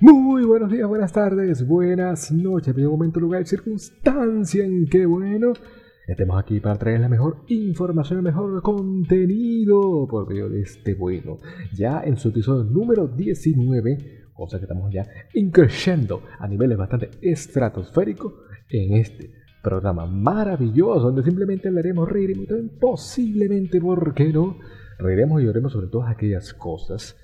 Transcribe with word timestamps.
Muy 0.00 0.44
buenos 0.44 0.70
días, 0.70 0.86
buenas 0.86 1.12
tardes, 1.12 1.66
buenas 1.66 2.30
noches, 2.30 2.72
medio 2.72 2.92
momento, 2.92 3.18
lugar 3.18 3.42
y 3.42 3.46
circunstancia 3.46 4.64
en 4.64 4.86
que, 4.86 5.04
bueno, 5.04 5.54
estemos 6.06 6.38
aquí 6.38 6.60
para 6.60 6.78
traer 6.78 7.00
la 7.00 7.08
mejor 7.08 7.38
información, 7.48 8.18
el 8.18 8.22
mejor 8.22 8.62
contenido 8.62 10.06
por 10.08 10.28
medio 10.28 10.48
de 10.48 10.60
este 10.60 10.94
bueno. 10.94 11.38
Ya 11.74 12.00
en 12.04 12.16
su 12.16 12.28
episodio 12.28 12.62
número 12.62 13.08
19, 13.08 14.28
cosa 14.34 14.58
que 14.58 14.66
estamos 14.66 14.92
ya 14.92 15.04
increciendo 15.34 16.22
a 16.38 16.46
niveles 16.46 16.78
bastante 16.78 17.10
estratosféricos 17.20 18.34
en 18.68 18.92
este 18.98 19.32
programa 19.64 20.06
maravilloso 20.06 21.06
donde 21.06 21.24
simplemente 21.24 21.66
hablaremos, 21.66 22.08
reiremos 22.08 22.46
y 22.48 22.68
posiblemente, 22.78 23.80
¿por 23.80 24.14
no? 24.32 24.58
Reiremos 25.00 25.42
y 25.42 25.44
lloremos 25.44 25.72
sobre 25.72 25.88
todas 25.88 26.08
aquellas 26.08 26.54
cosas 26.54 27.16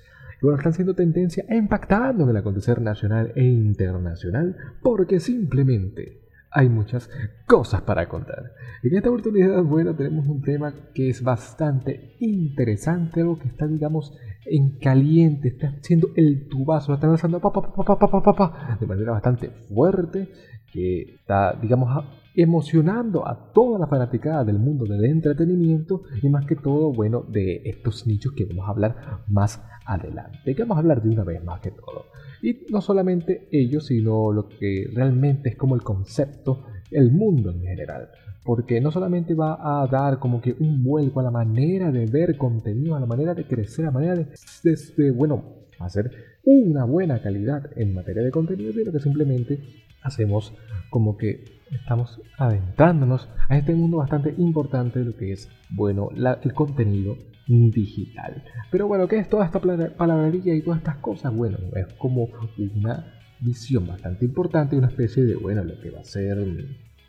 están 0.53 0.73
siendo 0.73 0.93
tendencia 0.93 1.45
e 1.49 1.55
impactando 1.55 2.23
en 2.23 2.29
el 2.29 2.37
acontecer 2.37 2.81
nacional 2.81 3.31
e 3.35 3.43
internacional 3.43 4.55
porque 4.81 5.19
simplemente 5.19 6.25
hay 6.55 6.69
muchas 6.69 7.09
cosas 7.45 7.81
para 7.81 8.07
contar. 8.07 8.53
En 8.81 8.95
esta 8.95 9.09
oportunidad, 9.09 9.61
bueno, 9.63 9.93
tenemos 9.93 10.25
un 10.25 10.41
tema 10.41 10.73
que 10.93 11.09
es 11.09 11.21
bastante 11.21 12.15
interesante, 12.19 13.21
algo 13.21 13.37
que 13.37 13.49
está, 13.49 13.67
digamos, 13.67 14.17
en 14.45 14.79
caliente, 14.79 15.49
está 15.49 15.67
haciendo 15.67 16.09
el 16.15 16.47
tubazo, 16.47 16.93
está 16.93 17.07
lanzando 17.07 17.41
pa, 17.41 17.51
pa, 17.51 18.33
pa, 18.33 18.77
de 18.79 18.87
manera 18.87 19.11
bastante 19.11 19.49
fuerte, 19.67 20.29
que 20.71 21.15
está, 21.15 21.59
digamos, 21.61 22.05
emocionando 22.35 23.27
a 23.27 23.51
toda 23.53 23.79
la 23.79 23.87
fanaticada 23.87 24.43
del 24.43 24.59
mundo 24.59 24.85
del 24.85 25.03
entretenimiento 25.05 26.03
y 26.21 26.29
más 26.29 26.45
que 26.45 26.55
todo, 26.55 26.93
bueno, 26.93 27.23
de 27.27 27.63
estos 27.65 28.07
nichos 28.07 28.33
que 28.33 28.45
vamos 28.45 28.67
a 28.67 28.71
hablar 28.71 29.23
más 29.27 29.57
adelante, 29.57 29.74
que 30.43 30.53
vamos 30.59 30.77
a 30.77 30.79
hablar 30.79 31.01
de 31.01 31.09
una 31.09 31.23
vez 31.23 31.43
más 31.43 31.61
que 31.61 31.71
todo. 31.71 32.05
Y 32.41 32.65
no 32.69 32.81
solamente 32.81 33.47
ellos, 33.51 33.87
sino 33.87 34.31
lo 34.31 34.47
que 34.47 34.89
realmente 34.93 35.49
es 35.49 35.55
como 35.55 35.75
el 35.75 35.81
concepto, 35.81 36.65
el 36.91 37.11
mundo 37.11 37.51
en 37.51 37.61
general. 37.61 38.09
Porque 38.43 38.79
no 38.79 38.91
solamente 38.91 39.33
va 39.33 39.57
a 39.59 39.87
dar 39.87 40.19
como 40.19 40.41
que 40.41 40.55
un 40.59 40.83
vuelco 40.83 41.19
a 41.19 41.23
la 41.23 41.31
manera 41.31 41.91
de 41.91 42.05
ver 42.05 42.37
contenido, 42.37 42.95
a 42.95 42.99
la 42.99 43.07
manera 43.07 43.33
de 43.33 43.45
crecer, 43.45 43.85
a 43.85 43.87
la 43.87 43.93
manera 43.93 44.15
de, 44.15 44.27
de 44.97 45.11
bueno, 45.11 45.65
hacer 45.79 46.11
una 46.43 46.85
buena 46.85 47.21
calidad 47.21 47.71
en 47.75 47.93
materia 47.93 48.21
de 48.21 48.31
contenido, 48.31 48.71
sino 48.71 48.91
que 48.91 48.99
simplemente 48.99 49.59
hacemos 50.05 50.53
como 50.89 51.17
que 51.17 51.43
estamos 51.71 52.21
adentrándonos 52.37 53.27
a 53.49 53.57
este 53.57 53.73
mundo 53.75 53.97
bastante 53.97 54.33
importante 54.37 54.99
de 54.99 55.05
lo 55.05 55.15
que 55.15 55.33
es, 55.33 55.49
bueno, 55.69 56.09
el 56.41 56.53
contenido 56.53 57.17
digital. 57.47 58.43
Pero 58.71 58.87
bueno, 58.87 59.07
¿qué 59.07 59.17
es 59.17 59.29
toda 59.29 59.45
esta 59.45 59.59
palabrería 59.59 60.55
y 60.55 60.61
todas 60.61 60.79
estas 60.79 60.97
cosas? 60.97 61.35
Bueno, 61.35 61.57
es 61.75 61.91
como 61.93 62.29
una 62.75 63.13
visión 63.39 63.87
bastante 63.87 64.25
importante, 64.25 64.77
una 64.77 64.87
especie 64.87 65.23
de, 65.23 65.35
bueno, 65.35 65.63
lo 65.63 65.79
que 65.79 65.91
va 65.91 65.99
a 65.99 66.03
ser 66.03 66.37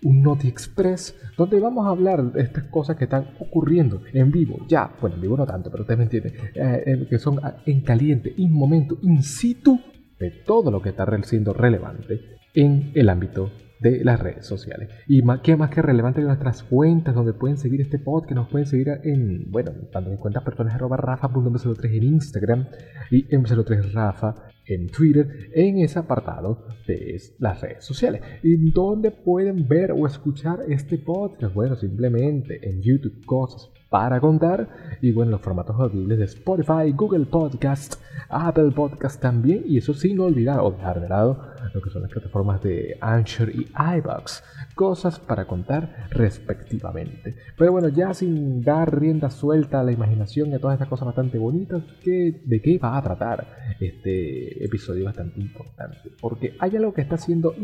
un 0.03 0.23
Noti 0.23 0.49
Express, 0.49 1.17
donde 1.37 1.59
vamos 1.59 1.87
a 1.87 1.91
hablar 1.91 2.33
de 2.33 2.43
estas 2.43 2.65
cosas 2.65 2.97
que 2.97 3.05
están 3.05 3.29
ocurriendo 3.39 4.03
en 4.13 4.31
vivo, 4.31 4.67
ya, 4.69 4.91
bueno, 5.01 5.17
en 5.17 5.23
vivo 5.23 5.37
no 5.37 5.47
tanto, 5.47 5.71
pero 5.71 5.83
ustedes 5.83 5.99
me 5.99 6.05
entienden, 6.05 6.35
eh, 6.55 6.83
eh, 6.87 7.07
que 7.09 7.19
son 7.19 7.41
en 7.65 7.81
caliente, 7.81 8.33
in 8.37 8.53
momento, 8.53 8.99
in 9.03 9.23
situ, 9.23 9.81
de 10.19 10.31
todo 10.31 10.71
lo 10.71 10.81
que 10.81 10.91
está 10.91 11.07
siendo 11.25 11.53
relevante 11.53 12.36
en 12.57 12.91
el 12.95 13.09
ámbito 13.09 13.53
de 13.81 14.03
las 14.03 14.19
redes 14.19 14.47
sociales. 14.47 14.89
Y 15.07 15.23
más, 15.23 15.41
qué 15.41 15.57
más 15.57 15.71
que 15.71 15.83
relevante 15.83 16.21
que 16.21 16.27
nuestras 16.27 16.63
cuentas, 16.63 17.15
donde 17.15 17.35
pueden 17.35 17.59
seguir 17.59 17.81
este 17.81 17.99
podcast, 17.99 18.33
nos 18.33 18.49
pueden 18.49 18.67
seguir 18.67 18.89
en, 19.05 19.51
bueno, 19.51 19.73
tanto 19.93 20.11
en 20.11 20.17
cuentas 20.17 20.43
personas 20.43 20.75
arroba 20.75 20.97
rafa.mc03 20.97 21.97
en 21.97 22.03
Instagram 22.03 22.67
y 23.11 23.29
mc03 23.29 23.93
rafa 23.93 24.35
en 24.67 24.89
Twitter, 24.89 25.51
en 25.55 25.79
ese 25.79 25.99
apartado 25.99 26.67
de 26.87 27.21
las 27.39 27.61
redes 27.61 27.85
sociales. 27.85 28.23
¿Y 28.43 28.71
dónde 28.73 29.11
pueden 29.11 29.69
ver 29.69 29.93
o 29.93 30.07
escuchar 30.07 30.61
este 30.69 30.99
podcast? 30.99 31.55
Bueno, 31.55 31.77
simplemente 31.77 32.69
en 32.69 32.83
YouTube, 32.83 33.25
cosas 33.27 33.71
para 33.91 34.21
contar. 34.21 34.69
Y 35.01 35.13
bueno, 35.13 35.33
los 35.33 35.41
formatos 35.41 35.77
audibles 35.79 36.19
de 36.19 36.25
Spotify, 36.25 36.93
Google 36.95 37.27
Podcast, 37.27 38.03
Apple 38.29 38.73
Podcast 38.73 39.21
también. 39.21 39.63
Y 39.67 39.79
eso 39.79 39.95
sin 39.95 40.19
olvidar 40.19 40.59
o 40.61 40.73
dejar 40.73 41.01
de 41.01 41.09
lado 41.09 41.56
lo 41.75 41.81
que 41.81 41.91
son 41.91 42.03
las 42.03 42.11
plataformas 42.11 42.63
de 42.63 42.97
Anchor 43.01 43.51
y 43.51 43.69
iBox. 43.99 44.43
Cosas 44.75 45.19
para 45.19 45.47
contar 45.47 46.09
respectivamente. 46.11 47.35
Pero 47.57 47.73
bueno, 47.73 47.89
ya 47.89 48.13
sin 48.15 48.63
dar 48.63 48.99
rienda 48.99 49.31
suelta 49.31 49.81
a 49.81 49.85
la 49.85 49.93
imaginación 49.93 50.51
y 50.51 50.55
a 50.55 50.59
todas 50.59 50.75
estas 50.75 50.89
cosas 50.89 51.07
bastante 51.07 51.39
bonitas, 51.39 51.83
¿de 52.05 52.61
qué 52.63 52.79
va 52.79 52.97
a 52.97 53.03
tratar 53.03 53.47
este 53.81 54.65
episodio 54.65 55.05
bastante 55.05 55.41
importante? 55.41 56.11
Porque 56.21 56.57
hay 56.59 56.77
algo 56.77 56.93
que 56.93 57.03
está 57.03 57.17
haciendo, 57.17 57.55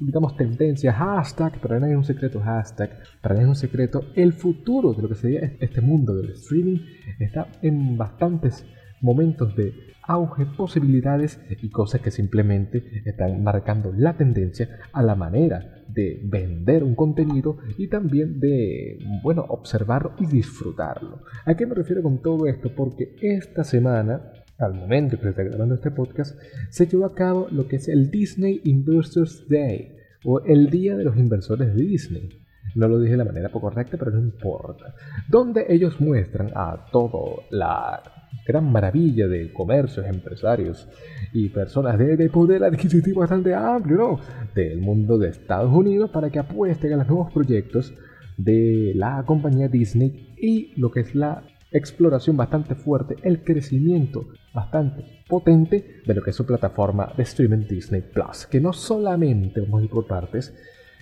digamos, 0.00 0.36
tendencia, 0.36 0.92
hashtag, 0.92 1.60
pero 1.60 1.78
no 1.78 1.86
es 1.86 1.96
un 1.96 2.04
secreto 2.04 2.40
hashtag, 2.40 2.98
para 3.20 3.34
no 3.34 3.42
es 3.42 3.48
un 3.48 3.56
secreto, 3.56 4.04
el 4.14 4.32
futuro 4.32 4.92
de 4.94 5.02
lo 5.02 5.08
que 5.08 5.14
sería 5.14 5.52
este 5.60 5.80
mundo 5.80 6.14
del 6.14 6.30
streaming 6.30 6.78
está 7.18 7.48
en 7.62 7.96
bastantes 7.96 8.64
momentos 9.02 9.54
de 9.56 9.74
auge, 10.02 10.46
posibilidades 10.46 11.40
y 11.60 11.68
cosas 11.70 12.00
que 12.00 12.10
simplemente 12.10 13.02
están 13.04 13.42
marcando 13.42 13.92
la 13.92 14.16
tendencia 14.16 14.80
a 14.92 15.02
la 15.02 15.14
manera 15.14 15.84
de 15.88 16.20
vender 16.24 16.82
un 16.82 16.94
contenido 16.94 17.58
y 17.76 17.88
también 17.88 18.40
de, 18.40 18.98
bueno, 19.22 19.44
observarlo 19.48 20.14
y 20.18 20.26
disfrutarlo. 20.26 21.22
¿A 21.44 21.54
qué 21.54 21.66
me 21.66 21.74
refiero 21.74 22.02
con 22.02 22.22
todo 22.22 22.46
esto? 22.46 22.74
Porque 22.74 23.16
esta 23.20 23.64
semana, 23.64 24.32
al 24.58 24.74
momento 24.74 25.16
que 25.16 25.24
se 25.24 25.30
está 25.30 25.42
grabando 25.42 25.74
este 25.74 25.90
podcast, 25.90 26.38
se 26.70 26.86
llevó 26.86 27.06
a 27.06 27.14
cabo 27.14 27.48
lo 27.50 27.68
que 27.68 27.76
es 27.76 27.88
el 27.88 28.10
Disney 28.10 28.60
Investors 28.64 29.46
Day 29.48 29.96
o 30.24 30.40
el 30.40 30.70
Día 30.70 30.96
de 30.96 31.04
los 31.04 31.16
Inversores 31.16 31.74
de 31.74 31.82
Disney. 31.82 32.28
No 32.74 32.88
lo 32.88 32.98
dije 32.98 33.12
de 33.12 33.18
la 33.18 33.24
manera 33.24 33.50
poco 33.50 33.68
correcta, 33.68 33.98
pero 33.98 34.12
no 34.12 34.20
importa. 34.20 34.94
Donde 35.28 35.66
ellos 35.68 36.00
muestran 36.00 36.50
a 36.54 36.86
todo 36.90 37.42
la 37.50 38.02
gran 38.46 38.70
maravilla 38.70 39.28
de 39.28 39.52
comercios, 39.52 40.06
empresarios 40.06 40.88
y 41.32 41.48
personas 41.48 41.98
de, 41.98 42.28
poder 42.30 42.64
adquisitivo 42.64 43.20
bastante 43.20 43.54
amplio. 43.54 44.18
Del 44.54 44.80
mundo 44.80 45.18
de 45.18 45.30
Estados 45.30 45.72
Unidos 45.72 46.10
para 46.10 46.30
que 46.30 46.38
apuesten 46.38 46.92
a 46.92 46.96
los 46.96 47.08
nuevos 47.08 47.32
proyectos 47.32 47.94
de 48.36 48.92
la 48.94 49.22
compañía 49.24 49.68
Disney 49.68 50.34
y 50.36 50.72
lo 50.78 50.90
que 50.90 51.00
es 51.00 51.14
la 51.14 51.42
exploración 51.70 52.36
bastante 52.36 52.74
fuerte, 52.74 53.16
el 53.22 53.42
crecimiento 53.42 54.28
bastante 54.52 55.04
potente 55.26 56.02
de 56.06 56.14
lo 56.14 56.22
que 56.22 56.30
es 56.30 56.36
su 56.36 56.44
plataforma 56.44 57.12
de 57.16 57.22
streaming 57.22 57.66
Disney 57.66 58.02
Plus, 58.02 58.46
que 58.46 58.60
no 58.60 58.72
solamente, 58.72 59.60
vamos 59.60 59.80
a 59.80 59.84
ir 59.84 59.90
por 59.90 60.06
partes, 60.06 60.54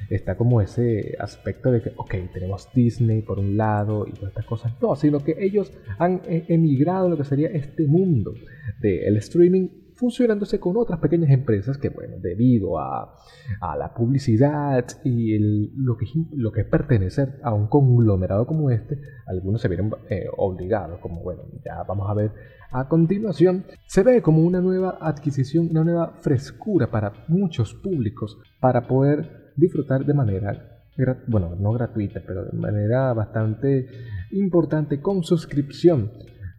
está 0.09 0.37
como 0.37 0.61
ese 0.61 1.17
aspecto 1.19 1.71
de 1.71 1.83
que, 1.83 1.93
ok, 1.97 2.15
tenemos 2.33 2.69
Disney 2.75 3.23
por 3.23 3.39
un 3.39 3.57
lado 3.57 4.07
y 4.07 4.13
todas 4.13 4.31
estas 4.31 4.47
cosas. 4.47 4.73
No, 4.81 4.97
sino 4.97 5.21
que 5.21 5.37
ellos 5.39 5.73
han 5.99 6.23
eh, 6.27 6.47
emigrado 6.49 7.07
a 7.07 7.11
lo 7.11 7.17
que 7.17 7.25
sería 7.25 7.49
este 7.49 7.87
mundo 7.87 8.33
del 8.81 9.17
streaming 9.19 9.69
funcionándose 10.01 10.59
con 10.59 10.79
otras 10.79 10.99
pequeñas 10.99 11.31
empresas 11.31 11.77
que, 11.77 11.91
bueno, 11.91 12.17
debido 12.19 12.79
a, 12.79 13.17
a 13.61 13.77
la 13.77 13.93
publicidad 13.93 14.87
y 15.05 15.39
lo, 15.77 15.99
que, 15.99 16.07
lo 16.33 16.51
que 16.51 16.63
es 16.63 16.67
pertenecer 16.67 17.39
a 17.43 17.53
un 17.53 17.67
conglomerado 17.67 18.47
como 18.47 18.71
este, 18.71 18.99
algunos 19.27 19.61
se 19.61 19.69
vieron 19.69 19.95
eh, 20.09 20.25
obligados, 20.39 21.01
como, 21.01 21.23
bueno, 21.23 21.43
ya 21.63 21.83
vamos 21.83 22.09
a 22.09 22.15
ver 22.15 22.33
a 22.73 22.89
continuación, 22.89 23.67
se 23.87 24.03
ve 24.03 24.23
como 24.23 24.43
una 24.43 24.63
nueva 24.63 24.97
adquisición, 25.03 25.69
una 25.71 25.85
nueva 25.85 26.15
frescura 26.21 26.91
para 26.91 27.13
muchos 27.29 27.75
públicos 27.75 28.39
para 28.59 28.87
poder 28.87 29.40
disfrutar 29.57 30.05
de 30.05 30.15
manera, 30.15 30.85
bueno, 31.27 31.55
no 31.59 31.73
gratuita, 31.73 32.23
pero 32.27 32.45
de 32.45 32.57
manera 32.57 33.13
bastante 33.13 33.89
importante 34.33 35.01
con 35.01 35.23
suscripción 35.23 36.11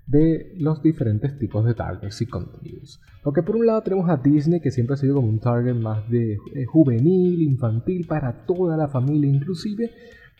de 0.07 0.53
los 0.57 0.81
diferentes 0.83 1.37
tipos 1.37 1.65
de 1.65 1.73
targets 1.73 2.21
y 2.21 2.25
contenidos. 2.25 2.99
Porque 3.23 3.43
por 3.43 3.55
un 3.55 3.65
lado 3.65 3.81
tenemos 3.81 4.09
a 4.09 4.17
Disney 4.17 4.59
que 4.59 4.71
siempre 4.71 4.95
ha 4.95 4.97
sido 4.97 5.15
como 5.15 5.29
un 5.29 5.39
target 5.39 5.75
más 5.75 6.09
de 6.09 6.33
eh, 6.33 6.65
juvenil, 6.65 7.41
infantil, 7.41 8.05
para 8.07 8.45
toda 8.45 8.75
la 8.75 8.89
familia 8.89 9.29
inclusive, 9.29 9.89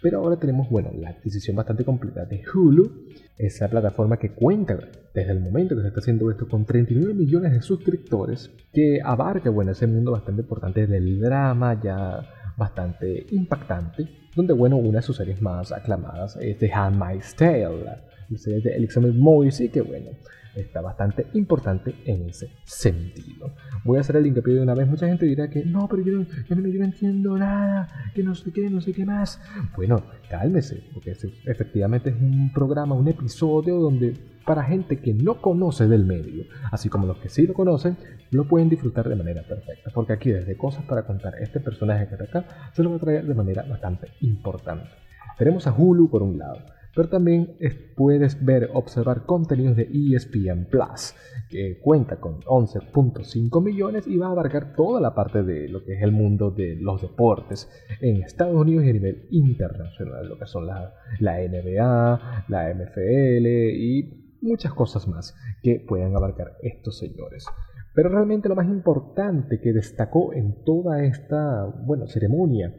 pero 0.01 0.18
ahora 0.18 0.38
tenemos, 0.38 0.68
bueno, 0.69 0.89
la 0.95 1.12
adquisición 1.12 1.56
bastante 1.56 1.86
completa 1.86 2.25
de 2.25 2.42
Hulu, 2.54 3.06
esa 3.38 3.69
plataforma 3.69 4.18
que 4.18 4.33
cuenta 4.33 4.77
desde 5.13 5.31
el 5.31 5.39
momento 5.39 5.75
que 5.75 5.83
se 5.83 5.88
está 5.89 6.00
haciendo 6.00 6.31
esto 6.31 6.47
con 6.47 6.65
39 6.65 7.13
millones 7.13 7.51
de 7.54 7.62
suscriptores, 7.62 8.51
que 8.74 9.00
abarca, 9.04 9.51
bueno, 9.51 9.71
ese 9.71 9.86
mundo 9.86 10.12
bastante 10.12 10.42
importante 10.42 10.88
del 10.88 11.19
drama, 11.19 11.80
ya 11.81 12.27
bastante 12.62 13.25
impactante 13.31 14.08
donde, 14.36 14.54
bueno, 14.54 14.78
una 14.78 15.00
de 15.00 15.02
sus 15.02 15.18
series 15.18 15.42
más 15.42 15.72
aclamadas 15.72 16.38
es 16.38 16.60
The 16.60 16.72
Handmaid's 16.72 17.36
Tale, 17.36 17.84
la 17.84 18.38
serie 18.38 18.62
de 18.62 18.75
Elizabeth 18.75 19.16
Moisey, 19.16 19.69
que, 19.69 19.81
bueno, 19.81 20.12
está 20.56 20.81
bastante 20.81 21.27
importante 21.33 21.95
en 22.06 22.30
ese 22.30 22.50
sentido. 22.63 23.51
Voy 23.83 23.98
a 23.98 24.01
hacer 24.01 24.15
el 24.18 24.27
hincapié 24.27 24.56
de 24.56 24.62
una 24.62 24.74
vez. 24.74 24.88
Mucha 24.88 25.07
gente 25.07 25.25
dirá 25.25 25.50
que 25.50 25.65
no, 25.65 25.88
pero 25.88 26.01
yo 26.03 26.13
no, 26.13 26.25
yo 26.48 26.56
no, 26.56 26.83
entiendo 26.83 27.38
nada, 27.38 27.88
que 28.13 28.24
no 28.24 28.36
sé 28.36 28.51
qué, 28.51 28.69
no 28.69 28.81
sé 28.81 28.94
qué 28.94 29.06
más. 29.06 29.42
Bueno, 29.75 30.03
cálmese, 30.30 30.83
porque 30.94 31.15
efectivamente 31.45 32.09
es 32.09 32.15
un 32.15 32.51
programa, 32.53 32.95
un 32.95 33.07
episodio 33.07 33.80
donde 33.80 34.13
para 34.45 34.63
gente 34.63 34.98
que 34.98 35.13
no 35.13 35.42
conoce 35.42 35.88
del 35.88 36.03
medio, 36.03 36.45
así 36.71 36.89
como 36.89 37.07
los 37.07 37.18
que 37.18 37.30
sí 37.30 37.45
lo 37.45 37.54
conocen, 37.54 37.97
lo 38.31 38.47
pueden 38.47 38.69
disfrutar 38.69 39.07
de 39.07 39.15
manera 39.15 39.44
perfecta. 39.44 39.92
Porque 39.94 40.13
aquí 40.13 40.31
desde 40.31 40.57
cosas 40.57 40.83
para 40.86 41.04
contar 41.04 41.36
este 41.39 41.59
personaje 41.59 42.07
que 42.07 42.15
está 42.15 42.39
acá, 42.39 42.71
se 42.74 42.83
lo 42.83 42.92
va 42.92 42.97
a 42.97 43.00
traer 43.00 43.25
de 43.25 43.33
manera 43.33 43.63
bastante 43.63 44.07
importante. 44.21 44.89
Tenemos 45.38 45.68
a 45.68 45.74
Hulu 45.74 46.09
por 46.09 46.24
un 46.24 46.38
lado 46.38 46.59
pero 46.96 47.10
también 47.10 47.56
puedes 47.96 48.44
ver, 48.44 48.70
observar 48.74 49.26
contenidos 49.26 49.76
de 49.76 49.90
ESPN 49.94 50.66
Plus, 50.70 51.14
que 51.50 51.80
cuenta 51.80 52.20
con 52.20 52.42
11.5 52.42 53.64
millones 53.64 54.08
y 54.08 54.18
va 54.18 54.28
a 54.28 54.32
abarcar 54.32 54.74
toda 54.76 55.00
la 55.00 55.14
parte 55.14 55.44
de 55.44 55.70
lo 55.70 55.84
que 55.84 55.94
es 55.94 56.02
el 56.02 56.12
mundo 56.12 56.52
de 56.52 56.76
los 56.76 57.02
deportes 57.02 57.70
en 58.02 58.24
Estados 58.24 58.56
Unidos 58.56 58.86
y 58.86 58.90
a 58.90 58.94
nivel 58.94 59.28
internacional, 59.32 60.28
lo 60.28 60.38
que 60.38 60.46
son 60.46 60.68
la, 60.68 60.94
la 61.20 61.38
NBA, 61.40 62.46
la 62.48 62.74
MFL 62.74 63.48
y 63.48 64.38
muchas 64.42 64.74
cosas 64.74 65.08
más 65.08 65.36
que 65.62 65.80
puedan 65.80 66.16
abarcar 66.16 66.58
estos 66.62 66.98
señores. 66.98 67.46
Pero 67.94 68.10
realmente 68.10 68.48
lo 68.48 68.56
más 68.56 68.68
importante 68.68 69.60
que 69.60 69.74
destacó 69.74 70.34
en 70.34 70.64
toda 70.64 71.04
esta 71.04 71.66
bueno, 71.86 72.08
ceremonia 72.08 72.74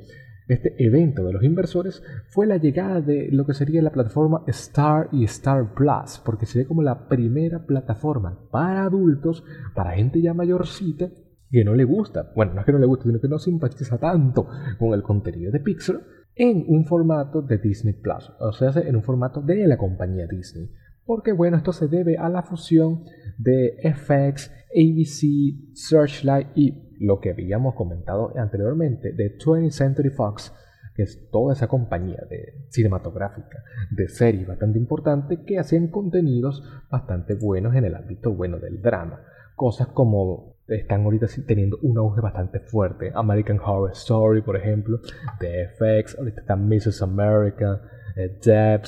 este 0.48 0.74
evento 0.84 1.24
de 1.24 1.32
los 1.32 1.44
inversores 1.44 2.02
fue 2.28 2.46
la 2.46 2.56
llegada 2.56 3.00
de 3.00 3.28
lo 3.30 3.46
que 3.46 3.54
sería 3.54 3.82
la 3.82 3.92
plataforma 3.92 4.42
Star 4.48 5.08
y 5.12 5.24
Star 5.24 5.74
Plus, 5.74 6.20
porque 6.24 6.46
sería 6.46 6.66
como 6.66 6.82
la 6.82 7.08
primera 7.08 7.64
plataforma 7.64 8.38
para 8.50 8.84
adultos, 8.84 9.44
para 9.74 9.92
gente 9.92 10.20
ya 10.20 10.34
mayorcita 10.34 11.10
que 11.50 11.64
no 11.64 11.74
le 11.74 11.84
gusta, 11.84 12.32
bueno, 12.34 12.54
no 12.54 12.60
es 12.60 12.66
que 12.66 12.72
no 12.72 12.78
le 12.78 12.86
guste, 12.86 13.04
sino 13.04 13.20
que 13.20 13.28
no 13.28 13.38
simpatiza 13.38 13.98
tanto 13.98 14.48
con 14.78 14.94
el 14.94 15.02
contenido 15.02 15.52
de 15.52 15.60
Pixar 15.60 16.00
en 16.34 16.64
un 16.66 16.86
formato 16.86 17.42
de 17.42 17.58
Disney 17.58 17.92
Plus, 17.92 18.32
o 18.40 18.52
sea, 18.52 18.72
en 18.82 18.96
un 18.96 19.02
formato 19.02 19.42
de 19.42 19.66
la 19.66 19.76
compañía 19.76 20.26
Disney. 20.26 20.70
Porque 21.04 21.32
bueno, 21.32 21.56
esto 21.56 21.72
se 21.72 21.88
debe 21.88 22.16
a 22.16 22.28
la 22.28 22.42
fusión 22.42 23.04
de 23.36 23.76
FX, 23.82 24.50
ABC, 24.74 25.74
Searchlight 25.74 26.48
y 26.54 26.91
lo 27.02 27.20
que 27.20 27.30
habíamos 27.30 27.74
comentado 27.74 28.32
anteriormente 28.36 29.12
de 29.12 29.36
20th 29.36 29.70
Century 29.70 30.10
Fox, 30.10 30.54
que 30.94 31.02
es 31.02 31.28
toda 31.30 31.54
esa 31.54 31.66
compañía 31.66 32.22
de 32.30 32.66
cinematográfica, 32.68 33.62
de 33.90 34.08
series 34.08 34.46
bastante 34.46 34.78
importante, 34.78 35.42
que 35.44 35.58
hacían 35.58 35.88
contenidos 35.88 36.62
bastante 36.90 37.34
buenos 37.34 37.74
en 37.74 37.84
el 37.84 37.94
ámbito 37.94 38.32
bueno 38.32 38.58
del 38.58 38.80
drama. 38.80 39.20
Cosas 39.56 39.88
como 39.88 40.56
están 40.68 41.02
ahorita 41.02 41.26
teniendo 41.46 41.78
un 41.82 41.98
auge 41.98 42.20
bastante 42.20 42.60
fuerte. 42.60 43.10
American 43.14 43.58
Horror 43.58 43.90
Story, 43.92 44.42
por 44.42 44.56
ejemplo, 44.56 45.00
de 45.40 45.68
FX, 45.68 46.18
ahorita 46.18 46.40
está 46.40 46.56
Mrs. 46.56 47.02
America, 47.02 47.82
eh, 48.16 48.78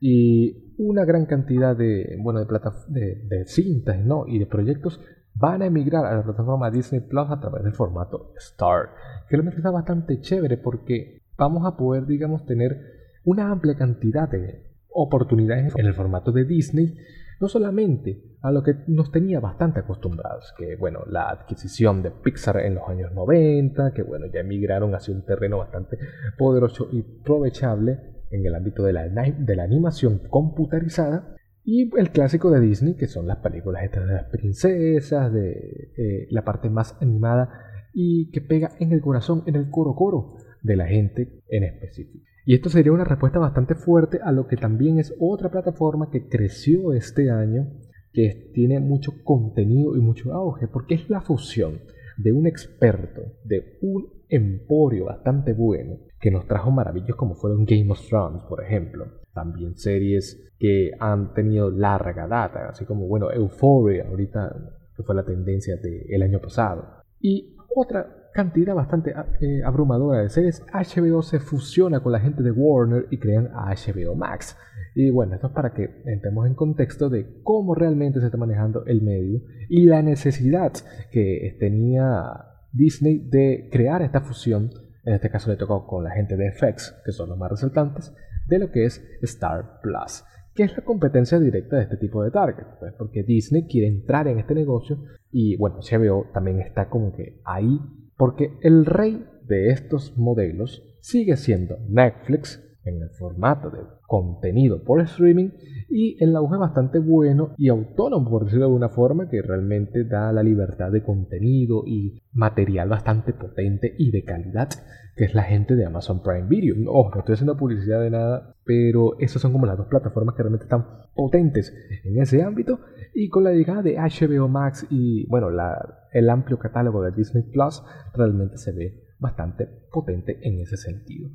y 0.00 0.74
una 0.78 1.04
gran 1.04 1.26
cantidad 1.26 1.76
de, 1.76 2.16
bueno, 2.20 2.44
de, 2.44 2.46
de, 2.88 3.14
de 3.28 3.44
cintas 3.46 3.98
¿no? 4.04 4.26
y 4.26 4.38
de 4.38 4.46
proyectos 4.46 5.00
van 5.34 5.62
a 5.62 5.66
emigrar 5.66 6.04
a 6.04 6.16
la 6.16 6.22
plataforma 6.22 6.70
Disney 6.70 7.00
Plus 7.00 7.30
a 7.30 7.40
través 7.40 7.64
del 7.64 7.72
formato 7.72 8.32
Star, 8.36 8.90
que 9.28 9.36
realmente 9.36 9.58
está 9.58 9.70
bastante 9.70 10.20
chévere 10.20 10.58
porque 10.58 11.22
vamos 11.36 11.66
a 11.66 11.76
poder, 11.76 12.06
digamos, 12.06 12.44
tener 12.46 12.78
una 13.24 13.50
amplia 13.50 13.76
cantidad 13.76 14.28
de 14.28 14.66
oportunidades 14.88 15.74
en 15.76 15.86
el 15.86 15.94
formato 15.94 16.32
de 16.32 16.44
Disney, 16.44 16.96
no 17.40 17.48
solamente 17.48 18.36
a 18.42 18.50
lo 18.52 18.62
que 18.62 18.74
nos 18.86 19.10
tenía 19.10 19.40
bastante 19.40 19.80
acostumbrados, 19.80 20.52
que 20.56 20.76
bueno, 20.76 21.00
la 21.06 21.30
adquisición 21.30 22.02
de 22.02 22.10
Pixar 22.10 22.58
en 22.58 22.74
los 22.74 22.88
años 22.88 23.12
90, 23.12 23.92
que 23.94 24.02
bueno, 24.02 24.26
ya 24.32 24.40
emigraron 24.40 24.94
hacia 24.94 25.14
un 25.14 25.24
terreno 25.24 25.58
bastante 25.58 25.98
poderoso 26.36 26.88
y 26.92 27.04
aprovechable 27.20 27.98
en 28.30 28.46
el 28.46 28.54
ámbito 28.54 28.82
de 28.82 28.92
la, 28.92 29.08
de 29.08 29.56
la 29.56 29.64
animación 29.64 30.20
computarizada, 30.30 31.36
y 31.64 31.90
el 31.96 32.10
clásico 32.10 32.50
de 32.50 32.60
Disney, 32.60 32.94
que 32.94 33.06
son 33.06 33.26
las 33.26 33.38
películas 33.38 33.84
estas 33.84 34.06
de 34.06 34.14
las 34.14 34.24
princesas, 34.30 35.32
de 35.32 35.92
eh, 35.96 36.26
la 36.30 36.44
parte 36.44 36.68
más 36.68 36.96
animada 37.00 37.50
y 37.94 38.30
que 38.30 38.40
pega 38.40 38.72
en 38.80 38.92
el 38.92 39.00
corazón, 39.00 39.44
en 39.46 39.56
el 39.56 39.70
coro 39.70 39.94
coro 39.94 40.36
de 40.62 40.76
la 40.76 40.86
gente 40.86 41.42
en 41.48 41.64
específico. 41.64 42.24
Y 42.44 42.54
esto 42.54 42.68
sería 42.68 42.92
una 42.92 43.04
respuesta 43.04 43.38
bastante 43.38 43.76
fuerte 43.76 44.18
a 44.22 44.32
lo 44.32 44.48
que 44.48 44.56
también 44.56 44.98
es 44.98 45.14
otra 45.20 45.50
plataforma 45.50 46.10
que 46.10 46.28
creció 46.28 46.92
este 46.92 47.30
año, 47.30 47.68
que 48.12 48.50
tiene 48.52 48.80
mucho 48.80 49.12
contenido 49.22 49.96
y 49.96 50.00
mucho 50.00 50.32
auge, 50.32 50.66
porque 50.66 50.96
es 50.96 51.08
la 51.08 51.20
fusión 51.20 51.80
de 52.16 52.32
un 52.32 52.46
experto, 52.46 53.22
de 53.44 53.78
un 53.80 54.08
emporio 54.28 55.06
bastante 55.06 55.52
bueno, 55.52 55.98
que 56.20 56.30
nos 56.30 56.46
trajo 56.46 56.70
maravillas 56.70 57.16
como 57.16 57.36
fueron 57.36 57.64
Game 57.64 57.90
of 57.90 58.00
Thrones, 58.08 58.42
por 58.48 58.62
ejemplo. 58.62 59.21
También 59.34 59.76
series 59.76 60.52
que 60.58 60.92
han 61.00 61.34
tenido 61.34 61.70
larga 61.70 62.26
data, 62.26 62.68
así 62.68 62.84
como, 62.84 63.06
bueno, 63.06 63.32
Euphoria, 63.32 64.06
ahorita 64.08 64.54
que 64.96 65.02
fue 65.02 65.14
la 65.14 65.24
tendencia 65.24 65.76
del 65.76 66.22
año 66.22 66.40
pasado. 66.40 67.02
Y 67.20 67.56
otra 67.74 68.30
cantidad 68.32 68.74
bastante 68.74 69.14
eh, 69.40 69.62
abrumadora 69.64 70.22
de 70.22 70.28
series, 70.28 70.64
HBO 70.72 71.22
se 71.22 71.38
fusiona 71.38 72.00
con 72.00 72.12
la 72.12 72.20
gente 72.20 72.42
de 72.42 72.50
Warner 72.50 73.06
y 73.10 73.18
crean 73.18 73.50
HBO 73.52 74.14
Max. 74.14 74.56
Y 74.94 75.10
bueno, 75.10 75.34
esto 75.34 75.46
es 75.46 75.52
para 75.52 75.72
que 75.72 76.02
entremos 76.04 76.46
en 76.46 76.54
contexto 76.54 77.08
de 77.08 77.40
cómo 77.42 77.74
realmente 77.74 78.20
se 78.20 78.26
está 78.26 78.36
manejando 78.36 78.84
el 78.86 79.00
medio 79.02 79.40
y 79.68 79.86
la 79.86 80.02
necesidad 80.02 80.72
que 81.10 81.56
tenía 81.58 82.24
Disney 82.72 83.18
de 83.18 83.68
crear 83.70 84.02
esta 84.02 84.20
fusión. 84.20 84.70
En 85.04 85.14
este 85.14 85.30
caso 85.30 85.50
le 85.50 85.56
tocó 85.56 85.86
con 85.86 86.04
la 86.04 86.10
gente 86.10 86.36
de 86.36 86.52
FX, 86.52 87.00
que 87.04 87.12
son 87.12 87.30
los 87.30 87.38
más 87.38 87.50
resaltantes, 87.50 88.14
de 88.48 88.58
lo 88.58 88.70
que 88.70 88.84
es 88.84 89.02
Star 89.22 89.80
Plus, 89.82 90.24
que 90.54 90.64
es 90.64 90.76
la 90.76 90.84
competencia 90.84 91.38
directa 91.38 91.76
de 91.76 91.82
este 91.84 91.96
tipo 91.96 92.22
de 92.22 92.30
target, 92.30 92.66
pues 92.78 92.92
porque 92.98 93.22
Disney 93.22 93.66
quiere 93.66 93.88
entrar 93.88 94.28
en 94.28 94.38
este 94.38 94.54
negocio 94.54 95.02
y 95.30 95.56
bueno, 95.56 95.78
HBO 95.78 96.30
también 96.32 96.60
está 96.60 96.88
como 96.88 97.12
que 97.14 97.40
ahí, 97.44 97.80
porque 98.16 98.58
el 98.62 98.84
rey 98.84 99.24
de 99.46 99.70
estos 99.70 100.16
modelos 100.16 100.82
sigue 101.00 101.36
siendo 101.36 101.78
Netflix 101.88 102.62
en 102.84 103.02
el 103.02 103.10
formato 103.10 103.70
de 103.70 103.78
contenido 104.06 104.82
por 104.82 105.00
streaming 105.00 105.50
y 105.88 106.22
el 106.22 106.34
auge 106.36 106.56
bastante 106.56 106.98
bueno 106.98 107.54
y 107.56 107.68
autónomo, 107.68 108.28
por 108.28 108.44
decirlo 108.44 108.66
de 108.66 108.70
alguna 108.70 108.88
forma, 108.88 109.28
que 109.28 109.42
realmente 109.42 110.04
da 110.04 110.32
la 110.32 110.42
libertad 110.42 110.90
de 110.90 111.02
contenido 111.02 111.84
y 111.86 112.22
material 112.32 112.88
bastante 112.88 113.32
potente 113.32 113.94
y 113.98 114.10
de 114.10 114.24
calidad, 114.24 114.68
que 115.16 115.24
es 115.24 115.34
la 115.34 115.42
gente 115.42 115.76
de 115.76 115.84
Amazon 115.84 116.22
Prime 116.22 116.48
Video. 116.48 116.74
Ojo, 116.90 117.10
no 117.10 117.20
estoy 117.20 117.34
haciendo 117.34 117.56
publicidad 117.56 118.00
de 118.00 118.10
nada, 118.10 118.54
pero 118.64 119.18
esas 119.18 119.42
son 119.42 119.52
como 119.52 119.66
las 119.66 119.76
dos 119.76 119.86
plataformas 119.88 120.34
que 120.34 120.42
realmente 120.42 120.64
están 120.64 120.86
potentes 121.14 121.72
en 122.04 122.20
ese 122.20 122.42
ámbito. 122.42 122.80
Y 123.14 123.28
con 123.28 123.44
la 123.44 123.52
llegada 123.52 123.82
de 123.82 123.96
HBO 123.96 124.48
Max 124.48 124.86
y, 124.88 125.26
bueno, 125.28 125.50
la, 125.50 126.06
el 126.12 126.30
amplio 126.30 126.58
catálogo 126.58 127.02
de 127.02 127.12
Disney 127.12 127.44
Plus, 127.44 127.82
realmente 128.14 128.56
se 128.56 128.72
ve 128.72 129.02
bastante 129.18 129.66
potente 129.90 130.38
en 130.42 130.60
ese 130.60 130.76
sentido. 130.76 131.30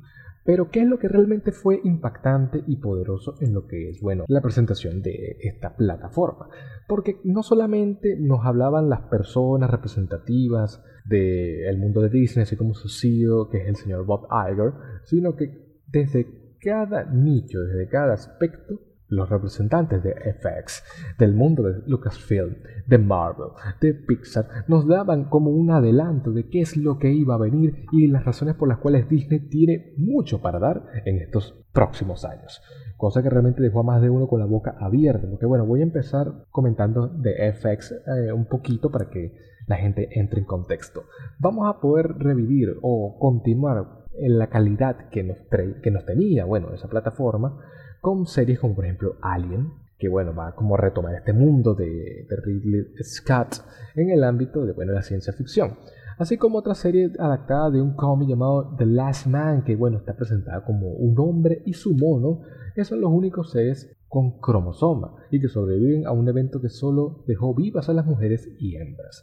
Pero 0.48 0.70
¿qué 0.70 0.80
es 0.80 0.88
lo 0.88 0.98
que 0.98 1.08
realmente 1.08 1.52
fue 1.52 1.78
impactante 1.84 2.64
y 2.66 2.76
poderoso 2.76 3.34
en 3.42 3.52
lo 3.52 3.66
que 3.66 3.90
es, 3.90 4.00
bueno, 4.00 4.24
la 4.28 4.40
presentación 4.40 5.02
de 5.02 5.36
esta 5.40 5.76
plataforma? 5.76 6.48
Porque 6.86 7.20
no 7.22 7.42
solamente 7.42 8.16
nos 8.18 8.46
hablaban 8.46 8.88
las 8.88 9.02
personas 9.10 9.70
representativas 9.70 10.82
del 11.04 11.76
mundo 11.76 12.00
de 12.00 12.08
Disney, 12.08 12.44
así 12.44 12.56
como 12.56 12.72
su 12.72 12.88
CEO, 12.88 13.50
que 13.50 13.58
es 13.58 13.68
el 13.68 13.76
señor 13.76 14.06
Bob 14.06 14.26
Iger, 14.50 14.72
sino 15.04 15.36
que 15.36 15.82
desde 15.86 16.56
cada 16.62 17.04
nicho, 17.04 17.60
desde 17.60 17.86
cada 17.86 18.14
aspecto, 18.14 18.80
los 19.08 19.28
representantes 19.28 20.02
de 20.02 20.12
FX, 20.12 20.84
del 21.18 21.34
mundo 21.34 21.62
de 21.62 21.82
Lucasfilm, 21.86 22.56
de 22.86 22.98
Marvel, 22.98 23.48
de 23.80 23.94
Pixar, 23.94 24.46
nos 24.68 24.86
daban 24.86 25.24
como 25.24 25.50
un 25.50 25.70
adelanto 25.70 26.30
de 26.32 26.48
qué 26.48 26.60
es 26.60 26.76
lo 26.76 26.98
que 26.98 27.12
iba 27.12 27.34
a 27.34 27.38
venir 27.38 27.86
y 27.92 28.06
las 28.06 28.24
razones 28.24 28.54
por 28.54 28.68
las 28.68 28.78
cuales 28.78 29.08
Disney 29.08 29.40
tiene 29.48 29.94
mucho 29.96 30.40
para 30.40 30.58
dar 30.58 30.84
en 31.04 31.18
estos 31.18 31.54
próximos 31.72 32.24
años. 32.24 32.62
Cosa 32.96 33.22
que 33.22 33.30
realmente 33.30 33.62
dejó 33.62 33.80
a 33.80 33.84
más 33.84 34.02
de 34.02 34.10
uno 34.10 34.26
con 34.26 34.40
la 34.40 34.46
boca 34.46 34.76
abierta. 34.80 35.28
Porque 35.28 35.46
bueno, 35.46 35.64
voy 35.64 35.80
a 35.80 35.84
empezar 35.84 36.44
comentando 36.50 37.06
de 37.06 37.52
FX 37.52 37.92
eh, 37.92 38.32
un 38.32 38.46
poquito 38.46 38.90
para 38.90 39.08
que 39.08 39.32
la 39.68 39.76
gente 39.76 40.08
entre 40.18 40.40
en 40.40 40.46
contexto. 40.46 41.04
Vamos 41.38 41.68
a 41.68 41.80
poder 41.80 42.14
revivir 42.18 42.76
o 42.82 43.16
continuar 43.20 44.06
en 44.18 44.38
la 44.38 44.48
calidad 44.48 45.08
que 45.10 45.22
nos, 45.22 45.38
que 45.82 45.90
nos 45.90 46.04
tenía, 46.04 46.44
bueno, 46.44 46.74
esa 46.74 46.88
plataforma 46.88 47.60
con 48.08 48.26
series 48.26 48.58
como 48.58 48.74
por 48.74 48.86
ejemplo 48.86 49.16
Alien, 49.20 49.70
que 49.98 50.08
bueno, 50.08 50.34
va 50.34 50.54
como 50.54 50.76
a 50.76 50.78
retomar 50.78 51.14
este 51.14 51.34
mundo 51.34 51.74
de, 51.74 52.26
Ridley 52.26 52.86
Scott 53.02 53.62
en 53.94 54.08
el 54.08 54.24
ámbito 54.24 54.64
de 54.64 54.72
bueno, 54.72 54.94
la 54.94 55.02
ciencia 55.02 55.34
ficción. 55.34 55.76
así 56.16 56.38
como 56.38 56.56
otra 56.56 56.74
serie 56.74 57.12
adaptada 57.18 57.70
de 57.70 57.82
un 57.82 57.94
cómic 57.96 58.30
llamado 58.30 58.74
The 58.78 58.86
Last 58.86 59.26
Man, 59.26 59.62
que 59.62 59.76
bueno, 59.76 59.98
está 59.98 60.16
presentada 60.16 60.64
como 60.64 60.88
un 60.88 61.20
hombre 61.20 61.60
y 61.66 61.74
su 61.74 61.92
mono, 61.92 62.40
que 62.74 62.86
son 62.86 63.02
los 63.02 63.12
únicos 63.12 63.50
seres 63.50 63.94
con 64.08 64.40
cromosoma 64.40 65.12
y 65.30 65.38
que 65.38 65.48
sobreviven 65.48 66.06
a 66.06 66.12
un 66.12 66.26
evento 66.30 66.62
que 66.62 66.70
solo 66.70 67.24
dejó 67.26 67.54
vivas 67.54 67.90
a 67.90 67.92
las 67.92 68.06
mujeres 68.06 68.48
y 68.58 68.76
hembras. 68.76 69.22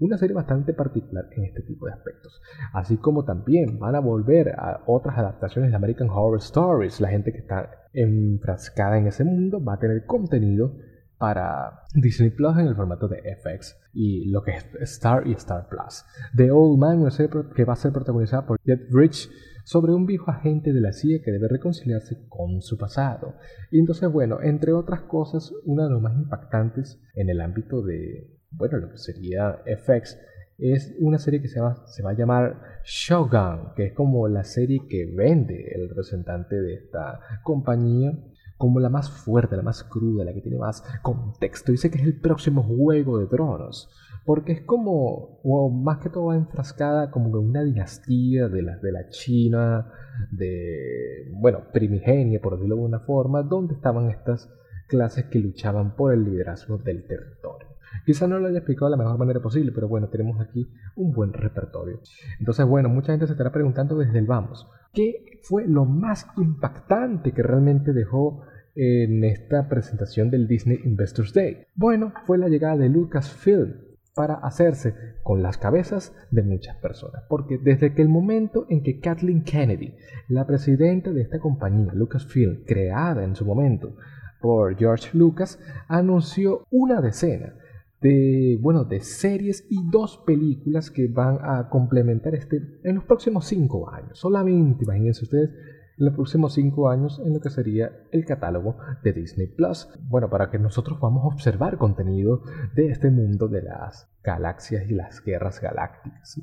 Una 0.00 0.16
serie 0.16 0.34
bastante 0.34 0.74
particular 0.74 1.26
en 1.32 1.44
este 1.44 1.62
tipo 1.62 1.86
de 1.86 1.92
aspectos. 1.92 2.40
Así 2.72 2.98
como 2.98 3.24
también 3.24 3.78
van 3.78 3.96
a 3.96 4.00
volver 4.00 4.50
a 4.50 4.82
otras 4.86 5.18
adaptaciones 5.18 5.70
de 5.70 5.76
American 5.76 6.08
Horror 6.08 6.38
Stories. 6.38 7.00
La 7.00 7.08
gente 7.08 7.32
que 7.32 7.38
está 7.38 7.70
enfrascada 7.92 8.98
en 8.98 9.08
ese 9.08 9.24
mundo 9.24 9.62
va 9.62 9.74
a 9.74 9.78
tener 9.78 10.06
contenido 10.06 10.76
para 11.18 11.82
Disney 11.94 12.30
Plus 12.30 12.56
en 12.58 12.68
el 12.68 12.76
formato 12.76 13.08
de 13.08 13.20
FX 13.36 13.76
y 13.92 14.30
lo 14.30 14.42
que 14.42 14.52
es 14.52 14.66
Star 14.82 15.26
y 15.26 15.32
Star 15.32 15.68
Plus. 15.68 16.04
The 16.36 16.52
Old 16.52 16.78
Man, 16.78 17.00
una 17.00 17.10
serie 17.10 17.32
que 17.54 17.64
va 17.64 17.72
a 17.72 17.76
ser 17.76 17.92
protagonizada 17.92 18.46
por 18.46 18.60
Jet 18.64 18.86
Rich 18.90 19.28
sobre 19.64 19.92
un 19.92 20.06
viejo 20.06 20.30
agente 20.30 20.72
de 20.72 20.80
la 20.80 20.92
CIA 20.92 21.20
que 21.22 21.32
debe 21.32 21.48
reconciliarse 21.48 22.26
con 22.28 22.62
su 22.62 22.78
pasado. 22.78 23.34
Y 23.72 23.80
entonces, 23.80 24.10
bueno, 24.10 24.40
entre 24.40 24.72
otras 24.72 25.02
cosas, 25.02 25.52
una 25.64 25.84
de 25.84 25.90
las 25.90 26.00
más 26.00 26.14
impactantes 26.14 27.00
en 27.14 27.28
el 27.28 27.40
ámbito 27.40 27.82
de, 27.82 28.37
bueno, 28.50 28.78
lo 28.78 28.90
que 28.90 28.98
sería 28.98 29.62
FX 29.64 30.18
es 30.58 30.94
una 30.98 31.18
serie 31.18 31.40
que 31.40 31.48
se 31.48 31.60
va, 31.60 31.84
va 32.04 32.10
a 32.10 32.14
llamar 32.14 32.60
Shogun, 32.84 33.74
que 33.76 33.86
es 33.86 33.92
como 33.92 34.26
la 34.28 34.44
serie 34.44 34.80
que 34.88 35.06
vende 35.06 35.72
el 35.74 35.88
representante 35.88 36.56
de 36.56 36.74
esta 36.74 37.20
compañía 37.44 38.12
como 38.58 38.80
la 38.80 38.90
más 38.90 39.08
fuerte, 39.08 39.56
la 39.56 39.62
más 39.62 39.84
cruda, 39.84 40.24
la 40.24 40.34
que 40.34 40.40
tiene 40.40 40.58
más 40.58 40.82
contexto. 41.00 41.70
Dice 41.70 41.90
que 41.90 41.98
es 41.98 42.04
el 42.04 42.20
próximo 42.20 42.64
juego 42.64 43.18
de 43.18 43.26
tronos. 43.26 43.88
Porque 44.26 44.52
es 44.52 44.60
como, 44.62 45.40
o 45.42 45.70
más 45.70 45.98
que 45.98 46.10
todo 46.10 46.34
enfrascada 46.34 47.10
como 47.10 47.30
una 47.38 47.62
dinastía 47.62 48.48
de 48.48 48.62
la, 48.62 48.76
de 48.76 48.92
la 48.92 49.08
China, 49.08 49.90
de, 50.32 51.30
bueno, 51.32 51.70
primigenia, 51.72 52.40
por 52.40 52.54
decirlo 52.54 52.76
de 52.76 52.82
una 52.82 53.00
forma, 53.00 53.42
donde 53.42 53.74
estaban 53.74 54.10
estas 54.10 54.52
clases 54.88 55.26
que 55.26 55.38
luchaban 55.38 55.94
por 55.96 56.12
el 56.12 56.24
liderazgo 56.24 56.78
del 56.78 57.06
territorio. 57.06 57.67
Quizá 58.08 58.26
no 58.26 58.38
lo 58.38 58.48
haya 58.48 58.60
explicado 58.60 58.86
de 58.86 58.96
la 58.96 59.04
mejor 59.04 59.18
manera 59.18 59.40
posible, 59.40 59.70
pero 59.70 59.86
bueno, 59.86 60.08
tenemos 60.08 60.40
aquí 60.40 60.66
un 60.96 61.12
buen 61.12 61.34
repertorio. 61.34 62.00
Entonces, 62.38 62.64
bueno, 62.64 62.88
mucha 62.88 63.12
gente 63.12 63.26
se 63.26 63.32
estará 63.32 63.52
preguntando 63.52 63.98
desde 63.98 64.18
el 64.18 64.24
vamos, 64.24 64.66
¿qué 64.94 65.40
fue 65.42 65.68
lo 65.68 65.84
más 65.84 66.26
impactante 66.38 67.32
que 67.32 67.42
realmente 67.42 67.92
dejó 67.92 68.40
en 68.74 69.24
esta 69.24 69.68
presentación 69.68 70.30
del 70.30 70.48
Disney 70.48 70.80
Investors 70.86 71.34
Day? 71.34 71.66
Bueno, 71.74 72.14
fue 72.24 72.38
la 72.38 72.48
llegada 72.48 72.78
de 72.78 72.88
Lucasfilm 72.88 73.74
para 74.14 74.36
hacerse 74.36 74.94
con 75.22 75.42
las 75.42 75.58
cabezas 75.58 76.16
de 76.30 76.42
muchas 76.42 76.78
personas. 76.78 77.24
Porque 77.28 77.58
desde 77.58 77.92
que 77.92 78.00
el 78.00 78.08
momento 78.08 78.64
en 78.70 78.82
que 78.82 79.00
Kathleen 79.00 79.42
Kennedy, 79.42 79.92
la 80.28 80.46
presidenta 80.46 81.12
de 81.12 81.20
esta 81.20 81.40
compañía, 81.40 81.92
Lucasfilm, 81.92 82.64
creada 82.64 83.22
en 83.22 83.36
su 83.36 83.44
momento 83.44 83.96
por 84.40 84.78
George 84.78 85.10
Lucas, 85.12 85.60
anunció 85.88 86.64
una 86.70 87.02
decena 87.02 87.52
de, 88.00 88.58
bueno, 88.60 88.84
de 88.84 89.00
series 89.00 89.66
y 89.68 89.88
dos 89.90 90.18
películas 90.18 90.90
que 90.90 91.08
van 91.08 91.38
a 91.42 91.68
complementar 91.68 92.34
este 92.34 92.60
en 92.84 92.96
los 92.96 93.04
próximos 93.04 93.46
cinco 93.46 93.90
años. 93.90 94.18
Solamente, 94.18 94.84
imagínense 94.84 95.24
ustedes, 95.24 95.50
en 95.98 96.04
los 96.04 96.14
próximos 96.14 96.54
cinco 96.54 96.88
años 96.88 97.20
en 97.24 97.34
lo 97.34 97.40
que 97.40 97.50
sería 97.50 97.90
el 98.12 98.24
catálogo 98.24 98.76
de 99.02 99.12
Disney 99.12 99.48
Plus. 99.48 99.88
Bueno, 100.08 100.30
para 100.30 100.50
que 100.50 100.58
nosotros 100.58 100.98
podamos 100.98 101.24
observar 101.24 101.76
contenido 101.76 102.42
de 102.74 102.90
este 102.90 103.10
mundo 103.10 103.48
de 103.48 103.62
las 103.62 104.08
galaxias 104.22 104.88
y 104.88 104.94
las 104.94 105.22
guerras 105.22 105.60
galácticas. 105.60 106.40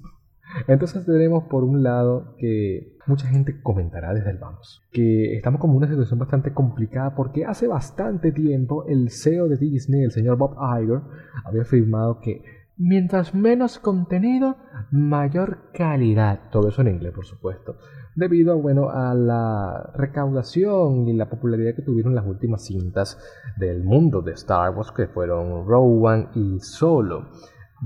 Entonces 0.68 1.06
tenemos 1.06 1.46
por 1.46 1.64
un 1.64 1.84
lado 1.84 2.36
que 2.38 2.98
mucha 3.06 3.28
gente 3.28 3.62
comentará 3.62 4.14
desde 4.14 4.32
el 4.32 4.38
vamos, 4.38 4.82
que 4.92 5.36
estamos 5.36 5.62
como 5.62 5.76
una 5.76 5.88
situación 5.88 6.20
bastante 6.20 6.54
complicada 6.54 7.16
porque 7.16 7.46
hace 7.46 7.68
bastante 7.68 8.32
tiempo 8.32 8.86
el 8.88 9.10
CEO 9.12 9.48
de 9.48 9.58
Disney, 9.58 10.04
el 10.04 10.12
señor 10.12 10.38
Bob 10.38 10.56
Iger, 10.60 11.02
había 11.46 11.62
afirmado 11.62 12.20
que 12.20 12.44
mientras 12.78 13.34
menos 13.34 13.80
contenido, 13.80 14.58
mayor 14.92 15.72
calidad. 15.74 16.50
Todo 16.52 16.70
eso 16.70 16.82
en 16.82 16.90
inglés, 16.90 17.14
por 17.14 17.26
supuesto. 17.26 17.78
Debido 18.16 18.58
bueno, 18.58 18.90
a 18.90 19.14
la 19.14 19.92
recaudación 19.96 21.08
y 21.08 21.14
la 21.14 21.30
popularidad 21.30 21.76
que 21.76 21.82
tuvieron 21.82 22.16
las 22.16 22.26
últimas 22.26 22.64
cintas 22.66 23.20
del 23.58 23.84
mundo 23.84 24.22
de 24.22 24.34
Star 24.34 24.76
Wars, 24.76 24.92
que 24.92 25.08
fueron 25.08 25.68
Rowan 25.68 26.30
y 26.34 26.60
Solo 26.60 27.30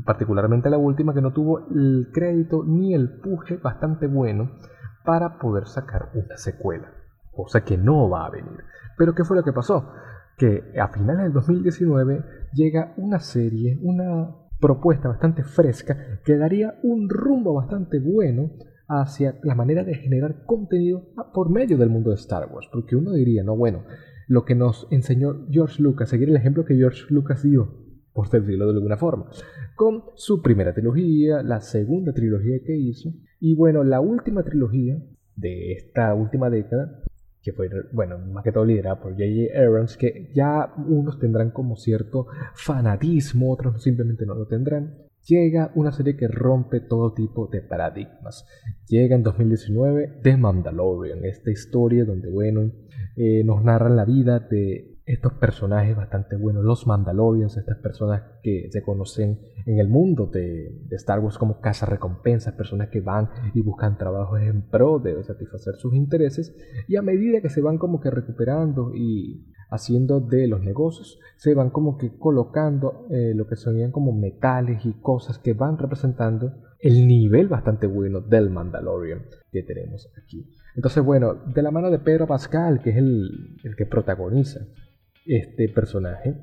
particularmente 0.06 0.70
la 0.70 0.77
última 0.77 1.13
que 1.13 1.22
no 1.22 1.34
tuvo 1.34 1.68
el 1.70 2.10
crédito 2.13 2.63
ni 2.65 2.94
el 2.94 3.20
puje 3.20 3.58
bastante 3.58 4.08
bueno 4.08 4.51
para 5.06 5.39
poder 5.39 5.68
sacar 5.68 6.10
una 6.13 6.38
secuela, 6.38 6.91
cosa 7.32 7.63
que 7.63 7.77
no 7.77 8.10
va 8.10 8.25
a 8.25 8.29
venir. 8.29 8.63
Pero 8.98 9.15
¿qué 9.15 9.24
fue 9.24 9.38
lo 9.38 9.44
que 9.44 9.53
pasó? 9.53 9.91
Que 10.38 10.74
a 10.79 10.88
finales 10.89 11.24
del 11.24 11.34
2019 11.34 12.24
llega 12.53 12.94
una 12.98 13.20
serie, 13.20 13.79
una 13.82 14.36
propuesta 14.60 15.08
bastante 15.08 15.44
fresca 15.44 16.20
que 16.24 16.38
daría 16.38 16.79
un 16.84 17.10
rumbo 17.10 17.53
bastante 17.53 18.00
bueno 18.00 18.51
hacia 18.88 19.36
la 19.44 19.56
manera 19.56 19.84
de 19.84 19.96
generar 19.96 20.44
contenido 20.46 21.03
por 21.34 21.50
medio 21.50 21.77
del 21.77 21.89
mundo 21.89 22.10
de 22.10 22.18
Star 22.18 22.50
Wars. 22.51 22.68
Porque 22.72 22.96
uno 22.96 23.12
diría, 23.12 23.44
no, 23.44 23.56
bueno, 23.56 23.84
lo 24.27 24.46
que 24.46 24.56
nos 24.56 24.88
enseñó 24.91 25.46
George 25.50 25.82
Lucas, 25.82 26.10
seguir 26.10 26.29
el 26.29 26.36
ejemplo 26.36 26.65
que 26.65 26.75
George 26.75 27.06
Lucas 27.10 27.44
dio 27.44 27.88
por 28.13 28.30
decirlo 28.30 28.66
de 28.68 28.74
alguna 28.74 28.98
forma, 28.98 29.30
con 29.75 30.04
su 30.16 30.42
primera 30.42 30.74
trilogía, 30.74 31.44
la 31.44 31.62
segunda 31.62 32.13
trilogía 32.13 32.58
que 32.66 32.75
hizo, 32.75 33.13
y 33.39 33.56
bueno, 33.56 33.84
la 33.84 34.01
última 34.01 34.44
trilogía 34.44 35.01
de 35.36 35.74
esta 35.74 36.13
última 36.13 36.50
década, 36.50 37.01
que 37.42 37.54
fue, 37.54 37.70
bueno, 37.94 38.18
más 38.18 38.44
que 38.44 38.51
todo 38.51 38.66
liderada 38.66 39.00
por 39.00 39.13
J.J. 39.13 39.58
Abrams, 39.58 39.96
que 39.96 40.32
ya 40.36 40.74
unos 40.88 41.20
tendrán 41.20 41.51
como 41.51 41.78
cierto 41.78 42.28
fanatismo, 42.54 43.51
otros 43.51 43.82
simplemente 43.82 44.25
no 44.25 44.36
lo 44.36 44.46
tendrán, 44.48 45.10
llega 45.25 45.72
una 45.75 45.92
serie 45.92 46.18
que 46.18 46.28
rompe 46.28 46.82
todo 46.82 47.13
tipo 47.13 47.48
de 47.48 47.62
paradigmas. 47.62 48.46
Llega 48.88 49.16
en 49.16 49.24
2019 49.24 50.20
The 50.24 50.38
Mandalorian, 50.38 51.24
esta 51.24 51.51
historia 51.51 52.06
donde, 52.06 52.30
bueno, 52.30 52.72
eh, 53.16 53.44
nos 53.44 53.63
narran 53.63 53.96
la 53.96 54.06
vida 54.06 54.39
de 54.39 54.99
estos 55.10 55.34
personajes 55.34 55.96
bastante 55.96 56.36
buenos, 56.36 56.63
los 56.63 56.86
Mandalorians, 56.86 57.58
estas 57.58 57.80
personas 57.80 58.22
que 58.44 58.70
se 58.70 58.84
conocen 58.84 59.39
en 59.66 59.80
el 59.80 59.89
mundo 59.89 60.28
de, 60.28 60.86
Star 60.92 61.20
Wars 61.20 61.39
como 61.39 61.62
casa 61.62 61.88
recompensas, 61.88 62.54
personas 62.54 62.89
que 62.89 63.01
van 63.01 63.28
y 63.56 63.62
buscan 63.62 63.98
trabajos 63.98 64.39
en 64.39 64.70
pro 64.70 65.00
de 65.00 65.24
satisfacer 65.24 65.78
sus 65.78 65.96
intereses 65.96 66.56
y 66.88 66.96
a 66.96 67.01
medida 67.01 67.42
que 67.42 67.50
se 67.50 67.62
van 67.62 67.80
como 67.80 68.00
que 68.00 68.12
recuperando 68.12 68.92
y 68.94 69.51
haciendo 69.72 70.20
de 70.20 70.48
los 70.48 70.62
negocios, 70.62 71.20
se 71.38 71.56
van 71.56 71.72
como 71.72 71.98
que 71.98 72.16
colocando 72.20 73.08
eh, 73.10 73.34
lo 73.34 73.48
que 73.48 73.56
sonían 73.56 73.92
como 73.92 74.12
metales 74.12 74.86
y 74.86 74.94
cosas 75.01 75.39
que 75.39 75.54
van 75.54 75.80
representando 75.80 76.54
el 76.80 77.08
nivel 77.08 77.48
bastante 77.48 77.88
bueno 77.88 78.22
del 78.22 78.51
Mandalorian 78.51 79.25
que 79.51 79.63
tenemos 79.63 80.08
aquí. 80.24 80.48
Entonces, 80.75 81.04
bueno, 81.04 81.34
de 81.34 81.63
la 81.63 81.72
mano 81.72 81.89
de 81.89 81.98
Pedro 81.98 82.28
Pascal, 82.28 82.80
que 82.82 82.92
es 82.92 82.98
el, 82.98 83.58
el 83.63 83.75
que 83.75 83.88
protagoniza 83.88 84.62
este 85.30 85.70
personaje 85.70 86.36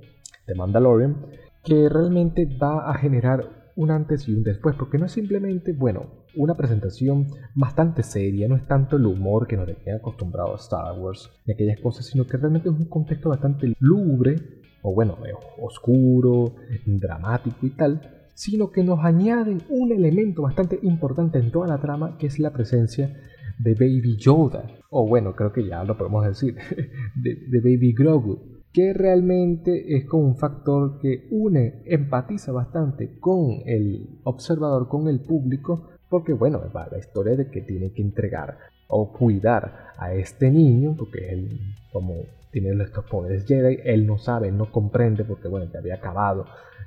de 0.47 0.55
Mandalorian 0.55 1.27
que 1.65 1.89
realmente 1.89 2.47
va 2.47 2.89
a 2.89 2.95
generar 2.95 3.73
un 3.75 3.91
antes 3.91 4.27
y 4.29 4.33
un 4.33 4.43
después, 4.43 4.75
porque 4.77 4.99
no 4.99 5.07
es 5.07 5.13
simplemente, 5.13 5.73
bueno, 5.73 6.07
una 6.37 6.55
presentación 6.55 7.27
bastante 7.55 8.03
seria, 8.03 8.49
no 8.49 8.57
es 8.57 8.67
tanto 8.67 8.97
el 8.97 9.05
humor 9.05 9.47
que 9.47 9.57
nos 9.57 9.67
tiene 9.67 9.99
acostumbrado 9.99 10.53
a 10.53 10.57
Star 10.57 10.99
Wars 10.99 11.31
y 11.45 11.53
aquellas 11.53 11.81
cosas, 11.81 12.07
sino 12.07 12.25
que 12.27 12.37
realmente 12.37 12.69
es 12.69 12.75
un 12.75 12.87
contexto 12.87 13.29
bastante 13.29 13.75
lúgubre, 13.81 14.37
o 14.83 14.95
bueno, 14.95 15.19
eh, 15.27 15.33
oscuro, 15.61 16.55
dramático 16.87 17.67
y 17.67 17.71
tal, 17.71 18.29
sino 18.35 18.71
que 18.71 18.85
nos 18.85 19.01
añaden 19.01 19.61
un 19.69 19.93
elemento 19.93 20.43
bastante 20.43 20.79
importante 20.83 21.39
en 21.39 21.51
toda 21.51 21.67
la 21.67 21.79
trama, 21.79 22.17
que 22.19 22.29
es 22.29 22.39
la 22.39 22.53
presencia 22.53 23.15
de 23.59 23.75
Baby 23.75 24.17
Yoda, 24.17 24.65
o 24.91 25.07
bueno, 25.07 25.35
creo 25.35 25.53
que 25.53 25.67
ya 25.67 25.85
lo 25.85 25.99
podemos 25.99 26.25
decir, 26.25 26.57
de, 27.17 27.35
de 27.35 27.61
Baby 27.61 27.93
Grogu 27.93 28.56
que 28.73 28.93
realmente 28.93 29.97
es 29.97 30.05
como 30.05 30.25
un 30.25 30.37
factor 30.37 30.99
que 31.01 31.27
une, 31.31 31.83
empatiza 31.87 32.53
bastante 32.53 33.19
con 33.19 33.63
el 33.65 34.21
observador, 34.25 34.89
con 34.89 35.09
el 35.09 35.21
público, 35.21 35.89
porque 36.09 36.33
bueno, 36.33 36.61
va 36.75 36.89
la 36.91 36.99
historia 36.99 37.37
de 37.37 37.51
que 37.51 37.63
tiene 37.63 37.93
que 37.93 38.03
entregar 38.03 38.59
o 38.89 39.13
cuidar 39.13 39.93
a 39.97 40.13
este 40.15 40.51
niño, 40.51 40.95
porque 40.97 41.29
él 41.31 41.75
como 41.93 42.15
tiene 42.51 42.83
estos 42.83 43.05
poderes 43.07 43.45
Jedi, 43.47 43.81
él 43.85 44.07
no 44.07 44.19
sabe, 44.19 44.53
no 44.53 44.71
comprende, 44.71 45.25
porque 45.25 45.49
bueno, 45.49 45.71
ya 45.73 45.79
había 45.79 45.97
acabado 45.97 46.47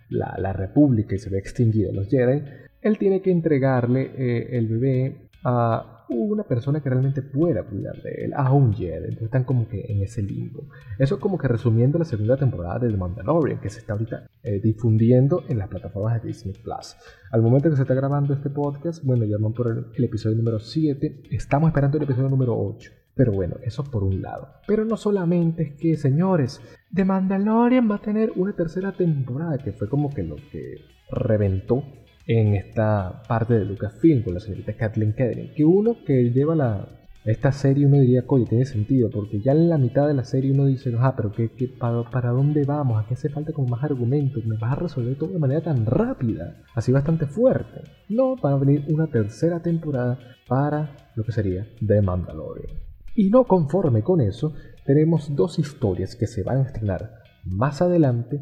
la, 0.10 0.54
república 0.54 1.16
y 1.16 1.20
se 1.20 1.30
había 1.30 1.40
extinguido 1.40 1.92
los 1.94 2.08
Jedi, 2.08 2.44
él 2.82 2.98
tiene 2.98 3.22
que 3.22 3.32
entregarle 3.32 4.12
eh, 4.18 4.58
el 4.58 4.68
bebé 4.68 5.30
a 5.44 5.99
una 6.10 6.44
persona 6.44 6.82
que 6.82 6.90
realmente 6.90 7.22
pueda 7.22 7.64
cuidar 7.64 8.02
de 8.02 8.26
él, 8.26 8.34
a 8.36 8.52
un 8.52 8.74
Jedi. 8.74 8.96
Entonces 8.96 9.24
están 9.24 9.44
como 9.44 9.68
que 9.68 9.86
en 9.88 10.02
ese 10.02 10.22
limbo. 10.22 10.64
Eso 10.98 11.20
como 11.20 11.38
que 11.38 11.48
resumiendo 11.48 12.00
la 12.00 12.06
segunda 12.06 12.38
temporada 12.38 12.80
de 12.80 12.90
The 12.90 12.98
Mandalorian, 12.98 13.60
que 13.60 13.70
se 13.70 13.80
está 13.80 13.94
ahorita 13.94 14.28
eh, 14.44 14.60
difundiendo 14.60 15.44
en 15.48 15.58
las 15.58 15.68
plataformas 15.68 16.22
de 16.22 16.28
Disney 16.28 16.54
Plus. 16.54 16.96
Al 17.32 17.42
momento 17.42 17.70
que 17.70 17.76
se 17.76 17.84
está 17.84 17.94
grabando 17.94 18.34
este 18.34 18.50
podcast, 18.50 19.04
bueno, 19.04 19.26
ya 19.26 19.38
por 19.56 19.68
el, 19.68 19.86
el 19.96 20.04
episodio 20.04 20.36
número 20.36 20.60
7. 20.60 21.24
Estamos 21.32 21.70
esperando 21.70 21.98
el 21.98 22.04
episodio 22.04 22.30
número 22.30 22.58
8. 22.58 22.92
Pero 23.16 23.34
bueno, 23.34 23.58
eso 23.64 23.84
por 23.84 24.04
un 24.04 24.22
lado. 24.22 24.48
Pero 24.66 24.86
no 24.86 24.96
solamente 24.96 25.64
es 25.64 25.74
que, 25.74 25.98
señores, 25.98 26.62
The 26.94 27.04
Mandalorian 27.04 27.90
va 27.90 27.96
a 27.96 28.02
tener 28.02 28.32
una 28.36 28.54
tercera 28.54 28.94
temporada, 28.94 29.58
que 29.58 29.74
fue 29.74 29.90
como 29.90 30.10
que 30.10 30.24
lo 30.24 30.38
que 30.52 30.78
reventó 31.12 31.84
en 32.30 32.54
esta 32.54 33.24
parte 33.28 33.56
de 33.56 33.66
Lucasfilm 33.66 34.22
con 34.22 34.36
la 34.36 34.40
señorita 34.40 34.74
Kathleen 34.74 35.14
Kennedy. 35.14 35.52
Que 35.56 35.66
uno 35.66 35.98
que 36.06 36.30
lleva 36.30 36.54
la, 36.54 36.88
esta 37.26 37.52
serie 37.52 37.88
uno 37.88 37.98
diría, 37.98 38.24
oye, 38.28 38.46
tiene 38.46 38.66
sentido, 38.66 39.10
porque 39.10 39.42
ya 39.42 39.52
en 39.52 39.68
la 39.68 39.80
mitad 39.80 40.08
de 40.08 40.14
la 40.14 40.24
serie 40.24 40.52
uno 40.52 40.68
dice, 40.68 40.94
ah, 41.00 41.16
pero 41.18 41.32
¿qué, 41.32 41.50
qué, 41.58 41.68
para, 41.68 42.30
dónde 42.30 42.66
vamos? 42.66 43.04
¿A 43.04 43.08
qué 43.08 43.16
hace 43.16 43.30
falta 43.30 43.52
como 43.52 43.70
más 43.70 43.84
argumentos? 43.84 44.46
¿Me 44.46 44.58
vas 44.58 44.74
a 44.74 44.76
resolver 44.76 45.18
todo 45.18 45.32
de 45.32 45.40
manera 45.40 45.62
tan 45.62 45.88
rápida? 45.88 46.62
Así 46.76 46.92
bastante 46.92 47.26
fuerte. 47.26 47.82
No, 48.10 48.36
va 48.36 48.54
a 48.54 48.58
venir 48.60 48.86
una 48.90 49.08
tercera 49.08 49.60
temporada 49.64 50.20
para 50.48 51.10
lo 51.16 51.24
que 51.24 51.32
sería 51.32 51.66
The 51.84 52.04
Mandalorian. 52.04 52.78
Y 53.16 53.32
no 53.32 53.46
conforme 53.46 54.04
con 54.04 54.22
eso, 54.22 54.54
tenemos 54.86 55.36
dos 55.36 55.58
historias 55.58 56.16
que 56.16 56.28
se 56.28 56.44
van 56.44 56.58
a 56.58 56.68
estrenar 56.68 57.24
más 57.44 57.82
adelante 57.82 58.40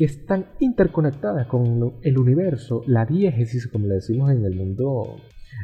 que 0.00 0.06
están 0.06 0.46
interconectadas 0.60 1.46
con 1.46 1.96
el 2.00 2.18
universo, 2.18 2.82
la 2.86 3.04
diégesis, 3.04 3.68
como 3.68 3.86
le 3.86 3.96
decimos 3.96 4.30
en 4.30 4.46
el 4.46 4.54
mundo 4.54 5.16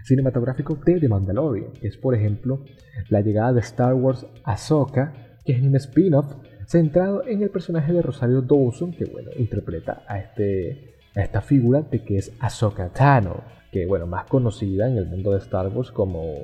cinematográfico 0.05 0.79
de 0.85 1.01
The 1.01 1.09
Mandalorian, 1.09 1.73
que 1.73 1.89
es 1.89 1.97
por 1.97 2.15
ejemplo 2.15 2.63
la 3.09 3.23
llegada 3.23 3.55
de 3.55 3.61
Star 3.61 3.95
Wars 3.95 4.27
Ahsoka, 4.45 5.39
que 5.43 5.55
es 5.55 5.63
un 5.63 5.75
spin-off 5.77 6.35
centrado 6.67 7.27
en 7.27 7.41
el 7.41 7.49
personaje 7.49 7.95
de 7.95 8.03
Rosario 8.03 8.43
Dawson, 8.43 8.93
que 8.93 9.07
bueno, 9.07 9.31
interpreta 9.39 10.05
a, 10.07 10.19
este, 10.19 10.97
a 11.15 11.23
esta 11.23 11.41
figura 11.41 11.81
de 11.81 12.05
que 12.05 12.19
es 12.19 12.31
Ahsoka 12.39 12.91
Tano, 12.91 13.43
que 13.73 13.87
bueno, 13.87 14.07
más 14.07 14.27
conocida 14.27 14.87
en 14.87 14.99
el 14.99 15.07
mundo 15.07 15.33
de 15.33 15.39
Star 15.39 15.69
Wars 15.69 15.91
como 15.91 16.43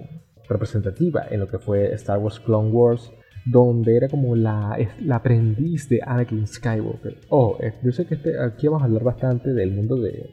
representativa 0.48 1.26
en 1.30 1.40
lo 1.40 1.46
que 1.46 1.58
fue 1.58 1.92
Star 1.92 2.20
Wars 2.20 2.40
Clone 2.40 2.70
Wars 2.70 3.12
donde 3.44 3.96
era 3.96 4.08
como 4.08 4.36
la, 4.36 4.76
la 5.00 5.16
aprendiz 5.16 5.88
de 5.88 6.00
Anakin 6.04 6.46
Skywalker. 6.46 7.18
Oh, 7.28 7.58
eh, 7.60 7.74
yo 7.82 7.92
sé 7.92 8.06
que 8.06 8.14
este, 8.14 8.40
aquí 8.40 8.68
vamos 8.68 8.82
a 8.82 8.86
hablar 8.86 9.02
bastante 9.02 9.52
del 9.52 9.72
mundo 9.72 9.96
de, 9.96 10.32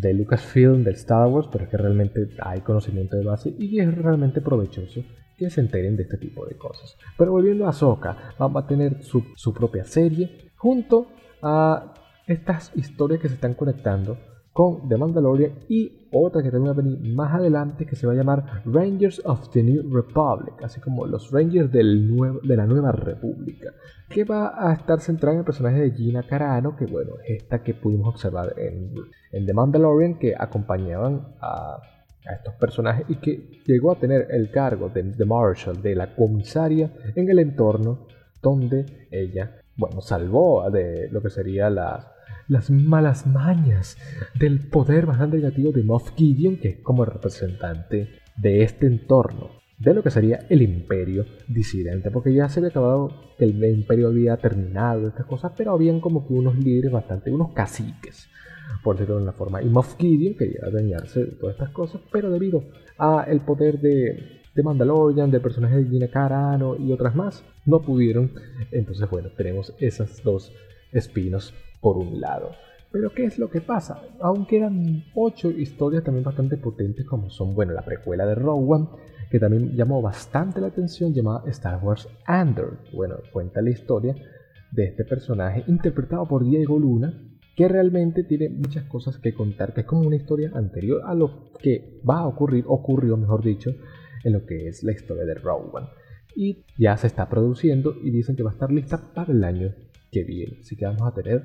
de 0.00 0.14
Lucasfilm, 0.14 0.82
de 0.84 0.92
Star 0.92 1.28
Wars, 1.28 1.48
pero 1.50 1.64
es 1.64 1.70
que 1.70 1.76
realmente 1.76 2.28
hay 2.40 2.60
conocimiento 2.60 3.16
de 3.16 3.24
base 3.24 3.54
y 3.58 3.80
es 3.80 3.94
realmente 3.94 4.40
provechoso 4.40 5.02
que 5.36 5.50
se 5.50 5.60
enteren 5.60 5.96
de 5.96 6.02
este 6.02 6.18
tipo 6.18 6.44
de 6.46 6.56
cosas. 6.56 6.96
Pero 7.16 7.32
volviendo 7.32 7.66
a 7.66 7.70
Ahsoka, 7.70 8.34
va 8.38 8.60
a 8.60 8.66
tener 8.66 9.02
su, 9.02 9.24
su 9.36 9.54
propia 9.54 9.84
serie 9.84 10.50
junto 10.56 11.06
a 11.42 11.94
estas 12.26 12.72
historias 12.76 13.20
que 13.20 13.28
se 13.28 13.34
están 13.34 13.54
conectando 13.54 14.18
con 14.60 14.86
The 14.90 14.98
Mandalorian 14.98 15.52
y 15.70 15.90
otra 16.12 16.42
que 16.42 16.50
también 16.50 16.76
va 16.76 16.78
a 16.78 16.82
venir 16.82 17.14
más 17.14 17.32
adelante 17.32 17.86
que 17.86 17.96
se 17.96 18.06
va 18.06 18.12
a 18.12 18.16
llamar 18.16 18.60
Rangers 18.66 19.22
of 19.24 19.48
the 19.52 19.62
New 19.62 19.90
Republic, 19.90 20.52
así 20.62 20.82
como 20.82 21.06
los 21.06 21.30
Rangers 21.30 21.72
de 21.72 21.82
la 21.82 22.66
Nueva 22.66 22.92
República, 22.92 23.72
que 24.10 24.24
va 24.24 24.52
a 24.54 24.74
estar 24.74 25.00
centrada 25.00 25.32
en 25.32 25.38
el 25.38 25.44
personaje 25.46 25.80
de 25.80 25.92
Gina 25.92 26.24
Carano, 26.24 26.76
que 26.76 26.84
bueno, 26.84 27.12
es 27.24 27.42
esta 27.42 27.62
que 27.62 27.72
pudimos 27.72 28.08
observar 28.08 28.52
en, 28.58 28.92
en 29.32 29.46
The 29.46 29.54
Mandalorian, 29.54 30.18
que 30.18 30.34
acompañaban 30.38 31.36
a, 31.40 31.80
a 32.26 32.34
estos 32.34 32.52
personajes 32.56 33.06
y 33.08 33.14
que 33.14 33.62
llegó 33.64 33.92
a 33.92 33.98
tener 33.98 34.26
el 34.30 34.50
cargo 34.50 34.90
de, 34.90 35.04
de 35.04 35.24
Marshall, 35.24 35.80
de 35.80 35.94
la 35.94 36.14
comisaria 36.14 36.92
en 37.14 37.30
el 37.30 37.38
entorno 37.38 38.08
donde 38.42 38.84
ella, 39.10 39.59
bueno, 39.80 40.00
salvó 40.02 40.70
de 40.70 41.08
lo 41.10 41.22
que 41.22 41.30
sería 41.30 41.70
las 41.70 42.06
las 42.50 42.68
malas 42.68 43.28
mañas 43.28 43.96
del 44.34 44.68
poder 44.68 45.06
bastante 45.06 45.36
negativo 45.36 45.70
de 45.70 45.84
Moff 45.84 46.16
Gideon, 46.16 46.56
que 46.56 46.68
es 46.68 46.78
como 46.80 47.04
representante 47.04 48.08
de 48.36 48.64
este 48.64 48.88
entorno, 48.88 49.50
de 49.78 49.94
lo 49.94 50.02
que 50.02 50.10
sería 50.10 50.46
el 50.48 50.60
imperio 50.62 51.26
disidente, 51.46 52.10
porque 52.10 52.34
ya 52.34 52.48
se 52.48 52.58
había 52.58 52.70
acabado, 52.70 53.34
el 53.38 53.64
imperio 53.64 54.08
había 54.08 54.36
terminado, 54.36 55.06
estas 55.06 55.26
cosas, 55.26 55.52
pero 55.56 55.72
habían 55.72 56.00
como 56.00 56.26
que 56.26 56.34
unos 56.34 56.56
líderes 56.56 56.90
bastante, 56.90 57.30
unos 57.30 57.52
caciques, 57.52 58.28
por 58.82 58.96
decirlo 58.96 59.18
de 59.18 59.22
una 59.22 59.32
forma, 59.32 59.62
y 59.62 59.68
Moff 59.68 59.96
Gideon 59.96 60.34
quería 60.34 60.68
dañarse 60.72 61.20
de 61.20 61.32
todas 61.32 61.54
estas 61.54 61.70
cosas, 61.70 62.00
pero 62.10 62.30
debido 62.30 62.64
a 62.98 63.26
el 63.28 63.42
poder 63.42 63.80
de, 63.80 64.39
de 64.54 64.62
Mandalorian, 64.62 65.30
del 65.30 65.40
personaje 65.40 65.76
de 65.76 65.84
Gina 65.84 66.08
Carano 66.08 66.76
y 66.76 66.92
otras 66.92 67.14
más, 67.14 67.44
no 67.66 67.80
pudieron, 67.80 68.32
entonces 68.70 69.08
bueno, 69.08 69.30
tenemos 69.36 69.74
esas 69.78 70.22
dos 70.22 70.52
espinos 70.92 71.54
por 71.80 71.96
un 71.96 72.20
lado. 72.20 72.50
Pero 72.92 73.12
¿qué 73.14 73.24
es 73.24 73.38
lo 73.38 73.48
que 73.48 73.60
pasa? 73.60 74.02
Aún 74.20 74.46
quedan 74.46 75.04
ocho 75.14 75.50
historias 75.50 76.02
también 76.02 76.24
bastante 76.24 76.56
potentes 76.56 77.06
como 77.06 77.30
son, 77.30 77.54
bueno, 77.54 77.72
la 77.72 77.84
precuela 77.84 78.26
de 78.26 78.34
Rogue 78.34 78.66
One, 78.68 78.88
que 79.30 79.38
también 79.38 79.76
llamó 79.76 80.02
bastante 80.02 80.60
la 80.60 80.66
atención, 80.68 81.14
llamada 81.14 81.44
Star 81.50 81.78
Wars 81.82 82.08
Andor. 82.26 82.78
Bueno, 82.92 83.16
cuenta 83.32 83.62
la 83.62 83.70
historia 83.70 84.16
de 84.72 84.84
este 84.86 85.04
personaje 85.04 85.62
interpretado 85.68 86.26
por 86.26 86.44
Diego 86.44 86.80
Luna, 86.80 87.14
que 87.56 87.68
realmente 87.68 88.24
tiene 88.24 88.48
muchas 88.48 88.84
cosas 88.84 89.18
que 89.18 89.34
contar, 89.34 89.72
que 89.72 89.82
es 89.82 89.86
como 89.86 90.02
una 90.02 90.16
historia 90.16 90.50
anterior 90.54 91.02
a 91.04 91.14
lo 91.14 91.52
que 91.60 92.00
va 92.08 92.20
a 92.20 92.26
ocurrir, 92.26 92.64
ocurrió 92.66 93.16
mejor 93.16 93.44
dicho, 93.44 93.72
en 94.24 94.32
lo 94.32 94.46
que 94.46 94.68
es 94.68 94.82
la 94.82 94.92
historia 94.92 95.24
de 95.24 95.34
Rogue 95.34 95.70
One. 95.72 95.88
Y 96.34 96.64
ya 96.78 96.96
se 96.96 97.06
está 97.06 97.28
produciendo 97.28 97.94
y 98.02 98.10
dicen 98.10 98.36
que 98.36 98.42
va 98.42 98.50
a 98.50 98.52
estar 98.52 98.70
lista 98.70 99.12
para 99.14 99.32
el 99.32 99.42
año 99.44 99.74
que 100.10 100.24
viene. 100.24 100.58
Así 100.60 100.76
que 100.76 100.86
vamos 100.86 101.02
a 101.02 101.14
tener 101.14 101.44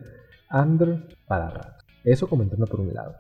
under 0.52 1.08
para 1.28 1.50
rato. 1.50 1.86
Eso 2.04 2.28
comentando 2.28 2.68
por 2.68 2.82
un 2.82 2.94
lado. 2.94 3.16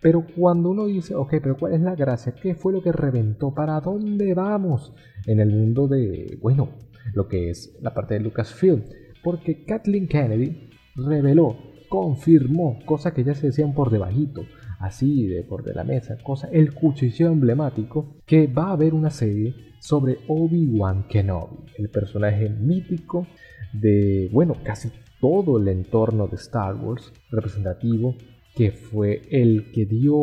Pero 0.00 0.26
cuando 0.36 0.70
uno 0.70 0.86
dice, 0.86 1.14
ok, 1.14 1.36
pero 1.42 1.56
¿cuál 1.56 1.72
es 1.72 1.80
la 1.80 1.94
gracia? 1.94 2.32
¿Qué 2.32 2.54
fue 2.54 2.72
lo 2.72 2.82
que 2.82 2.92
reventó? 2.92 3.54
¿Para 3.54 3.80
dónde 3.80 4.34
vamos? 4.34 4.92
En 5.26 5.40
el 5.40 5.48
mundo 5.48 5.88
de, 5.88 6.38
bueno, 6.42 6.68
lo 7.14 7.28
que 7.28 7.50
es 7.50 7.76
la 7.80 7.94
parte 7.94 8.14
de 8.14 8.20
Lucasfilm. 8.20 8.82
Porque 9.24 9.64
Kathleen 9.64 10.06
Kennedy 10.06 10.70
reveló, 10.94 11.56
confirmó 11.88 12.78
cosas 12.84 13.14
que 13.14 13.24
ya 13.24 13.34
se 13.34 13.46
decían 13.46 13.74
por 13.74 13.90
debajito, 13.90 14.42
así 14.78 15.26
de 15.26 15.42
por 15.42 15.62
de 15.64 15.74
la 15.74 15.84
mesa, 15.84 16.18
cosa, 16.22 16.48
el 16.52 16.74
cuchillo 16.74 17.28
emblemático, 17.28 18.16
que 18.26 18.46
va 18.46 18.68
a 18.68 18.72
haber 18.72 18.94
una 18.94 19.10
serie 19.10 19.54
sobre 19.80 20.18
Obi-Wan 20.28 21.06
Kenobi, 21.08 21.56
el 21.78 21.88
personaje 21.90 22.48
mítico 22.48 23.26
de, 23.72 24.28
bueno, 24.32 24.56
casi 24.64 24.90
todo 25.20 25.58
el 25.58 25.68
entorno 25.68 26.26
de 26.26 26.36
Star 26.36 26.74
Wars 26.76 27.12
representativo 27.30 28.14
que 28.54 28.70
fue 28.70 29.22
el 29.30 29.70
que 29.70 29.84
dio 29.84 30.16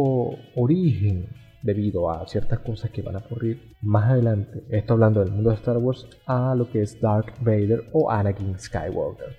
origen 0.56 1.28
debido 1.62 2.12
a 2.12 2.28
ciertas 2.28 2.60
cosas 2.60 2.92
que 2.92 3.02
van 3.02 3.16
a 3.16 3.20
ocurrir 3.20 3.74
más 3.82 4.12
adelante, 4.12 4.64
esto 4.70 4.94
hablando 4.94 5.22
del 5.22 5.32
mundo 5.32 5.50
de 5.52 5.56
Star 5.56 5.78
Wars, 5.78 6.08
a 6.26 6.56
lo 6.56 6.70
que 6.70 6.82
es 6.82 7.00
Dark 7.00 7.34
Vader 7.42 7.90
o 7.94 8.12
Anakin 8.12 8.60
Skywalker. 8.60 9.38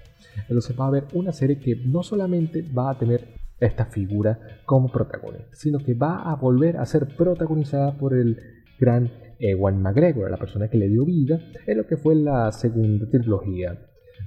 Entonces 0.49 0.79
va 0.79 0.85
a 0.85 0.89
haber 0.89 1.05
una 1.13 1.33
serie 1.33 1.59
que 1.59 1.77
no 1.77 2.03
solamente 2.03 2.63
va 2.63 2.91
a 2.91 2.99
tener 2.99 3.44
esta 3.61 3.87
figura 3.87 4.39
como 4.67 4.91
protagonista, 4.91 5.49
sino 5.53 5.79
que 5.79 5.95
va 5.95 6.31
a 6.31 6.37
volver 6.37 6.77
a 6.77 6.87
ser 6.87 7.09
protagonizada 7.17 7.97
por 7.97 8.15
el 8.15 8.39
gran 8.79 9.11
Ewan 9.39 9.83
McGregor, 9.83 10.31
la 10.31 10.37
persona 10.37 10.69
que 10.69 10.79
le 10.79 10.89
dio 10.89 11.05
vida 11.05 11.41
en 11.67 11.79
lo 11.79 11.87
que 11.87 11.97
fue 11.97 12.15
la 12.15 12.51
segunda 12.53 13.09
trilogía 13.09 13.79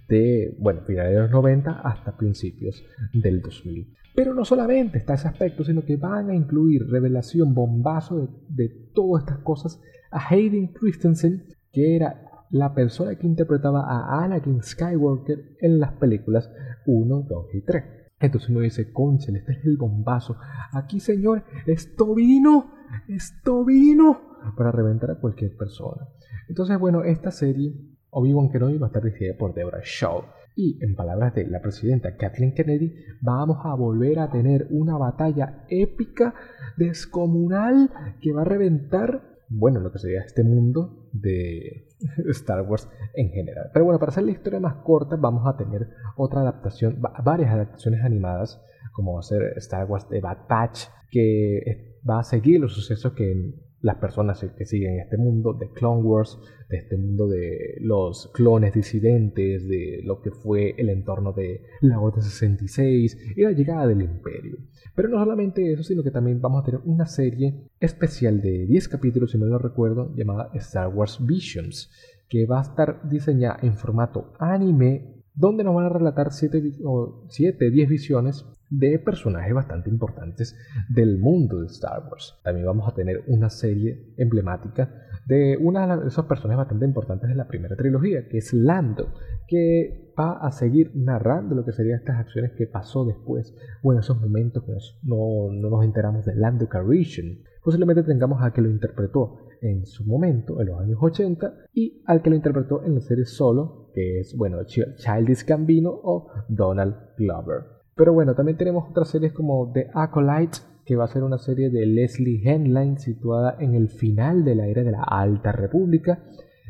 de, 0.08 0.56
bueno, 0.60 0.82
finales 0.82 1.14
de 1.14 1.22
los 1.22 1.32
90 1.32 1.82
hasta 1.82 2.18
principios 2.18 2.84
del 3.14 3.42
2000. 3.42 3.94
Pero 4.16 4.34
no 4.34 4.46
solamente 4.46 4.98
está 4.98 5.14
ese 5.14 5.28
aspecto, 5.28 5.64
sino 5.64 5.84
que 5.84 5.98
van 5.98 6.30
a 6.30 6.36
incluir 6.36 6.88
revelación, 6.90 7.54
bombazo 7.54 8.42
de, 8.50 8.70
todas 8.94 9.24
estas 9.24 9.40
cosas 9.40 9.82
a 10.12 10.28
Hayden 10.28 10.74
Christensen, 10.74 11.44
que 11.72 11.96
era 11.96 12.24
la 12.50 12.74
persona 12.74 13.16
que 13.16 13.28
interpretaba 13.28 13.82
a 13.82 14.24
Anakin 14.24 14.64
Skywalker 14.64 15.58
en 15.60 15.80
las 15.80 15.94
películas 15.94 16.50
1, 16.86 17.26
2 17.30 17.46
y 17.54 17.62
3. 17.62 17.84
Entonces 18.20 18.50
uno 18.50 18.62
dice, 18.62 18.92
conchel, 18.92 19.36
este 19.36 19.52
es 19.54 19.66
el 19.66 19.78
bombazo. 19.78 20.38
Aquí, 20.74 21.00
señor, 21.00 21.44
esto 21.66 22.16
vino, 22.16 22.72
esto 23.08 23.64
vino 23.64 24.40
para 24.56 24.72
reventar 24.72 25.12
a 25.12 25.20
cualquier 25.20 25.56
persona. 25.56 26.08
Entonces, 26.50 26.80
bueno, 26.80 27.04
esta 27.04 27.32
serie 27.32 27.76
Obi-Wan 28.10 28.50
Kenobi 28.50 28.78
va 28.78 28.88
a 28.88 28.90
estar 28.90 29.04
dirigida 29.04 29.38
por 29.38 29.54
Deborah 29.54 29.82
Shaw. 29.84 30.24
Y 30.56 30.84
en 30.84 30.96
palabras 30.96 31.36
de 31.36 31.46
la 31.46 31.62
presidenta 31.62 32.16
Kathleen 32.16 32.56
Kennedy, 32.56 32.96
vamos 33.22 33.60
a 33.64 33.76
volver 33.76 34.18
a 34.18 34.32
tener 34.32 34.68
una 34.72 34.98
batalla 34.98 35.66
épica, 35.70 36.34
descomunal, 36.78 37.92
que 38.22 38.34
va 38.34 38.42
a 38.42 38.46
reventar, 38.46 39.38
bueno, 39.50 39.80
lo 39.80 39.92
que 39.92 40.00
sería 40.00 40.22
este 40.22 40.44
mundo 40.44 41.10
de 41.14 41.87
Star 42.30 42.62
Wars 42.62 42.90
en 43.16 43.30
general. 43.30 43.70
Pero 43.74 43.86
bueno, 43.86 44.00
para 44.00 44.12
hacer 44.12 44.24
la 44.24 44.32
historia 44.32 44.60
más 44.60 44.76
corta, 44.84 45.16
vamos 45.16 45.48
a 45.48 45.58
tener 45.58 45.90
otra 46.16 46.42
adaptación, 46.42 47.02
varias 47.24 47.52
adaptaciones 47.52 48.04
animadas, 48.04 48.62
como 48.94 49.14
va 49.14 49.20
a 49.20 49.24
ser 49.24 49.54
Star 49.58 49.86
Wars 49.86 50.10
de 50.10 50.22
Bad 50.22 50.48
Patch, 50.48 50.86
que 51.10 52.00
va 52.08 52.20
a 52.20 52.24
seguir 52.24 52.60
los 52.60 52.74
sucesos 52.74 53.14
que 53.14 53.54
las 53.82 53.98
personas 53.98 54.44
que 54.58 54.66
siguen 54.66 55.00
este 55.00 55.18
mundo 55.18 55.54
de 55.54 55.70
Clone 55.72 56.02
Wars, 56.02 56.40
de 56.70 56.78
este 56.78 56.98
mundo 56.98 57.28
de 57.28 57.78
los 57.80 58.32
clones 58.34 58.74
disidentes, 58.74 59.68
de 59.68 60.02
lo 60.04 60.22
que 60.22 60.32
fue 60.32 60.74
el 60.78 60.90
entorno 60.90 61.32
de 61.32 61.62
la 61.82 62.00
Orden 62.00 62.24
66 62.24 63.36
y 63.36 63.42
la 63.42 63.52
llegada 63.52 63.88
del 63.88 64.02
Imperio. 64.02 64.58
Pero 64.98 65.10
no 65.10 65.20
solamente 65.20 65.72
eso, 65.72 65.84
sino 65.84 66.02
que 66.02 66.10
también 66.10 66.42
vamos 66.42 66.64
a 66.64 66.66
tener 66.66 66.82
una 66.86 67.06
serie 67.06 67.70
especial 67.80 68.42
de 68.42 68.66
10 68.66 68.88
capítulos, 68.88 69.30
si 69.30 69.38
me 69.38 69.46
lo 69.46 69.60
recuerdo, 69.60 70.12
llamada 70.16 70.50
Star 70.56 70.88
Wars 70.88 71.20
Visions, 71.24 71.92
que 72.28 72.48
va 72.48 72.58
a 72.58 72.64
estar 72.64 73.08
diseñada 73.08 73.60
en 73.62 73.78
formato 73.78 74.34
anime 74.40 75.24
donde 75.36 75.64
nos 75.64 75.76
van 75.76 75.86
a 75.86 75.90
relatar 75.90 76.34
7 76.34 76.80
o 76.84 77.26
7, 77.30 77.70
10 77.70 77.90
visiones 77.90 78.44
de 78.72 78.98
personajes 78.98 79.54
bastante 79.54 79.92
importantes 79.92 80.58
del 80.90 81.20
mundo 81.20 81.62
de 81.62 81.68
Star 81.68 82.02
Wars. 82.10 82.40
También 82.44 82.66
vamos 82.66 82.92
a 82.92 82.96
tener 82.96 83.24
una 83.28 83.52
serie 83.52 84.16
emblemática 84.18 84.90
de 85.28 85.58
una 85.58 85.98
de 85.98 86.08
esos 86.08 86.26
personajes 86.26 86.58
bastante 86.58 86.86
importantes 86.86 87.30
de 87.30 87.36
la 87.36 87.48
primera 87.48 87.76
trilogía, 87.76 88.28
que 88.30 88.38
es 88.38 88.54
Lando, 88.54 89.10
que 89.48 90.14
va 90.18 90.38
a 90.40 90.52
seguir 90.52 90.92
narrando 90.96 91.54
lo 91.54 91.66
que 91.66 91.74
serían 91.74 92.00
estas 92.00 92.18
acciones 92.18 92.54
que 92.54 92.66
pasó 92.66 93.06
después, 93.06 93.54
o 93.84 93.92
en 93.92 94.00
esos 94.00 94.20
momentos 94.22 94.64
que 94.64 94.72
no, 95.04 95.52
no 95.52 95.70
nos 95.70 95.84
enteramos 95.84 96.26
de 96.26 96.36
Lando 96.36 96.68
Calrissian. 96.70 97.40
Posiblemente 97.62 98.04
tengamos 98.04 98.42
a 98.42 98.52
que 98.52 98.62
lo 98.62 98.70
interpretó 98.70 99.40
en 99.62 99.86
su 99.86 100.06
momento, 100.06 100.62
en 100.62 100.68
los 100.68 100.80
años 100.80 100.98
80, 101.02 101.54
y 101.74 102.02
al 102.06 102.22
que 102.22 102.30
lo 102.30 102.36
interpretó 102.38 102.84
en 102.86 102.96
la 102.96 103.02
serie 103.02 103.26
Solo, 103.26 103.92
que 103.94 104.22
es, 104.22 104.34
bueno, 104.38 104.60
Childish 104.64 105.46
Gambino 105.46 105.90
o 105.92 106.32
Donald 106.48 106.96
Glover. 107.18 107.64
Pero 107.96 108.14
bueno, 108.14 108.34
también 108.34 108.58
tenemos 108.58 108.90
otras 108.90 109.10
series 109.10 109.34
como 109.34 109.72
The 109.74 109.90
Acolyte, 109.94 110.60
que 110.88 110.96
va 110.96 111.04
a 111.04 111.10
ser 111.10 111.24
una 111.24 111.38
serie 111.38 111.70
de 111.70 111.86
Leslie 111.86 112.42
Henline 112.44 112.98
situada 112.98 113.58
en 113.60 113.76
el 113.76 113.90
final 113.90 114.46
de 114.46 114.56
la 114.56 114.68
era 114.68 114.84
de 114.84 114.92
la 114.92 115.04
Alta 115.04 115.52
República 115.52 116.24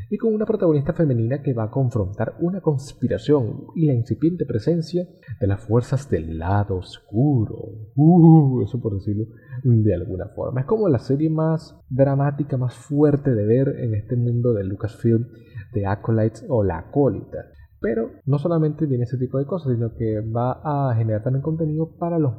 y 0.10 0.18
con 0.18 0.34
una 0.34 0.46
protagonista 0.46 0.94
femenina 0.94 1.42
que 1.44 1.54
va 1.54 1.66
a 1.66 1.72
confrontar 1.72 2.36
una 2.40 2.62
conspiración 2.62 3.66
y 3.76 3.86
la 3.86 3.94
incipiente 3.94 4.46
presencia 4.46 5.08
de 5.40 5.48
las 5.48 5.62
fuerzas 5.62 6.10
del 6.10 6.40
lado 6.40 6.78
oscuro. 6.78 7.58
Uh, 7.96 8.64
eso 8.64 8.80
por 8.82 8.96
decirlo 8.96 9.26
de 9.64 9.94
alguna 9.94 10.30
forma. 10.30 10.62
Es 10.62 10.66
como 10.66 10.90
la 10.90 11.00
serie 11.00 11.30
más 11.30 11.78
dramática, 11.90 12.58
más 12.58 12.74
fuerte 12.74 13.36
de 13.36 13.46
ver 13.46 13.76
en 13.80 13.94
este 13.94 14.16
mundo 14.16 14.54
de 14.54 14.64
Lucasfilm, 14.64 15.28
de 15.74 15.86
Acolyte 15.86 16.42
o 16.48 16.64
La 16.64 16.80
Acólita. 16.80 17.46
Pero 17.80 18.12
no 18.26 18.40
solamente 18.40 18.88
viene 18.88 19.04
ese 19.04 19.18
tipo 19.18 19.38
de 19.38 19.46
cosas, 19.46 19.74
sino 19.74 19.94
que 19.94 20.22
va 20.22 20.62
a 20.64 20.96
generar 20.96 21.22
también 21.22 21.44
contenido 21.44 21.96
para 22.00 22.18
los 22.18 22.34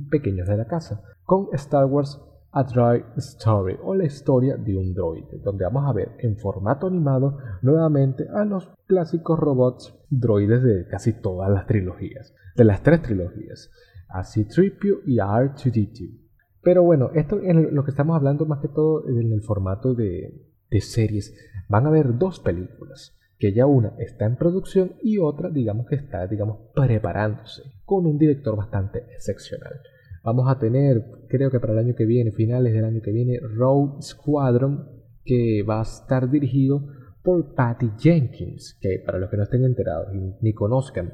pequeños 0.00 0.48
de 0.48 0.56
la 0.56 0.66
casa, 0.66 1.02
con 1.24 1.48
Star 1.52 1.86
Wars 1.86 2.20
A 2.50 2.64
Droid 2.64 3.04
Story 3.16 3.76
o 3.82 3.94
la 3.94 4.04
historia 4.04 4.56
de 4.56 4.76
un 4.76 4.92
droide, 4.92 5.38
donde 5.42 5.64
vamos 5.64 5.88
a 5.88 5.92
ver 5.92 6.12
en 6.18 6.36
formato 6.36 6.86
animado 6.86 7.38
nuevamente 7.62 8.26
a 8.28 8.44
los 8.44 8.70
clásicos 8.86 9.38
robots 9.38 9.94
droides 10.10 10.62
de 10.62 10.86
casi 10.86 11.14
todas 11.14 11.50
las 11.50 11.66
trilogías, 11.66 12.34
de 12.56 12.64
las 12.64 12.82
tres 12.82 13.02
trilogías, 13.02 13.70
a 14.08 14.24
C-3PO 14.24 15.00
y 15.06 15.18
a 15.18 15.26
R2D2. 15.26 16.18
Pero 16.62 16.82
bueno, 16.82 17.10
esto 17.14 17.40
es 17.40 17.54
lo 17.54 17.84
que 17.84 17.90
estamos 17.90 18.14
hablando 18.14 18.46
más 18.46 18.60
que 18.60 18.68
todo 18.68 19.08
en 19.08 19.32
el 19.32 19.42
formato 19.42 19.94
de, 19.94 20.46
de 20.70 20.80
series. 20.80 21.34
Van 21.68 21.86
a 21.86 21.88
haber 21.88 22.18
dos 22.18 22.38
películas 22.38 23.16
que 23.42 23.52
ya 23.52 23.66
una 23.66 23.94
está 23.98 24.24
en 24.24 24.36
producción 24.36 24.92
y 25.02 25.18
otra 25.18 25.50
digamos 25.50 25.86
que 25.88 25.96
está 25.96 26.28
digamos 26.28 26.58
preparándose 26.76 27.62
con 27.92 28.06
un 28.06 28.16
director 28.16 28.56
bastante 28.56 29.00
excepcional. 29.14 29.82
Vamos 30.24 30.50
a 30.50 30.58
tener, 30.58 31.04
creo 31.28 31.50
que 31.50 31.60
para 31.60 31.74
el 31.74 31.78
año 31.80 31.94
que 31.94 32.06
viene, 32.06 32.32
finales 32.32 32.72
del 32.72 32.86
año 32.86 33.02
que 33.02 33.12
viene, 33.12 33.38
Road 33.38 34.00
Squadron, 34.00 34.88
que 35.26 35.62
va 35.62 35.80
a 35.80 35.82
estar 35.82 36.30
dirigido 36.30 36.88
por 37.22 37.54
Patty 37.54 37.90
Jenkins, 37.98 38.78
que 38.80 38.98
para 39.04 39.18
los 39.18 39.28
que 39.28 39.36
no 39.36 39.42
estén 39.42 39.66
enterados 39.66 40.08
ni 40.40 40.54
conozcan 40.54 41.12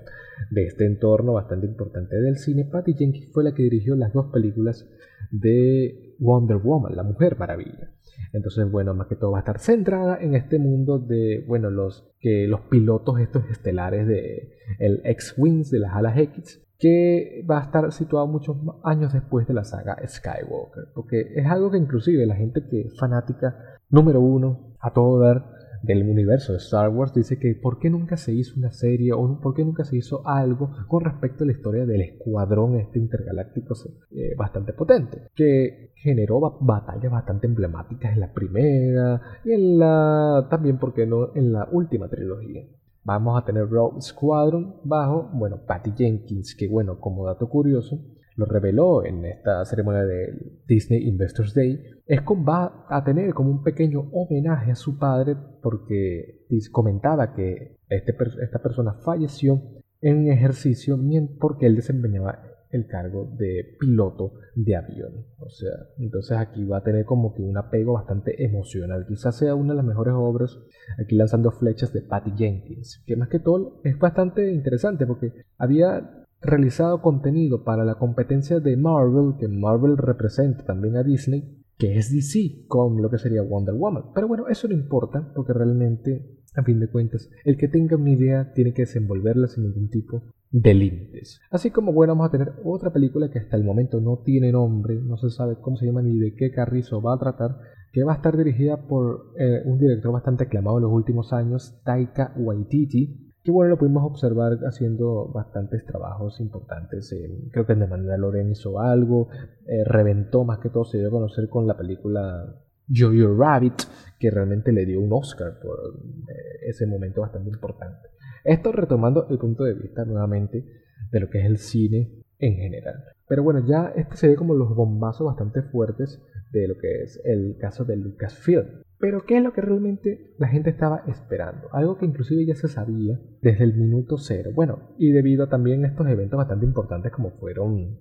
de 0.53 0.67
este 0.67 0.87
entorno 0.87 1.33
bastante 1.33 1.67
importante 1.67 2.14
del 2.14 2.37
cine, 2.37 2.64
Patty 2.64 2.95
Jenkins 2.95 3.33
fue 3.33 3.43
la 3.43 3.55
que 3.55 3.64
dirigió 3.64 3.97
las 3.97 4.12
dos 4.12 4.27
películas 4.33 4.88
de 5.33 6.14
Wonder 6.21 6.59
Woman, 6.59 6.95
la 6.95 7.03
Mujer 7.03 7.37
Maravilla. 7.41 7.91
Entonces, 8.33 8.71
bueno, 8.71 8.95
más 8.95 9.09
que 9.09 9.17
todo 9.17 9.33
va 9.33 9.38
a 9.38 9.41
estar 9.41 9.59
centrada 9.59 10.17
en 10.21 10.37
este 10.37 10.61
mundo 10.61 11.01
de, 11.01 11.45
bueno, 11.45 11.71
los, 11.71 12.09
que 12.21 12.47
los 12.47 12.61
pilotos 12.62 13.19
estos 13.19 13.51
estelares 13.51 14.07
de 14.07 14.53
X-Wings 14.79 15.73
de 15.73 15.81
las 15.81 15.95
alas 15.95 16.17
X, 16.19 16.62
que 16.79 17.45
va 17.49 17.59
a 17.59 17.64
estar 17.64 17.93
situado 17.93 18.27
muchos 18.27 18.57
años 18.85 19.12
después 19.12 19.47
de 19.47 19.55
la 19.55 19.64
saga 19.64 19.97
Skywalker, 20.07 20.88
porque 20.95 21.33
es 21.35 21.47
algo 21.47 21.71
que 21.71 21.79
inclusive 21.79 22.25
la 22.27 22.37
gente 22.37 22.64
que 22.69 22.83
es 22.83 22.99
fanática 22.99 23.57
número 23.91 24.21
uno 24.21 24.75
a 24.81 24.93
todo 24.93 25.19
dar 25.21 25.59
del 25.83 26.09
universo 26.09 26.53
de 26.53 26.59
Star 26.59 26.88
Wars 26.88 27.14
dice 27.14 27.38
que 27.38 27.55
por 27.55 27.79
qué 27.79 27.91
nunca 27.91 28.17
se 28.17 28.33
hizo 28.33 28.59
una 28.59 28.73
serie 28.73 29.12
o 29.12 29.41
por 29.41 29.55
qué 29.55 29.64
nunca 29.64 29.85
se 29.85 29.97
hizo 29.97 30.27
algo 30.27 30.71
con 30.88 31.05
respecto 31.05 31.45
a 31.45 31.47
la 31.47 31.53
historia 31.53 31.87
del 31.87 32.03
escuadrón 32.03 32.77
este 32.77 32.99
intergaláctico 32.99 33.75
eh, 34.11 34.35
bastante 34.37 34.73
potente, 34.73 35.29
que 35.35 35.93
generó 35.95 36.41
batallas 36.61 37.12
bastante 37.12 37.47
emblemáticas 37.47 38.12
en 38.12 38.21
la 38.21 38.33
primera 38.33 39.21
y 39.45 39.53
en 39.53 39.79
la 39.79 40.47
también, 40.51 40.79
¿por 40.79 40.95
qué 40.95 41.07
no?, 41.07 41.35
en 41.35 41.53
la 41.53 41.69
última 41.71 42.09
trilogía. 42.09 42.64
Vamos 43.05 43.41
a 43.41 43.45
tener 43.45 43.69
Rogue 43.69 44.01
Squadron 44.01 44.77
bajo, 44.85 45.31
bueno, 45.33 45.61
Patty 45.67 45.93
Jenkins, 45.97 46.55
que 46.55 46.69
bueno, 46.69 47.01
como 47.01 47.27
dato 47.27 47.49
curioso, 47.49 47.99
lo 48.37 48.47
reveló 48.47 49.05
en 49.05 49.25
esta 49.25 49.65
ceremonia 49.65 50.05
de 50.05 50.61
Disney 50.67 51.09
Investors 51.09 51.55
Day, 51.55 51.81
es 52.07 52.21
que 52.21 52.35
va 52.35 52.87
a 52.89 53.03
tener 53.03 53.35
como 53.35 53.51
un 53.51 53.63
pequeño 53.65 54.09
homenaje 54.13 54.71
a 54.71 54.77
su 54.77 54.97
padre 54.97 55.37
porque 55.61 56.47
comentaba 56.71 57.35
que 57.35 57.79
este, 57.89 58.15
esta 58.43 58.59
persona 58.61 58.95
falleció 59.05 59.61
en 60.01 60.31
ejercicio 60.31 60.97
porque 61.41 61.67
él 61.67 61.75
desempeñaba 61.75 62.39
el 62.70 62.87
cargo 62.87 63.31
de 63.37 63.76
piloto 63.78 64.35
de 64.54 64.76
avión. 64.76 65.26
O 65.38 65.48
sea, 65.48 65.70
entonces 65.98 66.37
aquí 66.37 66.64
va 66.64 66.78
a 66.78 66.83
tener 66.83 67.04
como 67.04 67.35
que 67.35 67.42
un 67.42 67.57
apego 67.57 67.94
bastante 67.94 68.44
emocional. 68.44 69.07
Quizás 69.07 69.37
sea 69.37 69.54
una 69.54 69.72
de 69.72 69.76
las 69.76 69.87
mejores 69.87 70.14
obras 70.16 70.59
aquí 71.02 71.16
lanzando 71.16 71.50
flechas 71.50 71.92
de 71.92 72.02
Patty 72.02 72.33
Jenkins, 72.37 73.02
que 73.07 73.16
más 73.16 73.28
que 73.28 73.40
todo 73.40 73.81
es 73.85 73.98
bastante 73.98 74.52
interesante 74.52 75.07
porque 75.07 75.33
había 75.57 76.26
realizado 76.40 77.02
contenido 77.02 77.64
para 77.64 77.85
la 77.85 77.96
competencia 77.96 78.61
de 78.61 78.76
Marvel, 78.76 79.35
que 79.38 79.48
Marvel 79.48 79.96
representa 79.96 80.64
también 80.64 80.96
a 80.96 81.02
Disney, 81.02 81.64
que 81.76 81.96
es 81.96 82.12
DC, 82.12 82.66
con 82.66 83.00
lo 83.00 83.11
que 83.11 83.18
sería 83.18 83.42
Wonder 83.42 83.74
Woman. 83.74 84.12
Pero 84.14 84.28
bueno, 84.28 84.48
eso 84.48 84.68
no 84.68 84.74
importa, 84.74 85.33
porque 85.35 85.52
realmente, 85.52 86.38
a 86.54 86.62
fin 86.62 86.81
de 86.81 86.88
cuentas, 86.88 87.31
el 87.44 87.57
que 87.57 87.68
tenga 87.68 87.96
una 87.96 88.11
idea 88.11 88.52
tiene 88.52 88.72
que 88.72 88.83
desenvolverla 88.83 89.46
sin 89.46 89.64
ningún 89.64 89.88
tipo 89.88 90.22
de 90.51 90.75
límites. 90.75 91.41
Así 91.51 91.71
como, 91.71 91.93
bueno, 91.93 92.15
vamos 92.15 92.29
a 92.29 92.33
tener 92.33 92.53
otra 92.65 92.93
película 92.93 93.31
que 93.31 93.39
hasta 93.39 93.57
el 93.57 93.65
momento 93.65 94.01
no 94.01 94.19
tiene 94.25 94.53
nombre, 94.53 94.97
no 94.97 95.17
se 95.17 95.31
sabe 95.31 95.57
cómo 95.61 95.77
se 95.77 95.87
llama 95.87 96.03
ni 96.03 96.19
de 96.19 96.35
qué 96.35 96.51
carrizo 96.51 97.03
va 97.03 97.15
a 97.15 97.19
tratar, 97.19 97.59
que 97.93 98.05
va 98.05 98.13
a 98.13 98.17
estar 98.17 98.37
dirigida 98.37 98.87
por 98.87 99.33
eh, 99.39 99.63
un 99.65 99.79
director 99.79 100.13
bastante 100.13 100.45
aclamado 100.45 100.79
en 100.79 100.85
los 100.85 100.93
últimos 100.93 101.33
años, 101.33 101.81
Taika 101.85 102.33
Waititi, 102.37 103.29
que 103.43 103.51
bueno, 103.51 103.71
lo 103.71 103.79
pudimos 103.79 104.05
observar 104.05 104.59
haciendo 104.67 105.31
bastantes 105.33 105.85
trabajos 105.87 106.41
importantes. 106.41 107.15
creo 107.51 107.67
que 107.67 107.73
en 107.73 107.81
The 107.81 107.87
Mandalorian 107.87 108.51
hizo 108.51 108.79
algo, 108.79 109.29
eh, 109.67 109.85
reventó 109.85 110.45
más 110.45 110.59
que 110.59 110.71
todo, 110.71 110.85
se 110.85 110.99
dio 110.99 111.09
a 111.09 111.13
conocer 111.13 111.49
con 111.49 111.67
la 111.67 111.77
película 111.77 112.57
Jojo 112.95 113.37
Rabbit, 113.37 113.83
que 114.19 114.31
realmente 114.31 114.73
le 114.73 114.85
dio 114.85 115.01
un 115.01 115.13
Oscar 115.13 115.59
por 115.63 115.79
eh, 115.79 116.69
ese 116.69 116.87
momento 116.87 117.21
bastante 117.21 117.51
importante. 117.51 118.09
Esto 118.44 118.72
retomando 118.72 119.27
el 119.29 119.38
punto 119.38 119.64
de 119.64 119.74
vista 119.74 120.05
nuevamente 120.05 120.64
de 121.11 121.20
lo 121.20 121.31
que 121.31 121.40
es 121.40 121.46
el 121.46 121.59
cine 121.59 122.11
en 122.38 122.55
general. 122.57 123.05
Pero 123.27 123.42
bueno, 123.42 123.64
ya 123.66 123.92
este 123.94 124.16
se 124.16 124.29
ve 124.29 124.37
como 124.37 124.55
los 124.55 124.74
bombazos 124.74 125.27
bastante 125.27 125.62
fuertes 125.62 126.22
de 126.51 126.68
lo 126.68 126.79
que 126.79 127.03
es 127.03 127.20
el 127.24 127.57
caso 127.59 127.85
de 127.85 127.96
Lucasfilm. 127.96 128.83
Pero 128.98 129.24
¿qué 129.27 129.37
es 129.37 129.42
lo 129.42 129.53
que 129.53 129.61
realmente 129.61 130.35
la 130.38 130.48
gente 130.48 130.70
estaba 130.70 131.05
esperando? 131.07 131.68
Algo 131.72 131.98
que 131.98 132.07
inclusive 132.07 132.44
ya 132.44 132.55
se 132.55 132.68
sabía 132.68 133.20
desde 133.42 133.64
el 133.64 133.74
minuto 133.74 134.18
cero. 134.18 134.51
Bueno, 134.55 134.94
y 134.98 135.12
debido 135.12 135.48
también 135.48 135.85
a 135.85 135.88
estos 135.88 136.09
eventos 136.09 136.37
bastante 136.37 136.66
importantes 136.66 137.12
como 137.12 137.31
fueron 137.33 137.98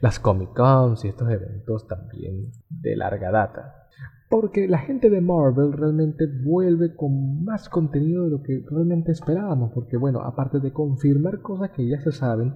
las 0.00 0.20
Comic 0.20 0.54
Cons 0.54 1.04
y 1.04 1.08
estos 1.08 1.30
eventos 1.30 1.88
también 1.88 2.52
de 2.68 2.96
larga 2.96 3.30
data. 3.30 3.88
Porque 4.28 4.68
la 4.68 4.78
gente 4.78 5.08
de 5.08 5.22
Marvel 5.22 5.72
realmente 5.72 6.26
vuelve 6.26 6.94
con 6.94 7.44
más 7.44 7.68
contenido 7.68 8.24
de 8.24 8.30
lo 8.30 8.42
que 8.42 8.62
realmente 8.70 9.12
esperábamos. 9.12 9.72
Porque 9.72 9.96
bueno, 9.96 10.20
aparte 10.20 10.60
de 10.60 10.72
confirmar 10.72 11.40
cosas 11.40 11.70
que 11.70 11.88
ya 11.88 11.98
se 12.00 12.12
saben, 12.12 12.52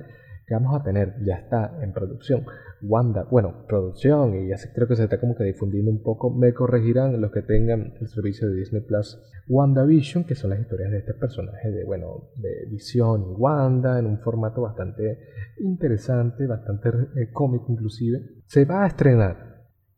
que 0.46 0.54
vamos 0.54 0.78
a 0.78 0.82
tener, 0.82 1.14
ya 1.24 1.36
está 1.36 1.78
en 1.82 1.92
producción. 1.92 2.44
Wanda, 2.82 3.24
bueno, 3.30 3.64
producción 3.68 4.34
y 4.34 4.48
ya 4.48 4.56
creo 4.74 4.88
que 4.88 4.96
se 4.96 5.04
está 5.04 5.20
como 5.20 5.34
que 5.34 5.44
difundiendo 5.44 5.90
un 5.90 6.02
poco. 6.02 6.30
Me 6.30 6.52
corregirán 6.52 7.18
los 7.20 7.30
que 7.30 7.42
tengan 7.42 7.94
el 8.00 8.08
servicio 8.08 8.50
de 8.50 8.56
Disney 8.56 8.82
Plus 8.82 9.18
WandaVision, 9.48 10.24
que 10.24 10.34
son 10.34 10.50
las 10.50 10.60
historias 10.60 10.90
de 10.90 10.98
este 10.98 11.14
personaje 11.14 11.70
de, 11.70 11.84
bueno, 11.84 12.30
de 12.36 12.66
Visión 12.70 13.22
y 13.30 13.34
Wanda 13.34 13.98
en 13.98 14.06
un 14.06 14.18
formato 14.18 14.62
bastante 14.62 15.18
interesante, 15.60 16.46
bastante 16.46 16.88
eh, 17.16 17.30
cómico 17.32 17.72
inclusive. 17.72 18.20
Se 18.46 18.64
va 18.64 18.84
a 18.84 18.88
estrenar 18.88 19.51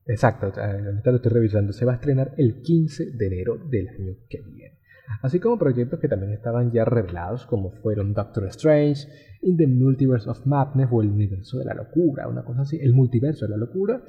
Exacto, 0.07 0.47
ahorita 0.47 1.11
lo 1.11 1.17
estoy 1.17 1.33
revisando. 1.33 1.73
Se 1.73 1.85
va 1.85 1.93
a 1.93 1.95
estrenar 1.97 2.35
el 2.37 2.61
15 2.61 3.13
de 3.13 3.27
enero 3.27 3.57
del 3.57 3.89
año 3.89 4.15
que 4.29 4.41
viene. 4.43 4.79
Así 5.23 5.39
como 5.39 5.59
proyectos 5.59 6.01
que 6.01 6.09
también 6.09 6.33
estaban 6.33 6.73
ya 6.73 6.85
revelados, 6.85 7.47
como 7.47 7.71
fueron 7.71 8.15
Doctor 8.15 8.47
Strange, 8.47 9.07
In 9.43 9.57
the 9.57 9.67
Multiverse 9.67 10.29
of 10.29 10.47
Madness 10.47 10.89
o 10.91 11.03
el 11.03 11.11
universo 11.11 11.59
de 11.59 11.65
la 11.65 11.75
locura, 11.75 12.29
una 12.29 12.45
cosa 12.45 12.63
así, 12.63 12.79
el 12.81 12.95
multiverso 12.95 13.47
de 13.47 13.51
la 13.51 13.57
locura, 13.57 14.03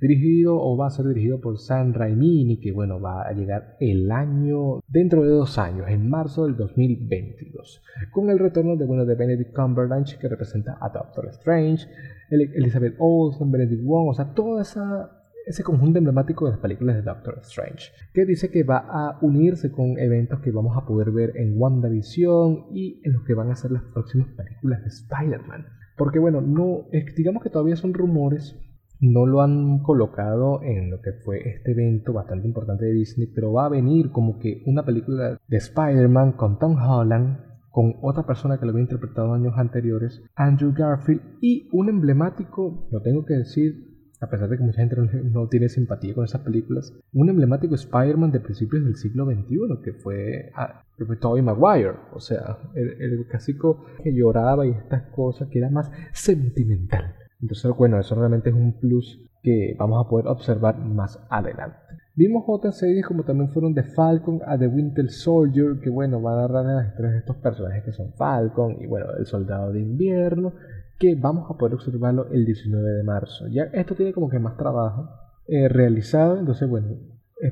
dirigido 0.00 0.56
o 0.56 0.76
va 0.76 0.86
a 0.86 0.90
ser 0.90 1.06
dirigido 1.06 1.40
por 1.40 1.58
Sam 1.58 1.92
Raimi, 1.92 2.58
que 2.58 2.72
bueno, 2.72 3.00
va 3.00 3.22
a 3.22 3.32
llegar 3.32 3.76
el 3.80 4.10
año, 4.10 4.80
dentro 4.88 5.22
de 5.22 5.30
dos 5.30 5.58
años, 5.58 5.88
en 5.88 6.08
marzo 6.08 6.46
del 6.46 6.56
2022, 6.56 7.82
con 8.10 8.30
el 8.30 8.38
retorno 8.38 8.76
de, 8.76 8.86
bueno, 8.86 9.04
de 9.04 9.14
Benedict 9.14 9.54
Cumberbatch, 9.54 10.16
que 10.16 10.28
representa 10.28 10.78
a 10.80 10.88
Doctor 10.88 11.28
Strange, 11.28 11.86
Elizabeth 12.30 12.96
Olsen, 12.98 13.50
Benedict 13.50 13.84
Wong, 13.84 14.08
o 14.08 14.14
sea, 14.14 14.32
toda 14.32 14.62
esa 14.62 15.19
ese 15.50 15.62
conjunto 15.62 15.98
emblemático 15.98 16.46
de 16.46 16.52
las 16.52 16.60
películas 16.60 16.96
de 16.96 17.02
Doctor 17.02 17.38
Strange, 17.42 17.90
que 18.14 18.24
dice 18.24 18.50
que 18.50 18.64
va 18.64 18.78
a 18.78 19.18
unirse 19.20 19.70
con 19.70 19.98
eventos 19.98 20.40
que 20.40 20.50
vamos 20.50 20.76
a 20.76 20.86
poder 20.86 21.10
ver 21.10 21.36
en 21.36 21.60
WandaVision 21.60 22.66
y 22.72 23.00
en 23.04 23.12
los 23.12 23.24
que 23.24 23.34
van 23.34 23.50
a 23.50 23.56
ser 23.56 23.72
las 23.72 23.82
próximas 23.82 24.28
películas 24.36 24.82
de 24.82 24.88
Spider-Man. 24.88 25.66
Porque 25.96 26.18
bueno, 26.18 26.40
no, 26.40 26.86
digamos 27.16 27.42
que 27.42 27.50
todavía 27.50 27.76
son 27.76 27.92
rumores, 27.92 28.56
no 29.00 29.26
lo 29.26 29.40
han 29.40 29.80
colocado 29.80 30.62
en 30.62 30.90
lo 30.90 31.00
que 31.00 31.12
fue 31.24 31.48
este 31.48 31.72
evento 31.72 32.12
bastante 32.12 32.46
importante 32.46 32.84
de 32.84 32.92
Disney, 32.92 33.26
pero 33.34 33.52
va 33.52 33.66
a 33.66 33.70
venir 33.70 34.10
como 34.10 34.38
que 34.38 34.62
una 34.66 34.84
película 34.84 35.38
de 35.48 35.56
Spider-Man 35.56 36.32
con 36.32 36.58
Tom 36.58 36.76
Holland, 36.76 37.38
con 37.70 37.94
otra 38.02 38.24
persona 38.24 38.58
que 38.58 38.66
lo 38.66 38.72
había 38.72 38.82
interpretado 38.82 39.32
años 39.32 39.54
anteriores, 39.56 40.22
Andrew 40.34 40.72
Garfield, 40.76 41.22
y 41.40 41.68
un 41.72 41.88
emblemático, 41.88 42.88
lo 42.90 43.00
tengo 43.00 43.24
que 43.24 43.34
decir, 43.34 43.89
a 44.20 44.28
pesar 44.28 44.48
de 44.48 44.58
que 44.58 44.62
mucha 44.62 44.80
gente 44.80 44.96
no, 45.24 45.48
tiene 45.48 45.68
simpatía 45.68 46.14
con 46.14 46.24
esas 46.24 46.42
películas, 46.42 46.94
un 47.12 47.30
emblemático 47.30 47.74
Spider-Man 47.74 48.32
de 48.32 48.40
principios 48.40 48.84
del 48.84 48.96
siglo 48.96 49.24
XXI, 49.24 49.82
que 49.82 49.92
fue, 49.94 50.52
ah, 50.54 50.84
Tobey 51.20 51.42
Maguire, 51.42 51.94
o 52.12 52.20
sea, 52.20 52.58
el, 52.74 53.00
el 53.00 53.26
casico 53.26 53.86
que 54.02 54.12
lloraba 54.12 54.66
y 54.66 54.70
estas 54.70 55.04
cosas, 55.14 55.48
que 55.48 55.58
era 55.58 55.70
más 55.70 55.90
sentimental. 56.12 57.14
Entonces, 57.40 57.72
bueno, 57.76 57.98
eso 57.98 58.14
realmente 58.14 58.50
es 58.50 58.54
un 58.54 58.78
plus 58.78 59.26
que 59.42 59.74
vamos 59.78 60.04
a 60.04 60.08
poder 60.08 60.26
observar 60.26 60.78
más 60.78 61.18
adelante. 61.30 61.78
Vimos 62.14 62.44
otras 62.46 62.76
series 62.76 63.06
como 63.06 63.22
también 63.22 63.48
fueron 63.48 63.74
The 63.74 63.84
Falcon 63.84 64.40
a 64.44 64.58
The 64.58 64.66
Winter 64.66 65.08
Soldier, 65.08 65.80
que 65.80 65.88
bueno, 65.88 66.20
va 66.20 66.32
a 66.32 66.48
dar 66.48 66.50
las 66.50 66.88
historias 66.88 67.12
de 67.14 67.18
estos 67.20 67.36
personajes 67.36 67.84
que 67.84 67.92
son 67.92 68.12
Falcon 68.12 68.76
y 68.80 68.86
bueno, 68.86 69.06
el 69.18 69.24
Soldado 69.24 69.72
de 69.72 69.80
Invierno, 69.80 70.52
que 71.00 71.16
vamos 71.16 71.50
a 71.50 71.56
poder 71.56 71.74
observarlo 71.74 72.28
el 72.30 72.44
19 72.44 72.88
de 72.90 73.02
marzo. 73.02 73.48
Ya 73.48 73.64
esto 73.72 73.94
tiene 73.94 74.12
como 74.12 74.28
que 74.28 74.38
más 74.38 74.56
trabajo 74.58 75.08
eh, 75.48 75.68
realizado, 75.68 76.38
entonces 76.38 76.68
bueno, 76.68 76.98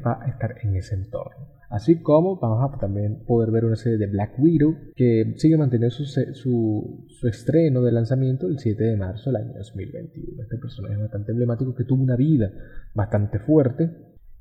va 0.07 0.23
a 0.23 0.29
estar 0.29 0.55
en 0.63 0.77
ese 0.77 0.95
entorno. 0.95 1.49
Así 1.71 2.01
como 2.01 2.39
vamos 2.39 2.63
a 2.63 2.79
también 2.79 3.25
poder 3.27 3.51
ver 3.51 3.65
una 3.65 3.77
serie 3.77 3.99
de 3.99 4.07
Black 4.07 4.39
Widow 4.39 4.75
que 4.95 5.35
sigue 5.37 5.57
manteniendo 5.57 5.95
su, 5.95 6.05
su, 6.05 7.05
su, 7.09 7.29
estreno 7.29 7.83
de 7.83 7.93
lanzamiento 7.93 8.47
el 8.47 8.59
7 8.59 8.83
de 8.85 8.97
marzo 8.97 9.31
del 9.31 9.43
año 9.43 9.53
2021. 9.55 10.43
Este 10.43 10.59
personaje 10.59 10.95
es 10.95 11.01
bastante 11.01 11.33
emblemático 11.33 11.75
que 11.75 11.85
tuvo 11.85 12.03
una 12.03 12.17
vida 12.17 12.53
bastante 12.95 13.39
fuerte 13.39 13.91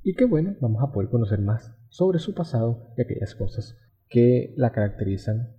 y 0.04 0.16
que 0.16 0.26
bueno, 0.26 0.56
vamos 0.62 0.84
a 0.84 0.92
poder 0.92 1.10
conocer 1.10 1.40
más 1.42 1.76
sobre 1.90 2.20
su 2.20 2.34
pasado 2.34 2.94
y 2.98 3.02
aquellas 3.02 3.36
cosas 3.36 3.78
que 4.10 4.54
la 4.56 4.72
caracterizan 4.72 5.57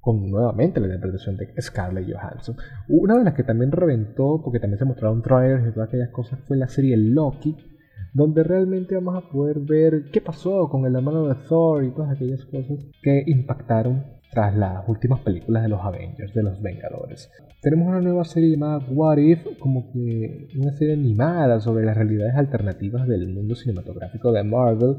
con 0.00 0.30
nuevamente 0.30 0.80
la 0.80 0.86
interpretación 0.86 1.36
de 1.36 1.52
Scarlett 1.60 2.10
Johansson. 2.10 2.56
Una 2.88 3.18
de 3.18 3.24
las 3.24 3.34
que 3.34 3.44
también 3.44 3.70
reventó, 3.70 4.40
porque 4.42 4.58
también 4.58 4.78
se 4.78 4.84
mostraron 4.84 5.22
trailers 5.22 5.68
y 5.68 5.72
todas 5.72 5.88
aquellas 5.88 6.10
cosas, 6.10 6.38
fue 6.46 6.56
la 6.56 6.68
serie 6.68 6.96
Loki, 6.96 7.56
donde 8.12 8.42
realmente 8.42 8.94
vamos 8.96 9.22
a 9.22 9.28
poder 9.28 9.60
ver 9.60 10.10
qué 10.10 10.20
pasó 10.20 10.68
con 10.68 10.86
el 10.86 10.94
hermano 10.94 11.28
de 11.28 11.34
Thor 11.48 11.84
y 11.84 11.90
todas 11.90 12.12
aquellas 12.12 12.44
cosas 12.46 12.78
que 13.02 13.22
impactaron 13.26 14.04
tras 14.30 14.56
las 14.56 14.88
últimas 14.88 15.20
películas 15.20 15.64
de 15.64 15.68
los 15.68 15.80
Avengers, 15.80 16.32
de 16.32 16.42
los 16.42 16.60
Vengadores. 16.62 17.30
Tenemos 17.60 17.88
una 17.88 18.00
nueva 18.00 18.24
serie 18.24 18.50
llamada 18.50 18.78
What 18.88 19.18
If, 19.18 19.58
como 19.58 19.92
que 19.92 20.48
una 20.56 20.72
serie 20.72 20.94
animada 20.94 21.60
sobre 21.60 21.84
las 21.84 21.96
realidades 21.96 22.36
alternativas 22.36 23.06
del 23.06 23.28
mundo 23.28 23.54
cinematográfico 23.54 24.32
de 24.32 24.44
Marvel, 24.44 24.96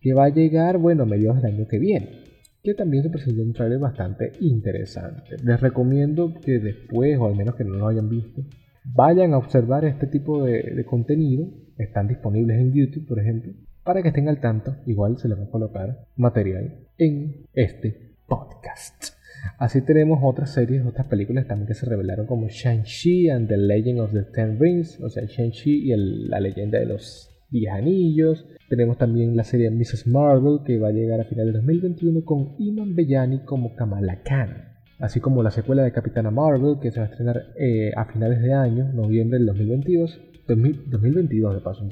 que 0.00 0.14
va 0.14 0.24
a 0.24 0.28
llegar, 0.30 0.78
bueno, 0.78 1.02
a 1.02 1.06
mediados 1.06 1.42
del 1.42 1.54
año 1.54 1.66
que 1.68 1.78
viene. 1.78 2.31
Que 2.62 2.74
también 2.74 3.02
se 3.02 3.10
presentó 3.10 3.42
un 3.42 3.52
trailer 3.52 3.80
bastante 3.80 4.32
interesante. 4.40 5.36
Les 5.42 5.60
recomiendo 5.60 6.32
que 6.40 6.60
después, 6.60 7.18
o 7.18 7.26
al 7.26 7.34
menos 7.34 7.56
que 7.56 7.64
no 7.64 7.74
lo 7.74 7.88
hayan 7.88 8.08
visto, 8.08 8.44
vayan 8.84 9.34
a 9.34 9.38
observar 9.38 9.84
este 9.84 10.06
tipo 10.06 10.44
de, 10.44 10.84
contenido. 10.84 11.48
Están 11.76 12.06
disponibles 12.06 12.60
en 12.60 12.72
YouTube, 12.72 13.08
por 13.08 13.18
ejemplo, 13.18 13.52
para 13.82 14.00
que 14.00 14.08
estén 14.08 14.28
al 14.28 14.40
tanto. 14.40 14.76
Igual 14.86 15.18
se 15.18 15.28
les 15.28 15.38
va 15.38 15.44
a 15.44 15.50
colocar 15.50 16.06
material 16.14 16.78
en 16.98 17.46
este 17.52 18.14
podcast. 18.28 19.14
Así 19.58 19.80
tenemos 19.80 20.20
otras 20.22 20.52
series, 20.52 20.86
otras 20.86 21.08
películas 21.08 21.48
también 21.48 21.66
que 21.66 21.74
se 21.74 21.86
revelaron 21.86 22.26
como 22.26 22.46
Shang-Chi 22.46 23.28
and 23.28 23.48
the 23.48 23.56
Legend 23.56 23.98
of 23.98 24.12
the 24.12 24.22
Ten 24.22 24.60
Rings, 24.60 25.00
o 25.00 25.10
sea, 25.10 25.24
Shang-Chi 25.24 25.90
y 25.90 25.96
la 26.28 26.38
leyenda 26.38 26.78
de 26.78 26.86
los 26.86 27.31
Diez 27.52 27.72
Anillos. 27.72 28.44
Tenemos 28.68 28.98
también 28.98 29.36
la 29.36 29.44
serie 29.44 29.70
Mrs. 29.70 30.08
Marvel 30.08 30.60
que 30.66 30.78
va 30.78 30.88
a 30.88 30.92
llegar 30.92 31.20
a 31.20 31.24
finales 31.24 31.52
de 31.52 31.60
2021 31.60 32.24
con 32.24 32.56
Iman 32.58 32.96
Bellani 32.96 33.44
como 33.44 33.76
Kamala 33.76 34.22
Khan 34.24 34.72
así 35.02 35.18
como 35.20 35.42
la 35.42 35.50
secuela 35.50 35.82
de 35.82 35.92
Capitana 35.92 36.30
Marvel 36.30 36.78
que 36.80 36.92
se 36.92 37.00
va 37.00 37.06
a 37.06 37.08
estrenar 37.10 37.42
eh, 37.56 37.90
a 37.96 38.04
finales 38.06 38.40
de 38.40 38.54
año, 38.54 38.92
noviembre 38.92 39.38
del 39.38 39.46
2022, 39.46 40.20
2022 40.46 41.54
de 41.54 41.60
paso, 41.60 41.84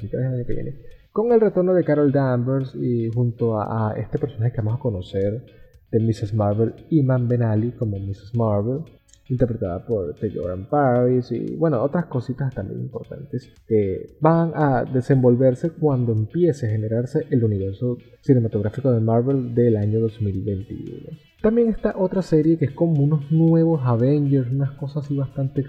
con 1.11 1.33
el 1.33 1.41
retorno 1.41 1.73
de 1.73 1.83
Carol 1.83 2.11
Danvers 2.13 2.73
y 2.73 3.09
junto 3.11 3.59
a, 3.59 3.93
este 3.97 4.17
personaje 4.17 4.53
que 4.53 4.61
vamos 4.61 4.79
a 4.79 4.81
conocer 4.81 5.43
de 5.91 5.99
Mrs. 5.99 6.33
Marvel, 6.33 6.73
Iman 6.89 7.27
Benali 7.27 7.71
como 7.71 7.99
Mrs. 7.99 8.33
Marvel, 8.33 8.85
interpretada 9.31 9.85
por 9.85 10.13
Tejoran 10.15 10.65
Paris 10.65 11.31
y 11.31 11.55
bueno, 11.55 11.81
otras 11.81 12.05
cositas 12.05 12.53
también 12.53 12.81
importantes 12.81 13.53
que 13.65 14.17
van 14.19 14.51
a 14.53 14.83
desenvolverse 14.83 15.71
cuando 15.71 16.11
empiece 16.11 16.67
a 16.67 16.71
generarse 16.71 17.25
el 17.29 17.43
universo 17.43 17.97
cinematográfico 18.19 18.91
de 18.91 18.99
Marvel 18.99 19.55
del 19.55 19.77
año 19.77 20.01
2021. 20.01 21.17
También 21.41 21.69
está 21.69 21.95
otra 21.97 22.21
serie 22.21 22.57
que 22.57 22.65
es 22.65 22.71
como 22.71 23.01
unos 23.01 23.31
nuevos 23.31 23.81
Avengers, 23.85 24.51
unas 24.51 24.71
cosas 24.71 25.05
así 25.05 25.15
bastante 25.15 25.65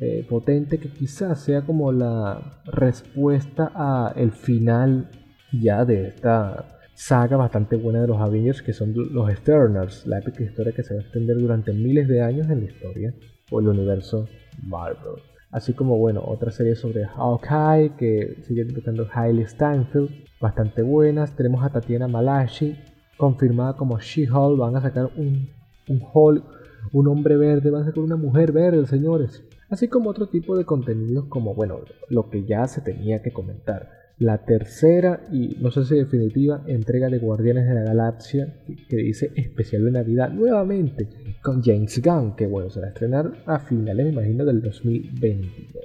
eh, 0.00 0.26
potentes 0.28 0.80
que 0.80 0.88
quizás 0.88 1.40
sea 1.40 1.62
como 1.62 1.92
la 1.92 2.60
respuesta 2.66 3.70
a 3.74 4.12
el 4.16 4.32
final 4.32 5.08
ya 5.52 5.84
de 5.84 6.08
esta 6.08 6.80
saga 6.94 7.36
bastante 7.36 7.76
buena 7.76 8.00
de 8.00 8.08
los 8.08 8.20
Avengers 8.20 8.62
que 8.62 8.72
son 8.72 8.94
los 8.94 9.30
Eternals, 9.30 10.06
la 10.06 10.18
épica 10.18 10.42
historia 10.42 10.72
que 10.72 10.82
se 10.82 10.94
va 10.94 11.00
a 11.00 11.02
extender 11.02 11.36
durante 11.36 11.72
miles 11.72 12.08
de 12.08 12.22
años 12.22 12.48
en 12.48 12.60
la 12.60 12.66
historia 12.66 13.14
o 13.50 13.60
el 13.60 13.68
universo 13.68 14.28
Marvel. 14.62 15.22
Así 15.50 15.72
como, 15.72 15.96
bueno, 15.98 16.20
otra 16.26 16.50
serie 16.50 16.74
sobre 16.74 17.04
Hawkeye 17.04 17.94
que 17.96 18.38
sigue 18.42 18.62
interpretando 18.62 19.06
Hailey 19.12 19.46
Steinfeld, 19.46 20.10
bastante 20.40 20.82
buenas. 20.82 21.36
Tenemos 21.36 21.64
a 21.64 21.70
Tatiana 21.70 22.08
Malashi, 22.08 22.76
confirmada 23.16 23.76
como 23.76 24.00
She-Hulk. 24.00 24.58
Van 24.58 24.74
a 24.74 24.80
sacar 24.80 25.10
un, 25.16 25.48
un 25.88 26.02
Hulk, 26.12 26.44
un 26.92 27.06
hombre 27.06 27.36
verde, 27.36 27.70
van 27.70 27.82
a 27.82 27.84
sacar 27.84 28.02
una 28.02 28.16
mujer 28.16 28.50
verde, 28.50 28.84
señores. 28.86 29.44
Así 29.70 29.86
como 29.86 30.10
otro 30.10 30.26
tipo 30.28 30.56
de 30.56 30.64
contenidos 30.64 31.26
como, 31.26 31.54
bueno, 31.54 31.78
lo 32.08 32.28
que 32.30 32.44
ya 32.44 32.66
se 32.66 32.80
tenía 32.80 33.22
que 33.22 33.32
comentar. 33.32 34.03
La 34.18 34.44
tercera 34.44 35.26
y 35.32 35.56
no 35.60 35.72
sé 35.72 35.84
si 35.84 35.96
definitiva 35.96 36.62
entrega 36.66 37.08
de 37.08 37.18
Guardianes 37.18 37.66
de 37.66 37.74
la 37.74 37.82
Galaxia 37.82 38.62
que, 38.88 38.96
dice 38.96 39.32
especial 39.34 39.84
de 39.84 39.90
Navidad 39.90 40.30
nuevamente 40.30 41.08
con 41.42 41.62
James 41.62 42.00
Gunn, 42.00 42.36
que 42.36 42.46
bueno, 42.46 42.70
se 42.70 42.80
va 42.80 42.86
a 42.86 42.90
estrenar 42.90 43.42
a 43.44 43.58
finales, 43.58 44.06
me 44.06 44.12
imagino, 44.12 44.44
del 44.44 44.62
2022. 44.62 45.84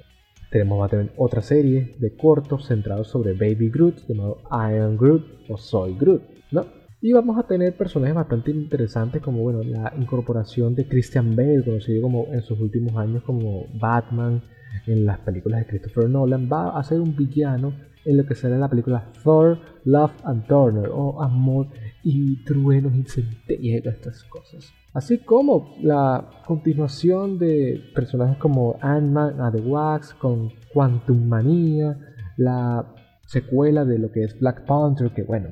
Tenemos 0.52 0.90
también 0.90 1.12
otra 1.18 1.42
serie 1.42 1.96
de 1.98 2.16
cortos 2.16 2.68
centrados 2.68 3.08
sobre 3.08 3.34
Baby 3.34 3.72
Groot 3.72 4.08
llamado 4.08 4.42
Iron 4.72 4.96
Groot 4.96 5.26
o 5.50 5.58
Soy 5.58 5.96
Groot, 5.98 6.22
¿no? 6.52 6.66
Y 7.02 7.14
vamos 7.14 7.38
a 7.40 7.48
tener 7.48 7.76
personajes 7.78 8.16
bastante 8.16 8.52
interesantes 8.52 9.22
como 9.22 9.42
bueno, 9.42 9.64
la 9.64 9.94
incorporación 9.98 10.76
de 10.76 10.88
Christian 10.88 11.36
Bale, 11.36 11.64
conocido 11.64 12.02
como 12.02 12.28
en 12.32 12.42
sus 12.42 12.60
últimos 12.60 12.96
años 12.98 13.24
como 13.24 13.66
Batman 13.80 14.44
en 14.86 15.06
las 15.06 15.20
películas 15.20 15.62
de 15.62 15.68
Christopher 15.68 16.10
Nolan, 16.10 16.50
va 16.52 16.78
a 16.78 16.84
ser 16.84 17.00
un 17.00 17.16
villano 17.16 17.74
en 18.06 18.18
lo 18.18 18.26
que 18.26 18.36
será 18.36 18.58
la 18.58 18.70
película 18.70 19.12
Thor, 19.24 19.60
Love 19.86 20.14
and 20.24 20.48
Turner 20.48 20.90
o 20.94 21.22
Amor 21.22 21.68
y 22.04 22.44
Truenos 22.44 22.96
y 22.96 23.04
Centellas 23.04 23.80
y 23.80 23.82
todas 23.82 23.96
estas 23.96 24.24
cosas. 24.26 24.74
Así 24.94 25.20
como 25.20 25.76
la 25.82 26.30
continuación 26.48 27.38
de 27.38 27.82
personajes 27.94 28.38
como 28.38 28.78
Ant-Man 28.82 29.40
a 29.40 29.52
The 29.52 29.62
Wax 29.62 30.14
con 30.16 30.52
Quantum 30.74 31.28
Manía, 31.28 31.98
la 32.38 32.96
secuela 33.28 33.86
de 33.86 34.00
lo 34.00 34.12
que 34.12 34.24
es 34.24 34.40
Black 34.40 34.66
Panther, 34.66 35.12
que 35.12 35.24
bueno, 35.24 35.50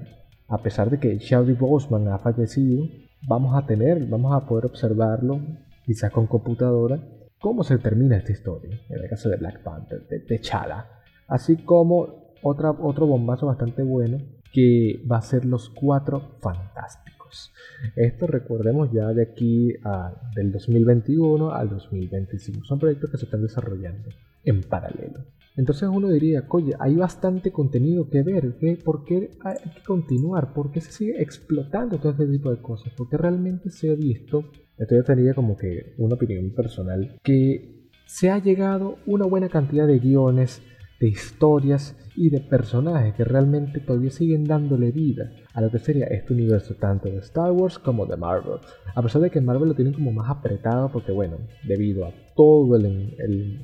a 0.48 0.58
pesar 0.64 0.90
de 0.90 1.00
que 1.00 1.20
Chadwick 1.20 1.60
Boseman 1.60 2.08
ha 2.08 2.18
fallecido, 2.18 2.88
vamos 3.28 3.56
a 3.56 3.66
tener, 3.68 4.08
vamos 4.08 4.34
a 4.34 4.48
poder 4.48 4.66
observarlo, 4.66 5.40
quizás 5.86 6.12
con 6.12 6.26
computadora, 6.26 7.00
cómo 7.40 7.64
se 7.64 7.78
termina 7.78 8.18
esta 8.18 8.32
historia, 8.32 8.80
en 8.90 9.04
el 9.04 9.10
caso 9.10 9.30
de 9.30 9.38
Black 9.38 9.62
Panther, 9.62 10.08
de 10.08 10.20
T'Challa. 10.20 10.88
Así 11.28 11.58
como 11.58 12.27
otra, 12.42 12.72
otro 12.72 13.06
bombazo 13.06 13.48
bastante 13.48 13.84
bueno 13.84 14.20
que 14.52 15.04
va 15.10 15.18
a 15.18 15.22
ser 15.22 15.46
Los 15.46 15.70
Cuatro 15.70 16.38
Fantásticos. 16.40 17.54
Esto 17.96 18.28
recordemos 18.28 18.92
ya 18.92 19.08
de 19.14 19.24
aquí 19.24 19.74
a, 19.84 20.14
del 20.36 20.52
2021 20.52 21.52
al 21.52 21.70
2025. 21.70 22.66
Son 22.66 22.80
proyectos 22.80 23.12
que 23.12 23.18
se 23.18 23.26
están 23.26 23.44
desarrollando 23.44 24.10
en 24.44 24.62
paralelo. 24.62 25.26
Entonces 25.58 25.90
uno 25.92 26.10
diría, 26.10 26.46
oye, 26.50 26.74
hay 26.80 26.96
bastante 26.96 27.52
contenido 27.52 28.10
que 28.10 28.22
ver, 28.22 28.56
¿por 28.84 29.04
qué 29.04 29.32
hay 29.44 29.72
que 29.72 29.84
continuar? 29.84 30.54
¿Por 30.54 30.72
qué 30.72 30.82
se 30.82 30.92
sigue 30.92 31.22
explotando 31.22 31.98
todo 31.98 32.12
este 32.12 32.28
tipo 32.28 32.52
de 32.52 32.62
cosas? 32.62 32.94
Porque 32.96 33.18
realmente 33.18 33.72
se 33.72 33.92
ha 33.92 33.96
visto, 33.96 34.46
esto 34.78 34.96
ya 34.96 35.04
tenía 35.04 35.34
como 35.34 35.58
que 35.58 35.96
una 35.98 36.14
opinión 36.14 36.52
personal, 36.52 37.20
que 37.24 37.90
se 38.06 38.30
ha 38.30 38.38
llegado 38.38 39.00
una 39.08 39.26
buena 39.26 39.50
cantidad 39.50 39.88
de 39.88 39.98
guiones, 39.98 40.62
de 41.00 41.08
historias 41.08 41.96
y 42.16 42.30
de 42.30 42.40
personajes 42.40 43.14
que 43.14 43.24
realmente 43.24 43.80
todavía 43.80 44.10
siguen 44.10 44.46
dándole 44.46 44.92
vida 44.92 45.32
a 45.54 45.62
lo 45.62 45.70
que 45.70 45.80
sería 45.80 46.08
este 46.08 46.34
universo 46.34 46.74
tanto 46.76 47.10
de 47.10 47.18
Star 47.20 47.52
Wars 47.52 47.78
como 47.78 48.06
de 48.06 48.18
Marvel. 48.18 48.60
A 48.96 49.02
pesar 49.04 49.22
de 49.22 49.30
que 49.30 49.40
Marvel 49.40 49.70
lo 49.70 49.76
tienen 49.76 49.94
como 49.94 50.12
más 50.12 50.30
apretado 50.30 50.92
porque 50.92 51.12
bueno, 51.12 51.38
debido 51.64 52.06
a 52.06 52.14
todo 52.36 52.76
el, 52.76 53.16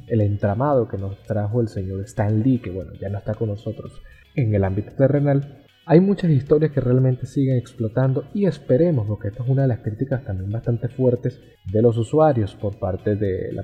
el, 0.07 0.21
entramado 0.21 0.87
que 0.87 0.97
nos 0.97 1.17
trajo 1.23 1.61
el 1.61 1.67
señor 1.67 2.01
Stan 2.01 2.41
Lee, 2.41 2.59
que 2.59 2.69
bueno, 2.69 2.93
ya 2.99 3.09
no 3.09 3.17
está 3.17 3.33
con 3.33 3.49
nosotros 3.49 4.01
en 4.35 4.53
el 4.53 4.63
ámbito 4.63 4.91
terrenal, 4.93 5.62
hay 5.85 5.99
muchas 5.99 6.31
historias 6.31 6.71
que 6.71 6.79
realmente 6.79 7.25
siguen 7.25 7.57
explotando 7.57 8.25
y 8.33 8.45
esperemos, 8.45 9.05
porque 9.05 9.27
esto 9.27 9.43
es 9.43 9.49
una 9.49 9.63
de 9.63 9.67
las 9.67 9.79
críticas 9.79 10.23
también 10.23 10.51
bastante 10.51 10.87
fuertes 10.87 11.41
de 11.71 11.81
los 11.81 11.97
usuarios 11.97 12.55
por 12.55 12.77
parte 12.79 13.15
del 13.15 13.61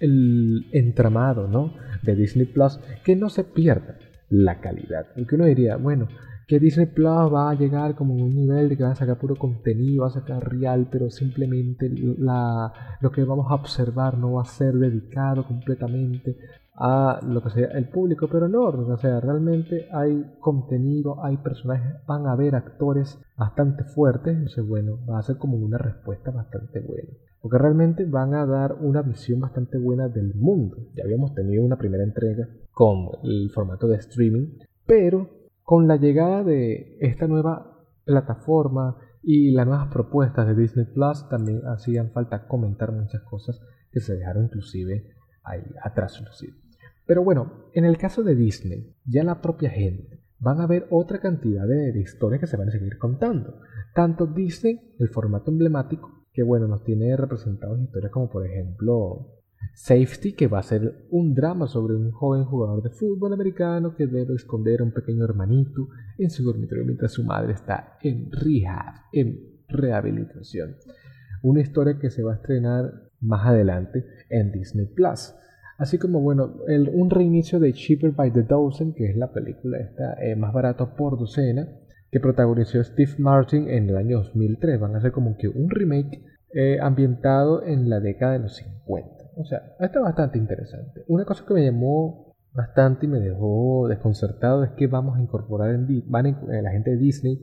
el 0.00 0.66
entramado 0.72 1.46
¿no? 1.46 1.74
de 2.02 2.16
Disney 2.16 2.46
Plus, 2.46 2.80
que 3.04 3.14
no 3.14 3.28
se 3.28 3.44
pierda 3.44 3.96
la 4.28 4.60
calidad. 4.60 5.06
Aunque 5.16 5.36
uno 5.36 5.44
diría, 5.44 5.76
bueno, 5.76 6.08
que 6.48 6.58
Disney 6.58 6.86
Plus 6.86 7.32
va 7.32 7.50
a 7.50 7.54
llegar 7.54 7.94
como 7.94 8.14
un 8.14 8.34
nivel 8.34 8.70
de 8.70 8.76
que 8.76 8.82
va 8.82 8.92
a 8.92 8.96
sacar 8.96 9.18
puro 9.18 9.36
contenido, 9.36 10.02
va 10.02 10.08
a 10.08 10.12
sacar 10.12 10.50
real, 10.50 10.88
pero 10.90 11.10
simplemente 11.10 11.90
la, 12.18 12.72
lo 13.00 13.12
que 13.12 13.22
vamos 13.22 13.46
a 13.50 13.54
observar 13.54 14.16
no 14.16 14.32
va 14.32 14.42
a 14.42 14.46
ser 14.46 14.74
dedicado 14.74 15.46
completamente 15.46 16.38
a 16.80 17.18
lo 17.26 17.42
que 17.42 17.50
sea 17.50 17.66
el 17.72 17.88
público, 17.88 18.28
pero 18.30 18.48
no, 18.48 18.66
o 18.66 18.96
sea, 18.98 19.20
realmente 19.20 19.88
hay 19.92 20.36
contenido, 20.38 21.24
hay 21.24 21.36
personajes, 21.38 21.96
van 22.06 22.26
a 22.26 22.32
haber 22.32 22.54
actores 22.54 23.18
bastante 23.36 23.82
fuertes, 23.82 24.36
entonces 24.36 24.66
bueno, 24.66 24.98
va 25.10 25.18
a 25.18 25.22
ser 25.22 25.38
como 25.38 25.56
una 25.56 25.76
respuesta 25.76 26.30
bastante 26.30 26.80
buena. 26.80 27.10
Porque 27.40 27.58
realmente 27.58 28.04
van 28.04 28.34
a 28.34 28.46
dar 28.46 28.74
una 28.80 29.02
visión 29.02 29.40
bastante 29.40 29.78
buena 29.78 30.08
del 30.08 30.34
mundo. 30.34 30.76
Ya 30.94 31.04
habíamos 31.04 31.34
tenido 31.34 31.64
una 31.64 31.78
primera 31.78 32.04
entrega 32.04 32.48
con 32.72 33.08
el 33.24 33.50
formato 33.50 33.88
de 33.88 33.96
streaming, 33.96 34.58
pero 34.86 35.30
con 35.64 35.88
la 35.88 35.96
llegada 35.96 36.44
de 36.44 36.96
esta 37.00 37.26
nueva 37.26 37.76
plataforma 38.04 38.96
y 39.22 39.50
las 39.50 39.66
nuevas 39.66 39.88
propuestas 39.92 40.46
de 40.46 40.54
Disney 40.54 40.86
Plus, 40.86 41.28
también 41.28 41.60
hacían 41.66 42.12
falta 42.12 42.46
comentar 42.46 42.92
muchas 42.92 43.22
cosas 43.22 43.60
que 43.90 44.00
se 44.00 44.14
dejaron 44.16 44.44
inclusive 44.44 45.10
ahí 45.42 45.62
atrás. 45.82 46.22
Pero 47.08 47.24
bueno, 47.24 47.70
en 47.72 47.86
el 47.86 47.96
caso 47.96 48.22
de 48.22 48.34
Disney, 48.34 48.94
ya 49.06 49.24
la 49.24 49.40
propia 49.40 49.70
gente 49.70 50.20
van 50.40 50.60
a 50.60 50.66
ver 50.66 50.86
otra 50.90 51.18
cantidad 51.20 51.66
de, 51.66 51.98
historias 51.98 52.38
que 52.38 52.46
se 52.46 52.58
van 52.58 52.68
a 52.68 52.70
seguir 52.70 52.98
contando. 52.98 53.62
Tanto 53.94 54.26
Disney, 54.26 54.94
el 54.98 55.08
formato 55.08 55.50
emblemático, 55.50 56.26
que 56.34 56.42
bueno, 56.42 56.68
nos 56.68 56.84
tiene 56.84 57.16
representados 57.16 57.80
historias 57.80 58.12
como 58.12 58.28
por 58.28 58.46
ejemplo 58.46 59.40
Safety, 59.72 60.34
que 60.34 60.48
va 60.48 60.58
a 60.58 60.62
ser 60.62 61.06
un 61.08 61.34
drama 61.34 61.66
sobre 61.66 61.96
un 61.96 62.10
joven 62.10 62.44
jugador 62.44 62.82
de 62.82 62.90
fútbol 62.90 63.32
americano 63.32 63.96
que 63.96 64.06
debe 64.06 64.34
esconder 64.34 64.82
a 64.82 64.84
un 64.84 64.92
pequeño 64.92 65.24
hermanito 65.24 65.88
en 66.18 66.28
su 66.28 66.44
dormitorio 66.44 66.84
mientras 66.84 67.12
su 67.12 67.24
madre 67.24 67.54
está 67.54 67.96
en 68.02 68.30
rehab, 68.30 68.96
en 69.14 69.62
rehabilitación. 69.66 70.76
Una 71.42 71.62
historia 71.62 71.98
que 71.98 72.10
se 72.10 72.22
va 72.22 72.32
a 72.32 72.36
estrenar 72.36 73.08
más 73.22 73.46
adelante 73.46 74.04
en 74.28 74.52
Disney 74.52 74.84
Plus. 74.84 75.34
Así 75.78 75.96
como, 75.96 76.20
bueno, 76.20 76.56
un 76.92 77.08
reinicio 77.08 77.60
de 77.60 77.72
Cheaper 77.72 78.10
by 78.10 78.32
the 78.32 78.42
Dozen, 78.42 78.94
que 78.94 79.10
es 79.10 79.16
la 79.16 79.32
película 79.32 79.78
esta, 79.78 80.14
eh, 80.20 80.34
más 80.34 80.52
barato 80.52 80.96
por 80.96 81.16
docena, 81.16 81.68
que 82.10 82.18
protagonizó 82.18 82.82
Steve 82.82 83.12
Martin 83.18 83.68
en 83.68 83.88
el 83.88 83.96
año 83.96 84.18
2003. 84.18 84.80
Van 84.80 84.96
a 84.96 85.00
ser 85.00 85.12
como 85.12 85.36
que 85.36 85.46
un 85.46 85.70
remake 85.70 86.20
eh, 86.52 86.78
ambientado 86.80 87.62
en 87.62 87.88
la 87.88 88.00
década 88.00 88.32
de 88.32 88.38
los 88.40 88.56
50. 88.56 89.08
O 89.36 89.44
sea, 89.44 89.76
está 89.78 90.00
bastante 90.00 90.36
interesante. 90.36 91.04
Una 91.06 91.24
cosa 91.24 91.44
que 91.46 91.54
me 91.54 91.64
llamó 91.64 92.34
bastante 92.52 93.06
y 93.06 93.08
me 93.08 93.20
dejó 93.20 93.86
desconcertado 93.88 94.64
es 94.64 94.70
que 94.72 94.88
vamos 94.88 95.16
a 95.16 95.22
incorporar 95.22 95.70
en, 95.70 95.86
van 96.10 96.26
eh, 96.26 96.60
la 96.60 96.72
gente 96.72 96.90
de 96.90 96.96
Disney 96.96 97.40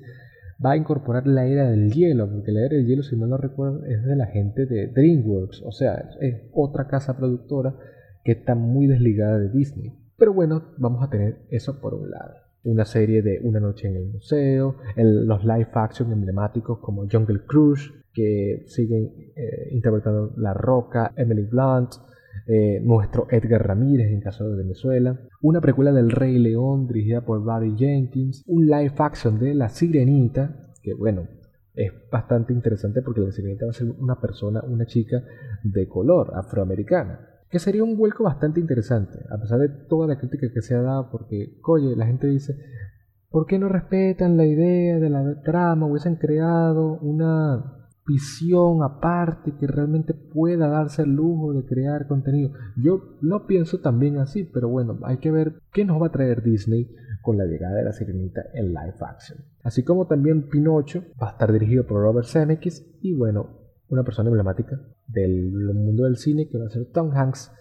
va 0.64 0.72
a 0.72 0.78
incorporar 0.78 1.28
la 1.28 1.46
era 1.46 1.70
del 1.70 1.92
hielo, 1.92 2.30
porque 2.30 2.52
la 2.52 2.62
era 2.66 2.76
del 2.76 2.86
hielo, 2.86 3.04
si 3.04 3.16
no 3.16 3.28
lo 3.28 3.38
recuerdo, 3.38 3.86
es 3.86 4.04
de 4.04 4.16
la 4.16 4.28
gente 4.28 4.66
de 4.66 4.88
DreamWorks, 4.88 5.62
o 5.64 5.72
sea, 5.72 6.10
es 6.22 6.42
otra 6.54 6.88
casa 6.88 7.18
productora 7.18 7.76
que 8.26 8.32
está 8.32 8.56
muy 8.56 8.88
desligada 8.88 9.38
de 9.38 9.50
Disney. 9.50 9.94
Pero 10.18 10.34
bueno, 10.34 10.74
vamos 10.78 11.04
a 11.04 11.10
tener 11.10 11.46
eso 11.52 11.80
por 11.80 11.94
un 11.94 12.10
lado. 12.10 12.34
Una 12.64 12.84
serie 12.84 13.22
de 13.22 13.40
Una 13.44 13.60
noche 13.60 13.88
en 13.88 13.96
el 13.96 14.08
museo, 14.08 14.78
los 14.98 15.46
live 15.46 15.70
action 15.74 16.12
emblemáticos 16.12 16.80
como 16.80 17.08
Jungle 17.08 17.46
Cruise, 17.46 17.94
que 18.12 18.64
siguen 18.66 19.12
eh, 19.36 19.70
interpretando 19.72 20.34
La 20.38 20.54
Roca, 20.56 21.14
Emily 21.16 21.44
Blunt, 21.44 21.92
eh, 22.48 22.80
nuestro 22.82 23.28
Edgar 23.30 23.68
Ramírez 23.68 24.12
en 24.12 24.22
caso 24.22 24.50
de 24.50 24.58
Venezuela, 24.58 25.20
una 25.42 25.62
precuela 25.62 25.92
del 25.92 26.10
Rey 26.10 26.40
León 26.40 26.88
dirigida 26.88 27.22
por 27.22 27.44
Barry 27.44 27.76
Jenkins, 27.78 28.44
un 28.48 28.66
live 28.66 28.94
action 28.98 29.38
de 29.38 29.54
La 29.54 29.70
Sirenita, 29.70 30.74
que 30.82 30.96
bueno, 30.96 31.28
es 31.76 31.92
bastante 32.10 32.54
interesante 32.54 33.04
porque 33.04 33.22
La 33.22 33.32
Sirenita 33.32 33.66
va 33.66 33.72
a 33.72 33.74
ser 33.74 33.88
una 34.00 34.20
persona, 34.20 34.64
una 34.68 34.86
chica 34.86 35.24
de 35.64 35.88
color 35.88 36.32
afroamericana 36.36 37.35
que 37.50 37.60
sería 37.60 37.84
un 37.84 37.98
vuelco 37.98 38.24
bastante 38.24 38.60
interesante, 38.60 39.20
a 39.30 39.38
pesar 39.40 39.60
de 39.60 39.70
toda 39.70 40.08
la 40.08 40.18
crítica 40.18 40.48
que 40.54 40.62
se 40.62 40.76
ha 40.76 40.82
dado, 40.82 41.10
porque, 41.12 41.60
oye, 41.64 41.96
la 41.96 42.06
gente 42.06 42.28
dice, 42.28 42.58
¿por 43.30 43.46
qué 43.46 43.60
no 43.60 43.70
respetan 43.70 44.38
la 44.38 44.46
idea 44.46 45.00
de 45.00 45.10
la 45.10 45.42
trama? 45.42 45.86
Hubiesen 45.88 46.16
creado 46.16 47.00
una 47.00 47.86
visión 48.08 48.84
aparte 48.84 49.56
que 49.60 49.68
realmente 49.68 50.14
pueda 50.14 50.68
darse 50.68 51.02
el 51.02 51.16
lujo 51.16 51.54
de 51.54 51.66
crear 51.66 52.08
contenido. 52.08 52.52
Yo 52.78 53.18
lo 53.22 53.48
pienso 53.48 53.80
también 53.80 54.18
así, 54.18 54.44
pero 54.44 54.70
bueno, 54.70 55.00
hay 55.04 55.18
que 55.18 55.32
ver 55.32 55.60
qué 55.74 55.86
nos 55.86 56.02
va 56.02 56.08
a 56.08 56.12
traer 56.12 56.44
Disney 56.44 56.94
con 57.22 57.38
la 57.38 57.46
llegada 57.46 57.76
de 57.76 57.84
la 57.84 57.94
sirenita 57.94 58.42
en 58.54 58.68
live 58.68 58.96
action. 59.02 59.40
Así 59.64 59.84
como 59.84 60.06
también 60.06 60.48
Pinocho 60.50 61.04
va 61.22 61.30
a 61.30 61.32
estar 61.32 61.52
dirigido 61.52 61.86
por 61.88 62.02
Robert 62.02 62.28
Zemeckis 62.28 62.86
y 63.02 63.14
bueno, 63.14 63.50
una 63.90 64.04
persona 64.04 64.30
emblemática 64.30 64.80
del 65.08 65.52
mundo 65.74 66.04
del 66.04 66.18
cine 66.18 66.48
que 66.48 66.58
va 66.58 66.66
a 66.66 66.70
ser 66.70 66.86
Tom 66.86 67.12
Hanks 67.12 67.52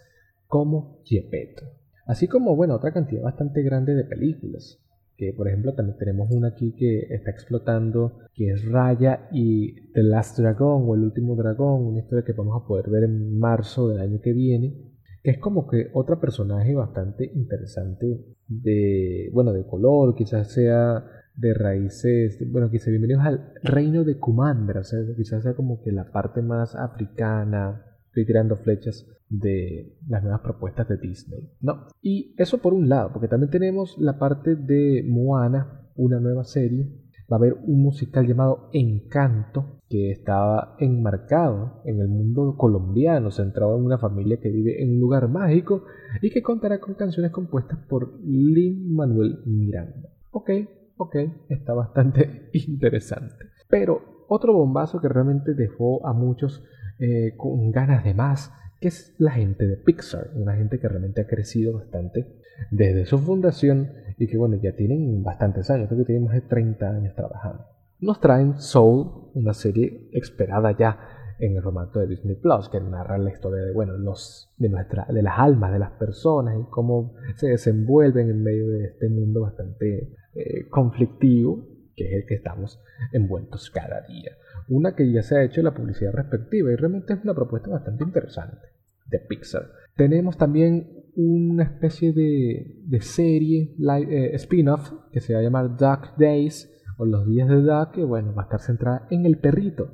como 0.46 1.00
Gepetto. 1.04 1.64
Así 2.06 2.28
como, 2.28 2.54
bueno, 2.54 2.74
otra 2.74 2.92
cantidad 2.92 3.22
bastante 3.22 3.62
grande 3.62 3.94
de 3.94 4.04
películas. 4.04 4.80
Que 5.16 5.32
por 5.32 5.46
ejemplo 5.46 5.74
también 5.74 5.96
tenemos 5.96 6.28
una 6.30 6.48
aquí 6.48 6.72
que 6.72 7.06
está 7.10 7.30
explotando, 7.30 8.18
que 8.34 8.50
es 8.50 8.64
Raya 8.64 9.28
y 9.30 9.90
The 9.92 10.02
Last 10.02 10.38
Dragon 10.38 10.82
o 10.86 10.94
El 10.94 11.02
Último 11.02 11.36
Dragón, 11.36 11.86
una 11.86 12.00
historia 12.00 12.24
que 12.24 12.32
vamos 12.32 12.60
a 12.60 12.66
poder 12.66 12.90
ver 12.90 13.04
en 13.04 13.38
marzo 13.38 13.88
del 13.88 14.00
año 14.00 14.20
que 14.20 14.32
viene, 14.32 14.74
que 15.22 15.30
es 15.30 15.38
como 15.38 15.68
que 15.68 15.88
otro 15.94 16.20
personaje 16.20 16.74
bastante 16.74 17.30
interesante 17.32 18.24
de, 18.48 19.30
bueno, 19.32 19.52
de 19.52 19.64
color, 19.64 20.14
quizás 20.16 20.50
sea 20.50 21.04
de 21.36 21.52
raíces, 21.54 22.38
bueno, 22.50 22.70
quizás 22.70 22.88
bienvenidos 22.88 23.24
al 23.24 23.52
reino 23.62 24.04
de 24.04 24.18
Kumandra, 24.18 24.80
o 24.80 25.16
quizás 25.16 25.42
sea 25.42 25.54
como 25.54 25.82
que 25.82 25.90
la 25.90 26.10
parte 26.12 26.42
más 26.42 26.74
africana, 26.76 27.82
estoy 28.06 28.24
tirando 28.24 28.56
flechas 28.56 29.06
de 29.28 29.96
las 30.08 30.22
nuevas 30.22 30.42
propuestas 30.42 30.88
de 30.88 30.96
Disney, 30.96 31.50
¿no? 31.60 31.88
Y 32.00 32.34
eso 32.38 32.58
por 32.58 32.72
un 32.72 32.88
lado, 32.88 33.10
porque 33.12 33.28
también 33.28 33.50
tenemos 33.50 33.96
la 33.98 34.18
parte 34.18 34.54
de 34.54 35.04
Moana, 35.08 35.88
una 35.96 36.20
nueva 36.20 36.44
serie, 36.44 36.88
va 37.30 37.36
a 37.36 37.40
haber 37.40 37.54
un 37.66 37.82
musical 37.82 38.26
llamado 38.26 38.68
Encanto, 38.72 39.80
que 39.88 40.10
estaba 40.10 40.76
enmarcado 40.78 41.82
en 41.84 42.00
el 42.00 42.08
mundo 42.08 42.56
colombiano, 42.56 43.30
centrado 43.30 43.76
en 43.76 43.84
una 43.84 43.98
familia 43.98 44.38
que 44.40 44.50
vive 44.50 44.82
en 44.82 44.92
un 44.92 45.00
lugar 45.00 45.28
mágico 45.28 45.84
y 46.22 46.30
que 46.30 46.42
contará 46.42 46.80
con 46.80 46.94
canciones 46.94 47.32
compuestas 47.32 47.78
por 47.88 48.20
Lin 48.24 48.94
Manuel 48.94 49.40
Miranda. 49.46 50.10
Ok, 50.30 50.50
ok, 50.96 51.16
está 51.48 51.74
bastante 51.74 52.50
interesante. 52.52 53.46
Pero 53.68 54.26
otro 54.28 54.52
bombazo 54.54 55.00
que 55.00 55.08
realmente 55.08 55.54
dejó 55.54 56.06
a 56.06 56.12
muchos 56.12 56.64
eh, 56.98 57.34
con 57.36 57.70
ganas 57.70 58.04
de 58.04 58.14
más, 58.14 58.52
que 58.80 58.88
es 58.88 59.14
la 59.18 59.32
gente 59.32 59.66
de 59.66 59.76
Pixar, 59.76 60.30
una 60.34 60.56
gente 60.56 60.78
que 60.78 60.88
realmente 60.88 61.22
ha 61.22 61.26
crecido 61.26 61.74
bastante 61.74 62.26
desde 62.70 63.06
su 63.06 63.18
fundación 63.18 63.92
y 64.18 64.26
que 64.26 64.36
bueno, 64.36 64.56
ya 64.62 64.76
tienen 64.76 65.22
bastantes 65.22 65.70
años, 65.70 65.88
creo 65.88 66.00
que 66.00 66.06
tienen 66.06 66.24
más 66.24 66.34
de 66.34 66.42
30 66.42 66.88
años 66.88 67.14
trabajando. 67.14 67.64
Nos 68.00 68.20
traen 68.20 68.58
Soul, 68.58 69.30
una 69.34 69.54
serie 69.54 70.08
esperada 70.12 70.76
ya 70.76 70.98
en 71.38 71.56
el 71.56 71.62
formato 71.62 72.00
de 72.00 72.06
Disney 72.06 72.36
Plus, 72.36 72.68
que 72.68 72.80
narra 72.80 73.18
la 73.18 73.30
historia 73.30 73.64
de, 73.64 73.72
bueno, 73.72 73.96
los, 73.96 74.52
de, 74.56 74.68
nuestra, 74.68 75.06
de 75.08 75.22
las 75.22 75.38
almas 75.38 75.72
de 75.72 75.78
las 75.78 75.90
personas 75.92 76.56
y 76.60 76.70
cómo 76.70 77.14
se 77.36 77.48
desenvuelven 77.48 78.30
en 78.30 78.42
medio 78.42 78.68
de 78.68 78.84
este 78.86 79.08
mundo 79.08 79.42
bastante 79.42 80.14
eh, 80.34 80.68
conflictivo, 80.68 81.66
que 81.96 82.06
es 82.06 82.12
el 82.22 82.26
que 82.26 82.34
estamos 82.34 82.80
envueltos 83.12 83.70
cada 83.70 84.02
día. 84.02 84.32
Una 84.68 84.94
que 84.94 85.10
ya 85.10 85.22
se 85.22 85.36
ha 85.36 85.42
hecho 85.42 85.62
la 85.62 85.74
publicidad 85.74 86.12
respectiva 86.12 86.72
y 86.72 86.76
realmente 86.76 87.12
es 87.14 87.22
una 87.22 87.34
propuesta 87.34 87.70
bastante 87.70 88.04
interesante 88.04 88.68
de 89.06 89.18
Pixar. 89.18 89.70
Tenemos 89.96 90.36
también 90.36 91.04
una 91.16 91.64
especie 91.64 92.12
de, 92.12 92.80
de 92.84 93.00
serie 93.00 93.74
eh, 93.78 94.30
spin-off 94.34 94.92
que 95.12 95.20
se 95.20 95.34
va 95.34 95.40
a 95.40 95.42
llamar 95.42 95.76
Dark 95.76 96.16
Days 96.16 96.70
o 96.96 97.04
Los 97.04 97.26
Días 97.26 97.48
de 97.48 97.62
Dark, 97.62 97.92
que 97.92 98.04
bueno, 98.04 98.34
va 98.34 98.42
a 98.42 98.44
estar 98.46 98.60
centrada 98.60 99.06
en 99.10 99.26
el 99.26 99.38
perrito 99.38 99.92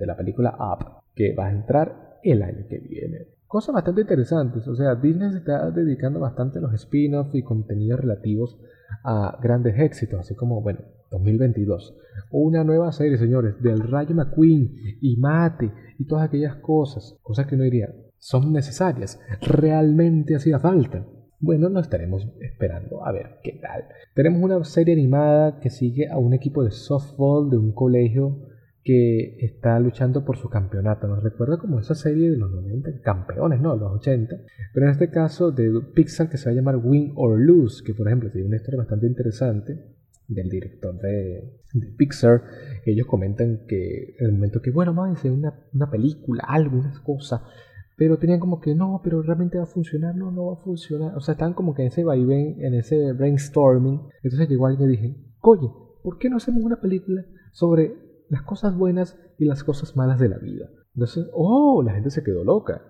de 0.00 0.06
la 0.06 0.16
película 0.16 0.56
Up, 0.58 1.02
que 1.14 1.34
va 1.34 1.46
a 1.46 1.52
entrar 1.52 2.18
el 2.22 2.42
año 2.42 2.66
que 2.68 2.78
viene. 2.78 3.18
Cosas 3.46 3.74
bastante 3.74 4.00
interesantes, 4.02 4.66
o 4.66 4.74
sea, 4.74 4.94
Disney 4.94 5.30
se 5.32 5.38
está 5.38 5.70
dedicando 5.70 6.20
bastante 6.20 6.58
a 6.58 6.62
los 6.62 6.72
spin-offs 6.74 7.34
y 7.34 7.42
contenidos 7.42 8.00
relativos 8.00 8.58
a 9.04 9.38
grandes 9.42 9.78
éxitos, 9.78 10.20
así 10.20 10.34
como, 10.34 10.62
bueno, 10.62 10.80
2022. 11.10 11.96
Una 12.30 12.62
nueva 12.62 12.92
serie, 12.92 13.18
señores, 13.18 13.60
del 13.60 13.80
Rayo 13.80 14.14
McQueen 14.14 14.70
y 15.00 15.16
Mate 15.16 15.72
y 15.98 16.06
todas 16.06 16.28
aquellas 16.28 16.56
cosas, 16.56 17.18
cosas 17.22 17.46
que 17.46 17.56
uno 17.56 17.64
diría, 17.64 17.92
son 18.18 18.52
necesarias, 18.52 19.18
realmente 19.40 20.36
hacía 20.36 20.60
falta. 20.60 21.04
Bueno, 21.40 21.70
nos 21.70 21.84
estaremos 21.84 22.28
esperando 22.40 23.04
a 23.04 23.12
ver 23.12 23.40
qué 23.42 23.58
tal. 23.62 23.84
Tenemos 24.14 24.42
una 24.42 24.62
serie 24.62 24.94
animada 24.94 25.58
que 25.58 25.70
sigue 25.70 26.08
a 26.08 26.18
un 26.18 26.34
equipo 26.34 26.62
de 26.62 26.70
softball 26.70 27.48
de 27.48 27.56
un 27.56 27.72
colegio 27.72 28.49
que 28.82 29.36
está 29.40 29.78
luchando 29.78 30.24
por 30.24 30.36
su 30.36 30.48
campeonato. 30.48 31.06
Nos 31.06 31.22
recuerda 31.22 31.58
como 31.58 31.80
esa 31.80 31.94
serie 31.94 32.30
de 32.30 32.36
los 32.36 32.50
90, 32.50 33.00
campeones, 33.02 33.60
¿no? 33.60 33.76
Los 33.76 33.92
80. 34.00 34.36
Pero 34.72 34.86
en 34.86 34.92
este 34.92 35.10
caso 35.10 35.50
de 35.50 35.70
Pixar 35.94 36.28
que 36.28 36.38
se 36.38 36.46
va 36.46 36.52
a 36.52 36.56
llamar 36.56 36.76
Win 36.76 37.12
or 37.16 37.38
Lose, 37.38 37.84
que 37.84 37.94
por 37.94 38.06
ejemplo 38.06 38.30
tiene 38.30 38.46
una 38.46 38.56
historia 38.56 38.78
bastante 38.78 39.06
interesante 39.06 39.78
del 40.28 40.48
director 40.48 40.98
de, 40.98 41.60
Pixar. 41.96 42.42
Ellos 42.86 43.06
comentan 43.06 43.66
que 43.66 44.16
en 44.18 44.26
el 44.26 44.32
momento 44.32 44.60
que, 44.62 44.70
bueno, 44.70 44.94
vamos 44.94 45.16
a 45.16 45.20
hacer 45.20 45.30
una, 45.30 45.54
una 45.72 45.90
película, 45.90 46.44
algunas 46.48 46.98
cosas 47.00 47.42
pero 48.00 48.16
tenían 48.16 48.40
como 48.40 48.62
que 48.62 48.74
no, 48.74 49.02
pero 49.04 49.20
realmente 49.20 49.58
va 49.58 49.64
a 49.64 49.66
funcionar, 49.66 50.16
no, 50.16 50.30
no 50.30 50.46
va 50.46 50.52
a 50.54 50.64
funcionar. 50.64 51.14
O 51.18 51.20
sea, 51.20 51.32
estaban 51.32 51.52
como 51.52 51.74
que 51.74 51.82
en 51.82 51.88
ese 51.88 52.02
vaivén, 52.02 52.56
en 52.64 52.72
ese 52.72 53.12
brainstorming. 53.12 54.00
Entonces 54.22 54.48
llegó 54.48 54.66
alguien 54.66 54.88
y 54.88 54.92
dije, 54.92 55.16
oye, 55.42 55.70
¿por 56.02 56.16
qué 56.16 56.30
no 56.30 56.38
hacemos 56.38 56.64
una 56.64 56.80
película 56.80 57.26
sobre 57.52 57.94
las 58.30 58.42
cosas 58.42 58.74
buenas 58.74 59.18
y 59.38 59.44
las 59.44 59.62
cosas 59.62 59.94
malas 59.94 60.18
de 60.18 60.30
la 60.30 60.38
vida? 60.38 60.70
Entonces, 60.94 61.26
oh, 61.34 61.82
la 61.82 61.92
gente 61.92 62.08
se 62.08 62.24
quedó 62.24 62.42
loca. 62.42 62.82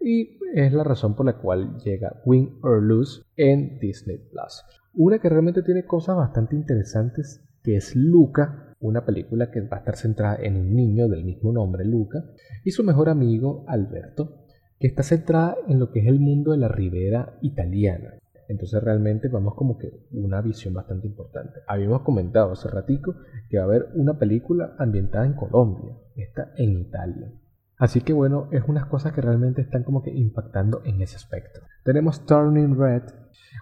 Y 0.00 0.38
es 0.54 0.72
la 0.72 0.84
razón 0.84 1.14
por 1.14 1.26
la 1.26 1.38
cual 1.38 1.76
llega 1.78 2.22
Win 2.24 2.58
or 2.62 2.82
Lose 2.82 3.22
en 3.36 3.78
Disney 3.78 4.16
Plus. 4.16 4.64
Una 4.94 5.18
que 5.18 5.28
realmente 5.28 5.62
tiene 5.62 5.84
cosas 5.84 6.16
bastante 6.16 6.56
interesantes, 6.56 7.42
que 7.62 7.76
es 7.76 7.94
Luca, 7.94 8.74
una 8.80 9.04
película 9.04 9.50
que 9.50 9.60
va 9.60 9.76
a 9.76 9.80
estar 9.80 9.96
centrada 9.96 10.36
en 10.40 10.56
un 10.56 10.74
niño 10.74 11.08
del 11.08 11.24
mismo 11.24 11.52
nombre, 11.52 11.84
Luca, 11.84 12.24
y 12.64 12.70
su 12.70 12.84
mejor 12.84 13.08
amigo, 13.08 13.64
Alberto 13.66 14.44
que 14.84 14.88
está 14.88 15.02
centrada 15.02 15.56
en 15.68 15.78
lo 15.78 15.90
que 15.90 16.00
es 16.00 16.06
el 16.06 16.20
mundo 16.20 16.52
de 16.52 16.58
la 16.58 16.68
ribera 16.68 17.38
italiana. 17.40 18.18
Entonces 18.48 18.82
realmente 18.82 19.28
vamos 19.28 19.54
como 19.54 19.78
que 19.78 20.06
una 20.12 20.40
visión 20.40 20.74
bastante 20.74 21.06
importante. 21.06 21.60
Habíamos 21.66 22.02
comentado 22.02 22.52
hace 22.52 22.68
ratico 22.68 23.14
que 23.48 23.58
va 23.58 23.64
a 23.64 23.66
haber 23.66 23.88
una 23.94 24.18
película 24.18 24.74
ambientada 24.78 25.26
en 25.26 25.34
Colombia, 25.34 25.96
esta 26.16 26.52
en 26.56 26.78
Italia. 26.78 27.32
Así 27.76 28.00
que 28.02 28.12
bueno, 28.12 28.48
es 28.52 28.62
unas 28.68 28.86
cosas 28.86 29.12
que 29.12 29.20
realmente 29.20 29.62
están 29.62 29.82
como 29.82 30.02
que 30.02 30.10
impactando 30.10 30.82
en 30.84 31.02
ese 31.02 31.16
aspecto. 31.16 31.60
Tenemos 31.82 32.24
Turning 32.24 32.78
Red, 32.78 33.02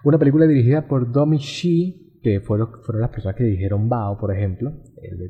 una 0.03 0.19
película 0.19 0.45
dirigida 0.45 0.87
por 0.87 1.11
Domi 1.11 1.37
Shi, 1.37 2.19
que 2.21 2.39
fueron, 2.39 2.69
fueron 2.83 3.01
las 3.01 3.09
personas 3.09 3.35
que 3.35 3.43
dirigieron 3.43 3.89
Bao, 3.89 4.17
por 4.17 4.33
ejemplo. 4.33 4.71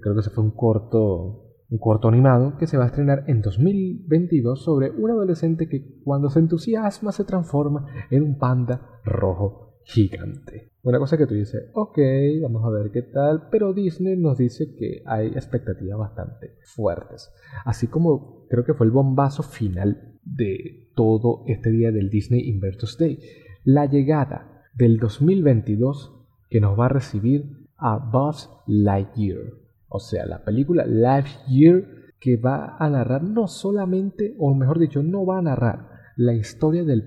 creo 0.02 0.14
que 0.14 0.20
ese 0.20 0.30
fue 0.30 0.44
un 0.44 0.52
corto 0.52 1.43
un 1.74 1.80
corto 1.80 2.08
animado 2.08 2.56
que 2.60 2.68
se 2.68 2.78
va 2.78 2.84
a 2.84 2.88
estrenar 2.88 3.24
en 3.26 3.42
2022 3.42 4.64
sobre 4.64 4.92
un 4.92 5.10
adolescente 5.10 5.68
que 5.68 6.02
cuando 6.04 6.30
se 6.30 6.38
entusiasma 6.38 7.12
se 7.12 7.24
transforma 7.24 7.88
en 8.12 8.22
un 8.22 8.38
panda 8.38 9.00
rojo 9.04 9.80
gigante. 9.84 10.72
Una 10.84 11.00
cosa 11.00 11.18
que 11.18 11.26
tú 11.26 11.34
dices, 11.34 11.72
ok, 11.74 11.98
vamos 12.44 12.64
a 12.64 12.70
ver 12.70 12.92
qué 12.92 13.02
tal, 13.02 13.48
pero 13.50 13.74
Disney 13.74 14.16
nos 14.16 14.38
dice 14.38 14.76
que 14.78 15.02
hay 15.08 15.30
expectativas 15.30 15.98
bastante 15.98 16.58
fuertes. 16.76 17.32
Así 17.66 17.88
como 17.88 18.46
creo 18.50 18.64
que 18.64 18.76
fue 18.76 18.86
el 18.86 18.92
bombazo 18.92 19.42
final 19.42 20.20
de 20.24 20.92
todo 20.94 21.44
este 21.48 21.72
día 21.72 21.92
del 21.92 22.12
Disney 22.12 22.50
Inventors 22.50 23.00
Day. 23.00 23.18
La 23.64 23.88
llegada 23.88 24.62
del 24.76 25.00
2022 25.00 26.24
que 26.52 26.62
nos 26.62 26.80
va 26.80 26.86
a 26.86 26.90
recibir 26.90 27.68
a 27.78 27.98
Buzz 27.98 28.52
Lightyear 28.68 29.63
o 29.94 30.00
sea, 30.00 30.26
la 30.26 30.44
película 30.44 30.86
Life 30.88 31.38
Year 31.48 31.86
que 32.20 32.36
va 32.38 32.78
a 32.80 32.90
narrar 32.90 33.24
no 33.24 33.48
solamente, 33.48 34.36
o 34.40 34.56
mejor 34.56 34.80
dicho, 34.80 35.04
no 35.04 35.24
va 35.24 35.38
a 35.38 35.42
narrar 35.44 35.88
la 36.16 36.34
historia 36.34 36.84
del 36.84 37.04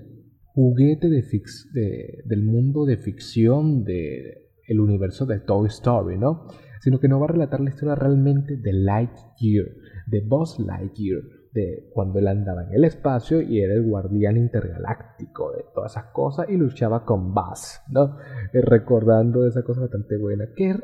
juguete 0.53 1.09
de 1.09 1.21
fix, 1.21 1.69
del 1.73 2.43
mundo 2.43 2.85
de 2.85 2.97
ficción 2.97 3.83
del 3.83 4.79
universo 4.79 5.25
de 5.25 5.39
Toy 5.41 5.67
Story, 5.67 6.17
¿no? 6.17 6.47
Sino 6.79 6.99
que 6.99 7.09
no 7.09 7.19
va 7.19 7.25
a 7.25 7.33
relatar 7.33 7.59
la 7.59 7.71
historia 7.71 7.95
realmente 7.95 8.55
de 8.55 8.71
Lightyear, 8.71 9.65
de 10.05 10.21
Buzz 10.21 10.57
Lightyear, 10.59 11.23
de 11.51 11.89
cuando 11.93 12.19
él 12.19 12.27
andaba 12.27 12.63
en 12.63 12.73
el 12.73 12.85
espacio 12.85 13.41
y 13.41 13.59
era 13.59 13.73
el 13.73 13.83
guardián 13.83 14.37
intergaláctico 14.37 15.51
de 15.51 15.65
todas 15.73 15.91
esas 15.91 16.11
cosas 16.13 16.47
y 16.49 16.55
luchaba 16.55 17.03
con 17.03 17.33
Buzz, 17.33 17.81
¿no? 17.89 18.17
Eh, 18.53 18.61
recordando 18.61 19.45
esa 19.45 19.63
cosa 19.63 19.81
bastante 19.81 20.17
buena. 20.17 20.45
Que 20.55 20.75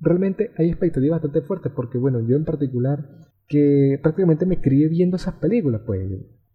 realmente 0.00 0.50
hay 0.56 0.68
expectativas 0.68 1.20
bastante 1.20 1.46
fuertes 1.46 1.72
porque, 1.74 1.98
bueno, 1.98 2.20
yo 2.20 2.36
en 2.36 2.44
particular, 2.44 3.08
que 3.46 3.98
prácticamente 4.02 4.46
me 4.46 4.60
crié 4.60 4.88
viendo 4.88 5.16
esas 5.16 5.34
películas, 5.34 5.82
pues 5.84 6.08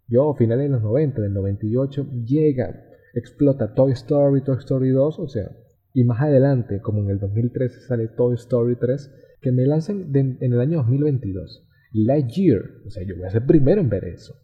yo 0.07 0.31
a 0.31 0.37
finales 0.37 0.65
de 0.65 0.69
los 0.69 0.83
90, 0.83 1.21
del 1.21 1.33
98, 1.33 2.07
llega, 2.25 2.83
explota 3.13 3.73
Toy 3.73 3.91
Story, 3.91 4.41
Toy 4.41 4.57
Story 4.57 4.89
2, 4.89 5.19
o 5.19 5.27
sea, 5.27 5.51
y 5.93 6.03
más 6.03 6.21
adelante, 6.21 6.81
como 6.81 7.01
en 7.01 7.09
el 7.09 7.19
2013 7.19 7.81
sale 7.81 8.07
Toy 8.09 8.35
Story 8.35 8.75
3, 8.75 9.13
que 9.41 9.51
me 9.51 9.65
lancen 9.65 10.11
en 10.13 10.53
el 10.53 10.59
año 10.59 10.79
2022. 10.79 11.67
Lightyear, 11.93 12.61
o 12.85 12.89
sea, 12.89 13.03
yo 13.03 13.15
voy 13.15 13.25
a 13.25 13.31
ser 13.31 13.45
primero 13.45 13.79
en 13.79 13.89
ver 13.89 14.05
eso. 14.05 14.35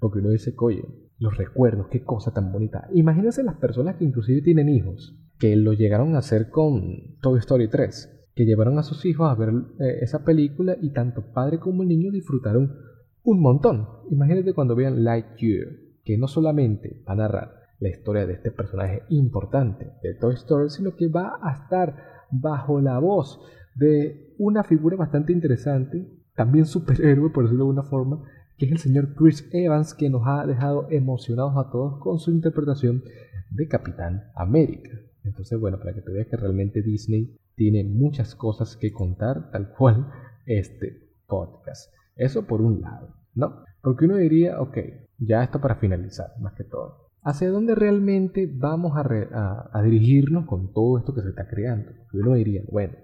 Porque 0.00 0.18
uno 0.18 0.30
dice, 0.30 0.54
oye, 0.58 0.82
los 1.18 1.36
recuerdos, 1.36 1.88
qué 1.88 2.02
cosa 2.02 2.32
tan 2.32 2.52
bonita. 2.52 2.88
Imagínense 2.92 3.42
las 3.42 3.56
personas 3.56 3.96
que 3.96 4.04
inclusive 4.04 4.42
tienen 4.42 4.68
hijos 4.68 5.16
que 5.40 5.56
lo 5.56 5.72
llegaron 5.72 6.14
a 6.14 6.18
hacer 6.18 6.50
con 6.50 7.16
Toy 7.22 7.38
Story 7.38 7.68
3, 7.68 8.30
que 8.34 8.44
llevaron 8.44 8.78
a 8.78 8.82
sus 8.82 9.04
hijos 9.06 9.28
a 9.28 9.34
ver 9.34 9.48
eh, 9.80 9.98
esa 10.02 10.22
película 10.22 10.76
y 10.80 10.92
tanto 10.92 11.32
padre 11.32 11.58
como 11.58 11.82
el 11.82 11.88
niño 11.88 12.12
disfrutaron 12.12 12.76
un 13.24 13.40
montón. 13.40 13.88
Imagínate 14.10 14.52
cuando 14.52 14.76
vean 14.76 15.02
Lightyear, 15.02 15.68
que 16.04 16.18
no 16.18 16.28
solamente 16.28 17.02
va 17.08 17.14
a 17.14 17.16
narrar 17.16 17.54
la 17.80 17.88
historia 17.88 18.26
de 18.26 18.34
este 18.34 18.50
personaje 18.50 19.02
importante 19.08 19.92
de 20.02 20.14
Toy 20.14 20.34
Story, 20.34 20.68
sino 20.68 20.94
que 20.94 21.08
va 21.08 21.38
a 21.42 21.62
estar 21.62 21.96
bajo 22.30 22.80
la 22.82 22.98
voz 22.98 23.40
de 23.74 24.34
una 24.38 24.62
figura 24.62 24.96
bastante 24.96 25.32
interesante, 25.32 26.06
también 26.36 26.66
superhéroe 26.66 27.30
por 27.30 27.44
decirlo 27.44 27.64
de 27.64 27.70
alguna 27.70 27.88
forma, 27.88 28.24
que 28.58 28.66
es 28.66 28.72
el 28.72 28.78
señor 28.78 29.14
Chris 29.14 29.48
Evans, 29.52 29.94
que 29.94 30.10
nos 30.10 30.22
ha 30.26 30.46
dejado 30.46 30.86
emocionados 30.90 31.54
a 31.56 31.70
todos 31.70 31.98
con 31.98 32.18
su 32.18 32.30
interpretación 32.30 33.02
de 33.50 33.66
Capitán 33.68 34.24
América. 34.34 34.90
Entonces, 35.24 35.58
bueno, 35.58 35.78
para 35.78 35.94
que 35.94 36.00
te 36.00 36.12
veas 36.12 36.26
que 36.28 36.36
realmente 36.36 36.82
Disney 36.82 37.36
tiene 37.54 37.84
muchas 37.84 38.34
cosas 38.34 38.76
que 38.76 38.92
contar, 38.92 39.50
tal 39.50 39.74
cual 39.76 40.10
este 40.46 41.10
podcast. 41.26 41.92
Eso 42.16 42.46
por 42.46 42.60
un 42.60 42.80
lado, 42.80 43.14
¿no? 43.34 43.64
Porque 43.82 44.04
uno 44.04 44.16
diría, 44.16 44.60
ok, 44.60 44.78
ya 45.18 45.42
esto 45.42 45.60
para 45.60 45.76
finalizar, 45.76 46.32
más 46.40 46.54
que 46.54 46.64
todo. 46.64 47.10
¿Hacia 47.22 47.50
dónde 47.50 47.74
realmente 47.74 48.50
vamos 48.50 48.92
a, 48.96 49.82
dirigirnos 49.82 50.46
con 50.46 50.72
todo 50.72 50.98
esto 50.98 51.14
que 51.14 51.20
se 51.20 51.28
está 51.30 51.46
creando? 51.46 51.92
Porque 51.92 52.18
uno 52.18 52.34
diría, 52.34 52.62
bueno, 52.70 52.94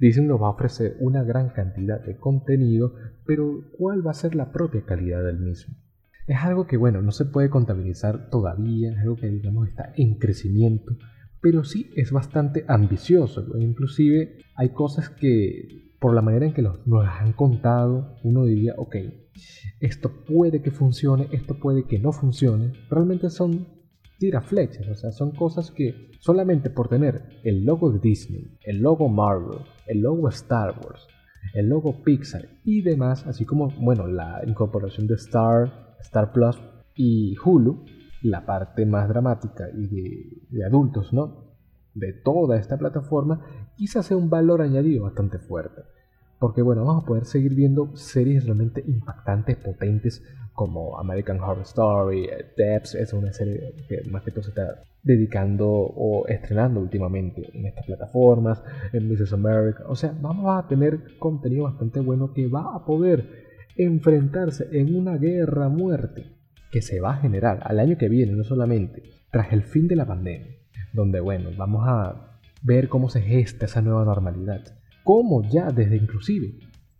Disney 0.00 0.26
nos 0.26 0.40
va 0.40 0.46
a 0.46 0.52
ofrecer 0.52 0.96
una 1.00 1.22
gran 1.22 1.50
cantidad 1.50 2.00
de 2.00 2.16
contenido, 2.16 2.94
pero 3.26 3.64
¿cuál 3.76 4.06
va 4.06 4.12
a 4.12 4.14
ser 4.14 4.34
la 4.34 4.52
propia 4.52 4.84
calidad 4.86 5.22
del 5.22 5.38
mismo? 5.38 5.74
Es 6.26 6.38
algo 6.42 6.66
que, 6.66 6.78
bueno, 6.78 7.02
no 7.02 7.10
se 7.10 7.26
puede 7.26 7.50
contabilizar 7.50 8.30
todavía, 8.30 8.92
es 8.92 8.98
algo 8.98 9.16
que, 9.16 9.28
digamos, 9.28 9.68
está 9.68 9.92
en 9.96 10.18
crecimiento 10.18 10.96
pero 11.40 11.64
sí 11.64 11.90
es 11.96 12.12
bastante 12.12 12.64
ambicioso. 12.68 13.44
Inclusive 13.58 14.38
hay 14.54 14.70
cosas 14.70 15.08
que 15.10 15.92
por 15.98 16.14
la 16.14 16.22
manera 16.22 16.46
en 16.46 16.52
que 16.52 16.62
nos 16.62 16.86
las 16.86 17.20
han 17.20 17.32
contado, 17.32 18.16
uno 18.22 18.44
diría, 18.44 18.74
ok, 18.76 18.96
esto 19.80 20.24
puede 20.24 20.62
que 20.62 20.70
funcione, 20.70 21.28
esto 21.32 21.58
puede 21.58 21.84
que 21.84 21.98
no 21.98 22.12
funcione. 22.12 22.72
Realmente 22.88 23.30
son 23.30 23.66
tira 24.18 24.40
flechas, 24.40 24.88
o 24.88 24.94
sea, 24.94 25.12
son 25.12 25.30
cosas 25.32 25.70
que 25.70 26.10
solamente 26.20 26.70
por 26.70 26.88
tener 26.88 27.40
el 27.44 27.64
logo 27.64 27.92
de 27.92 28.00
Disney, 28.00 28.58
el 28.62 28.78
logo 28.78 29.08
Marvel, 29.08 29.60
el 29.86 30.00
logo 30.00 30.28
Star 30.28 30.74
Wars 30.84 31.06
el 31.54 31.68
logo 31.68 32.02
Pixar 32.02 32.48
y 32.64 32.82
demás, 32.82 33.26
así 33.26 33.44
como, 33.44 33.68
bueno, 33.80 34.06
la 34.06 34.42
incorporación 34.46 35.06
de 35.06 35.14
Star, 35.14 35.96
Star 36.00 36.32
Plus 36.32 36.58
y 36.94 37.36
Hulu, 37.44 37.84
la 38.22 38.44
parte 38.44 38.84
más 38.86 39.08
dramática 39.08 39.68
y 39.72 39.86
de, 40.50 40.64
adultos, 40.64 41.12
¿no? 41.12 41.44
De 41.94 42.12
toda 42.12 42.58
esta 42.58 42.76
plataforma, 42.76 43.70
quizás 43.76 44.06
sea 44.06 44.16
un 44.16 44.30
valor 44.30 44.62
añadido 44.62 45.04
bastante 45.04 45.38
fuerte. 45.38 45.82
Porque 46.38 46.62
bueno, 46.62 46.84
vamos 46.84 47.02
a 47.04 47.06
poder 47.06 47.24
seguir 47.24 47.54
viendo 47.54 47.96
series 47.96 48.44
realmente 48.44 48.84
impactantes, 48.86 49.56
potentes, 49.56 50.22
como 50.52 50.98
American 50.98 51.40
Horror 51.40 51.62
Story, 51.62 52.24
eh, 52.24 52.52
Debs, 52.56 52.94
es 52.94 53.12
una 53.12 53.32
serie 53.32 53.74
que 53.88 54.02
más 54.10 54.22
que 54.22 54.32
todo 54.32 54.42
se 54.42 54.50
está 54.50 54.82
dedicando 55.02 55.68
o 55.68 56.26
estrenando 56.26 56.80
últimamente 56.80 57.48
en 57.54 57.66
estas 57.66 57.86
plataformas, 57.86 58.62
en 58.92 59.08
Mrs. 59.08 59.32
America. 59.32 59.84
O 59.88 59.94
sea, 59.94 60.12
vamos 60.20 60.46
a 60.56 60.66
tener 60.68 61.16
contenido 61.18 61.64
bastante 61.64 62.00
bueno 62.00 62.32
que 62.32 62.48
va 62.48 62.74
a 62.74 62.84
poder 62.84 63.46
enfrentarse 63.76 64.68
en 64.72 64.96
una 64.96 65.16
guerra 65.16 65.68
muerte 65.68 66.37
que 66.70 66.82
se 66.82 67.00
va 67.00 67.14
a 67.14 67.20
generar 67.20 67.60
al 67.64 67.80
año 67.80 67.96
que 67.96 68.08
viene, 68.08 68.32
no 68.32 68.44
solamente 68.44 69.02
tras 69.30 69.52
el 69.52 69.62
fin 69.62 69.88
de 69.88 69.96
la 69.96 70.06
pandemia, 70.06 70.56
donde 70.92 71.20
bueno, 71.20 71.50
vamos 71.56 71.84
a 71.86 72.40
ver 72.62 72.88
cómo 72.88 73.08
se 73.08 73.20
gesta 73.20 73.66
esa 73.66 73.82
nueva 73.82 74.04
normalidad, 74.04 74.64
cómo 75.04 75.48
ya 75.48 75.70
desde 75.70 75.96
inclusive 75.96 76.54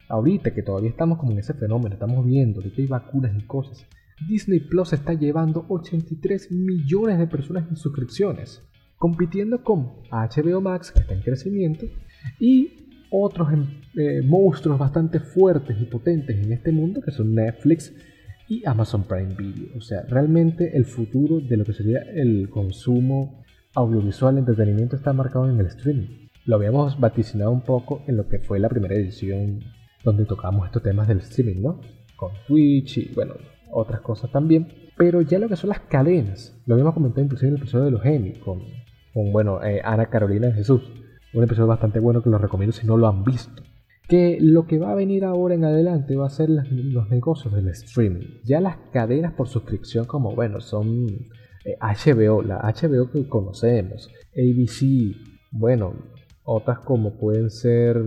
ahorita 0.08 0.54
que 0.54 0.62
todavía 0.62 0.90
estamos 0.90 1.18
como 1.18 1.32
en 1.32 1.38
ese 1.38 1.54
fenómeno, 1.54 1.94
estamos 1.94 2.24
viendo 2.24 2.62
que 2.62 2.82
hay 2.82 2.86
vacunas 2.86 3.36
y 3.36 3.42
cosas, 3.42 3.86
Disney 4.26 4.60
Plus 4.60 4.92
está 4.92 5.12
llevando 5.12 5.64
83 5.68 6.50
millones 6.50 7.18
de 7.18 7.26
personas 7.26 7.68
en 7.68 7.76
suscripciones, 7.76 8.62
compitiendo 8.96 9.62
con 9.62 9.92
HBO 10.10 10.60
Max, 10.60 10.90
que 10.90 11.00
está 11.00 11.14
en 11.14 11.22
crecimiento, 11.22 11.86
y 12.40 12.88
otros 13.10 13.48
eh, 13.96 14.22
monstruos 14.24 14.78
bastante 14.78 15.20
fuertes 15.20 15.80
y 15.80 15.84
potentes 15.84 16.36
en 16.36 16.52
este 16.52 16.72
mundo, 16.72 17.00
que 17.00 17.12
son 17.12 17.34
Netflix 17.34 17.94
y 18.48 18.66
Amazon 18.66 19.04
Prime 19.04 19.34
Video. 19.34 19.76
O 19.76 19.80
sea, 19.80 20.02
realmente 20.08 20.76
el 20.76 20.86
futuro 20.86 21.40
de 21.40 21.56
lo 21.56 21.64
que 21.64 21.72
sería 21.72 22.00
el 22.00 22.48
consumo 22.50 23.44
audiovisual, 23.74 24.38
entretenimiento, 24.38 24.96
está 24.96 25.12
marcado 25.12 25.48
en 25.48 25.60
el 25.60 25.66
streaming. 25.66 26.28
Lo 26.46 26.56
habíamos 26.56 26.98
vaticinado 26.98 27.50
un 27.50 27.60
poco 27.60 28.02
en 28.06 28.16
lo 28.16 28.26
que 28.26 28.38
fue 28.38 28.58
la 28.58 28.68
primera 28.68 28.94
edición 28.94 29.60
donde 30.02 30.24
tocamos 30.24 30.66
estos 30.66 30.82
temas 30.82 31.06
del 31.06 31.18
streaming, 31.18 31.62
¿no? 31.62 31.80
Con 32.16 32.32
Twitch 32.46 32.98
y 32.98 33.14
bueno, 33.14 33.34
otras 33.70 34.00
cosas 34.00 34.30
también. 34.30 34.68
Pero 34.96 35.20
ya 35.20 35.38
lo 35.38 35.48
que 35.48 35.56
son 35.56 35.68
las 35.68 35.80
cadenas, 35.80 36.58
lo 36.66 36.74
habíamos 36.74 36.94
comentado 36.94 37.22
inclusive 37.22 37.48
en 37.48 37.54
el 37.56 37.60
episodio 37.60 37.84
de 37.84 37.90
los 37.90 38.04
Emmy, 38.04 38.32
con, 38.32 38.62
bueno, 39.32 39.62
eh, 39.62 39.80
Ana 39.84 40.06
Carolina 40.06 40.48
de 40.48 40.54
Jesús. 40.54 40.82
Un 41.34 41.44
episodio 41.44 41.66
bastante 41.66 42.00
bueno 42.00 42.22
que 42.22 42.30
lo 42.30 42.38
recomiendo 42.38 42.72
si 42.72 42.86
no 42.86 42.96
lo 42.96 43.06
han 43.06 43.22
visto. 43.22 43.62
Que 44.08 44.38
lo 44.40 44.66
que 44.66 44.78
va 44.78 44.92
a 44.92 44.94
venir 44.94 45.24
ahora 45.24 45.54
en 45.54 45.64
adelante 45.64 46.16
va 46.16 46.26
a 46.26 46.30
ser 46.30 46.48
los 46.48 47.10
negocios 47.10 47.52
del 47.52 47.68
streaming. 47.68 48.40
Ya 48.44 48.60
las 48.60 48.78
cadenas 48.92 49.34
por 49.34 49.48
suscripción 49.48 50.06
como, 50.06 50.34
bueno, 50.34 50.60
son 50.60 51.06
HBO, 51.80 52.42
eh, 52.42 52.46
la 52.46 52.60
HBO 52.60 53.10
que 53.10 53.28
conocemos, 53.28 54.10
ABC, 54.32 55.14
bueno, 55.50 55.92
otras 56.44 56.78
como 56.80 57.18
pueden 57.18 57.50
ser 57.50 58.02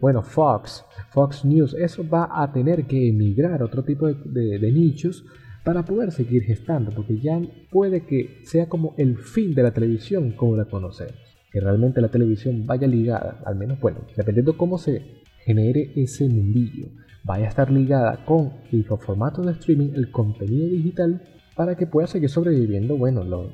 bueno, 0.00 0.22
Fox, 0.22 0.84
Fox 1.10 1.44
News, 1.44 1.74
eso 1.74 2.08
va 2.08 2.42
a 2.42 2.50
tener 2.52 2.86
que 2.86 3.08
emigrar 3.08 3.60
a 3.60 3.66
otro 3.66 3.84
tipo 3.84 4.06
de, 4.08 4.72
nichos 4.72 5.26
para 5.62 5.84
poder 5.84 6.10
seguir 6.10 6.42
gestando, 6.44 6.90
porque 6.90 7.20
ya 7.20 7.38
puede 7.70 8.06
que 8.06 8.40
sea 8.44 8.66
como 8.66 8.94
el 8.96 9.18
fin 9.18 9.54
de 9.54 9.62
la 9.62 9.72
televisión 9.72 10.32
como 10.32 10.56
la 10.56 10.64
conocemos, 10.64 11.14
que 11.52 11.60
realmente 11.60 12.00
la 12.00 12.08
televisión 12.08 12.66
vaya 12.66 12.86
ligada, 12.86 13.42
al 13.44 13.56
menos 13.56 13.78
bueno, 13.78 13.98
dependiendo 14.16 14.56
cómo 14.56 14.78
se 14.78 15.19
genere 15.44 15.92
ese 15.96 16.28
mundillo, 16.28 16.88
vaya 17.24 17.46
a 17.46 17.48
estar 17.48 17.70
ligada 17.70 18.24
con 18.24 18.52
el 18.72 18.84
formato 18.84 19.42
de 19.42 19.52
streaming, 19.52 19.92
el 19.94 20.10
contenido 20.10 20.68
digital, 20.68 21.22
para 21.54 21.76
que 21.76 21.86
pueda 21.86 22.06
seguir 22.06 22.30
sobreviviendo, 22.30 22.96
bueno, 22.96 23.24
los, 23.24 23.48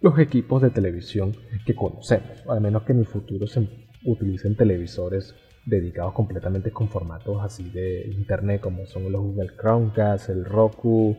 los 0.00 0.18
equipos 0.18 0.60
de 0.62 0.70
televisión 0.70 1.32
que 1.64 1.74
conocemos, 1.74 2.44
al 2.48 2.60
menos 2.60 2.82
que 2.82 2.92
en 2.92 2.98
el 3.00 3.06
futuro 3.06 3.46
se 3.46 3.68
utilicen 4.04 4.56
televisores 4.56 5.34
dedicados 5.64 6.12
completamente 6.12 6.70
con 6.70 6.88
formatos 6.88 7.42
así 7.42 7.70
de 7.70 8.10
internet 8.14 8.60
como 8.60 8.84
son 8.86 9.10
los 9.10 9.22
Google 9.22 9.52
Chromecast, 9.58 10.28
el 10.28 10.44
Roku, 10.44 11.16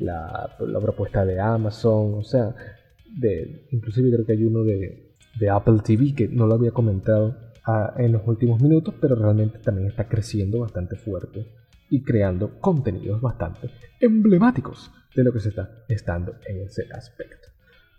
la, 0.00 0.54
propuesta 0.82 1.24
de 1.24 1.40
Amazon, 1.40 2.14
o 2.14 2.22
sea, 2.22 2.54
de, 3.06 3.66
inclusive 3.70 4.10
creo 4.10 4.26
que 4.26 4.32
hay 4.32 4.44
uno 4.44 4.64
de, 4.64 5.00
Apple 5.50 5.80
TV 5.84 6.14
que 6.14 6.28
no 6.28 6.46
lo 6.46 6.54
había 6.54 6.70
comentado 6.70 7.36
ah, 7.66 7.94
en 7.98 8.12
los 8.12 8.26
últimos 8.26 8.60
minutos, 8.60 8.94
pero 9.00 9.14
realmente 9.14 9.58
también 9.58 9.88
está 9.88 10.08
creciendo 10.08 10.60
bastante 10.60 10.96
fuerte 10.96 11.46
y 11.90 12.02
creando 12.02 12.58
contenidos 12.60 13.20
bastante 13.20 13.70
emblemáticos 14.00 14.90
de 15.14 15.24
lo 15.24 15.32
que 15.32 15.40
se 15.40 15.50
está 15.50 15.84
estando 15.88 16.34
en 16.46 16.62
ese 16.62 16.86
aspecto. 16.92 17.48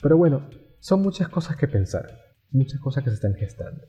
Pero 0.01 0.17
bueno, 0.17 0.49
son 0.79 1.01
muchas 1.01 1.29
cosas 1.29 1.55
que 1.55 1.67
pensar, 1.67 2.07
muchas 2.51 2.79
cosas 2.79 3.03
que 3.03 3.09
se 3.09 3.15
están 3.15 3.35
gestando. 3.35 3.81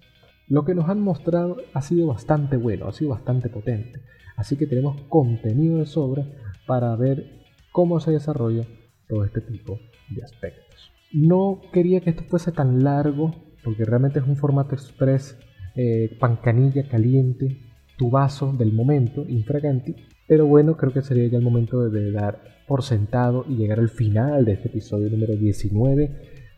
Lo 0.48 0.64
que 0.64 0.74
nos 0.74 0.88
han 0.88 1.00
mostrado 1.00 1.56
ha 1.74 1.82
sido 1.82 2.06
bastante 2.06 2.56
bueno, 2.56 2.86
ha 2.86 2.92
sido 2.92 3.10
bastante 3.10 3.48
potente. 3.48 4.02
Así 4.36 4.56
que 4.56 4.66
tenemos 4.66 5.00
contenido 5.08 5.78
de 5.78 5.86
sobra 5.86 6.24
para 6.66 6.94
ver 6.94 7.44
cómo 7.72 7.98
se 8.00 8.12
desarrolla 8.12 8.66
todo 9.08 9.24
este 9.24 9.40
tipo 9.40 9.78
de 10.10 10.22
aspectos. 10.22 10.92
No 11.12 11.60
quería 11.72 12.00
que 12.00 12.10
esto 12.10 12.24
fuese 12.24 12.52
tan 12.52 12.84
largo, 12.84 13.34
porque 13.64 13.84
realmente 13.84 14.18
es 14.18 14.26
un 14.26 14.36
formato 14.36 14.74
express, 14.74 15.38
eh, 15.76 16.16
pancanilla 16.18 16.88
caliente, 16.88 17.60
tu 17.96 18.10
vaso 18.10 18.52
del 18.52 18.72
momento, 18.72 19.24
infraganti. 19.28 19.94
Pero 20.26 20.46
bueno, 20.46 20.76
creo 20.76 20.92
que 20.92 21.02
sería 21.02 21.28
ya 21.28 21.38
el 21.38 21.44
momento 21.44 21.88
de 21.88 22.10
dar 22.10 22.40
por 22.66 22.82
sentado 22.82 23.44
y 23.48 23.56
llegar 23.56 23.78
al 23.78 23.88
final 23.88 24.44
de 24.44 24.52
este 24.52 24.68
episodio 24.68 25.08
número 25.10 25.36
19 25.36 26.10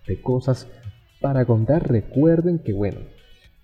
de 0.07 0.21
cosas 0.21 0.69
para 1.21 1.45
contar. 1.45 1.91
Recuerden 1.91 2.61
que 2.61 2.73
bueno, 2.73 3.01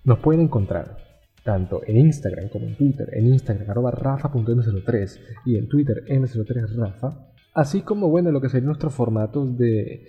nos 0.03 0.19
pueden 0.19 0.41
encontrar 0.41 0.97
tanto 1.43 1.81
en 1.85 1.97
Instagram 1.97 2.49
como 2.49 2.65
en 2.65 2.75
Twitter, 2.75 3.07
en 3.13 3.27
Instagram 3.27 3.69
arroba 3.69 3.91
rafa.m03 3.91 5.19
y 5.45 5.57
en 5.57 5.67
Twitter 5.67 6.03
m03rafa, 6.07 7.29
así 7.53 7.81
como 7.81 8.09
bueno 8.09 8.31
lo 8.31 8.41
que 8.41 8.49
serían 8.49 8.65
nuestros 8.65 8.93
formatos 8.93 9.55
de 9.57 10.07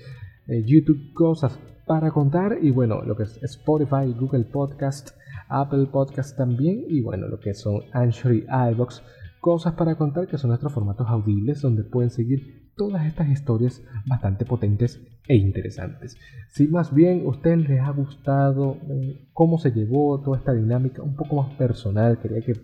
eh, 0.49 0.63
YouTube 0.65 1.13
cosas 1.13 1.59
para 1.87 2.11
contar 2.11 2.59
y 2.63 2.71
bueno 2.71 3.03
lo 3.03 3.17
que 3.17 3.25
es 3.25 3.39
Spotify, 3.43 4.15
Google 4.19 4.45
Podcast, 4.45 5.11
Apple 5.49 5.87
Podcast 5.87 6.37
también 6.37 6.85
y 6.89 7.01
bueno 7.01 7.29
lo 7.29 7.41
que 7.41 7.55
son 7.55 7.83
Anchor 7.93 8.35
y 8.35 8.47
iBox 8.73 9.03
cosas 9.41 9.75
para 9.75 9.97
contar 9.97 10.27
que 10.27 10.39
son 10.39 10.49
nuestros 10.49 10.73
formatos 10.73 11.09
audibles 11.09 11.63
donde 11.63 11.85
pueden 11.85 12.11
seguir 12.11 12.73
todas 12.77 13.07
estas 13.07 13.29
historias 13.29 13.83
bastante 14.07 14.45
potentes 14.45 15.01
e 15.27 15.37
interesantes. 15.37 16.17
Si 16.49 16.69
más 16.69 16.95
bien 16.95 17.23
a 17.25 17.29
ustedes 17.31 17.69
les 17.69 17.81
ha 17.81 17.91
gustado 17.91 18.77
eh, 18.89 19.29
cómo 19.33 19.59
se 19.59 19.73
llevó 19.73 20.21
toda 20.21 20.39
esta 20.39 20.53
dinámica 20.53 21.03
un 21.03 21.17
poco 21.17 21.37
más 21.37 21.55
personal, 21.55 22.19
quería 22.21 22.43
que 22.43 22.55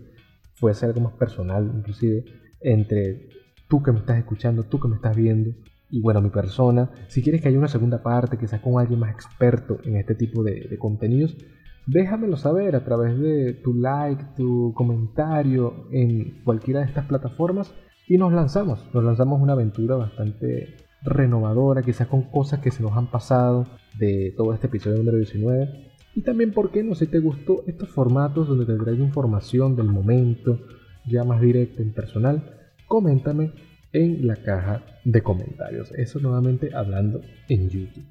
fuese 0.55 0.85
algo 0.85 1.01
más 1.01 1.13
personal, 1.13 1.71
inclusive 1.75 2.25
entre 2.61 3.29
tú 3.67 3.81
que 3.81 3.91
me 3.91 3.99
estás 3.99 4.17
escuchando, 4.17 4.63
tú 4.63 4.79
que 4.79 4.87
me 4.87 4.95
estás 4.95 5.15
viendo 5.15 5.51
y 5.89 6.01
bueno, 6.01 6.21
mi 6.21 6.29
persona. 6.29 6.89
Si 7.07 7.21
quieres 7.21 7.41
que 7.41 7.49
haya 7.49 7.57
una 7.57 7.67
segunda 7.67 8.01
parte, 8.01 8.37
quizás 8.37 8.61
con 8.61 8.79
alguien 8.79 8.99
más 8.99 9.11
experto 9.11 9.79
en 9.83 9.97
este 9.97 10.15
tipo 10.15 10.43
de, 10.43 10.67
de 10.69 10.77
contenidos, 10.77 11.37
déjamelo 11.85 12.37
saber 12.37 12.75
a 12.75 12.83
través 12.83 13.17
de 13.19 13.53
tu 13.53 13.73
like, 13.73 14.23
tu 14.35 14.73
comentario 14.75 15.87
en 15.91 16.41
cualquiera 16.43 16.81
de 16.81 16.87
estas 16.87 17.05
plataformas 17.05 17.73
y 18.07 18.17
nos 18.17 18.33
lanzamos, 18.33 18.85
nos 18.93 19.03
lanzamos 19.03 19.41
una 19.41 19.53
aventura 19.53 19.95
bastante 19.95 20.75
renovadora, 21.03 21.83
quizás 21.83 22.07
con 22.07 22.23
cosas 22.23 22.59
que 22.59 22.71
se 22.71 22.83
nos 22.83 22.93
han 22.93 23.07
pasado 23.07 23.65
de 23.97 24.33
todo 24.35 24.53
este 24.53 24.67
episodio 24.67 24.97
número 24.97 25.17
19. 25.17 25.91
Y 26.15 26.21
también, 26.21 26.51
¿por 26.51 26.71
qué 26.71 26.83
no? 26.83 26.95
Si 26.95 27.07
te 27.07 27.19
gustó 27.19 27.63
estos 27.65 27.89
formatos 27.89 28.47
donde 28.47 28.65
te 28.65 28.77
traigo 28.77 29.03
información 29.03 29.75
del 29.75 29.87
momento, 29.87 30.59
ya 31.05 31.23
más 31.23 31.41
directa 31.41 31.81
en 31.81 31.91
personal, 31.91 32.43
coméntame 32.87 33.51
en 33.91 34.27
la 34.27 34.35
caja 34.37 34.83
de 35.03 35.21
comentarios. 35.21 35.91
Eso 35.91 36.19
nuevamente 36.19 36.73
hablando 36.73 37.21
en 37.49 37.69
YouTube. 37.69 38.05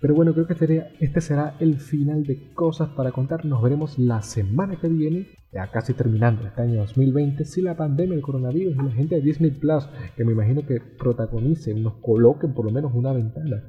Pero 0.00 0.14
bueno, 0.14 0.32
creo 0.34 0.46
que 0.46 0.84
este 1.00 1.20
será 1.20 1.56
el 1.60 1.78
final 1.78 2.24
de 2.24 2.52
cosas 2.52 2.90
para 2.90 3.12
contar. 3.12 3.44
Nos 3.44 3.62
veremos 3.62 3.98
la 3.98 4.22
semana 4.22 4.76
que 4.76 4.88
viene, 4.88 5.28
ya 5.52 5.70
casi 5.70 5.94
terminando 5.94 6.46
este 6.46 6.62
año 6.62 6.80
2020, 6.80 7.44
si 7.44 7.62
la 7.62 7.76
pandemia, 7.76 8.14
el 8.14 8.22
coronavirus 8.22 8.74
y 8.74 8.82
la 8.82 8.92
gente 8.92 9.14
de 9.16 9.20
Disney 9.22 9.50
Plus, 9.50 9.88
que 10.16 10.24
me 10.24 10.32
imagino 10.32 10.66
que 10.66 10.80
protagonicen, 10.80 11.82
nos 11.82 11.94
coloquen 11.94 12.54
por 12.54 12.64
lo 12.64 12.70
menos 12.70 12.92
una 12.94 13.12
ventana 13.12 13.64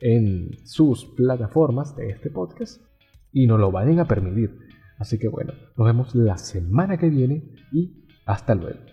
en 0.00 0.50
sus 0.64 1.04
plataformas 1.04 1.96
de 1.96 2.10
este 2.10 2.30
podcast 2.30 2.82
y 3.32 3.46
nos 3.46 3.60
lo 3.60 3.70
vayan 3.70 4.00
a 4.00 4.08
permitir. 4.08 4.58
Así 4.98 5.18
que 5.18 5.28
bueno, 5.28 5.54
nos 5.76 5.86
vemos 5.86 6.14
la 6.14 6.36
semana 6.36 6.98
que 6.98 7.08
viene 7.08 7.54
y 7.72 8.06
hasta 8.26 8.54
luego. 8.54 8.89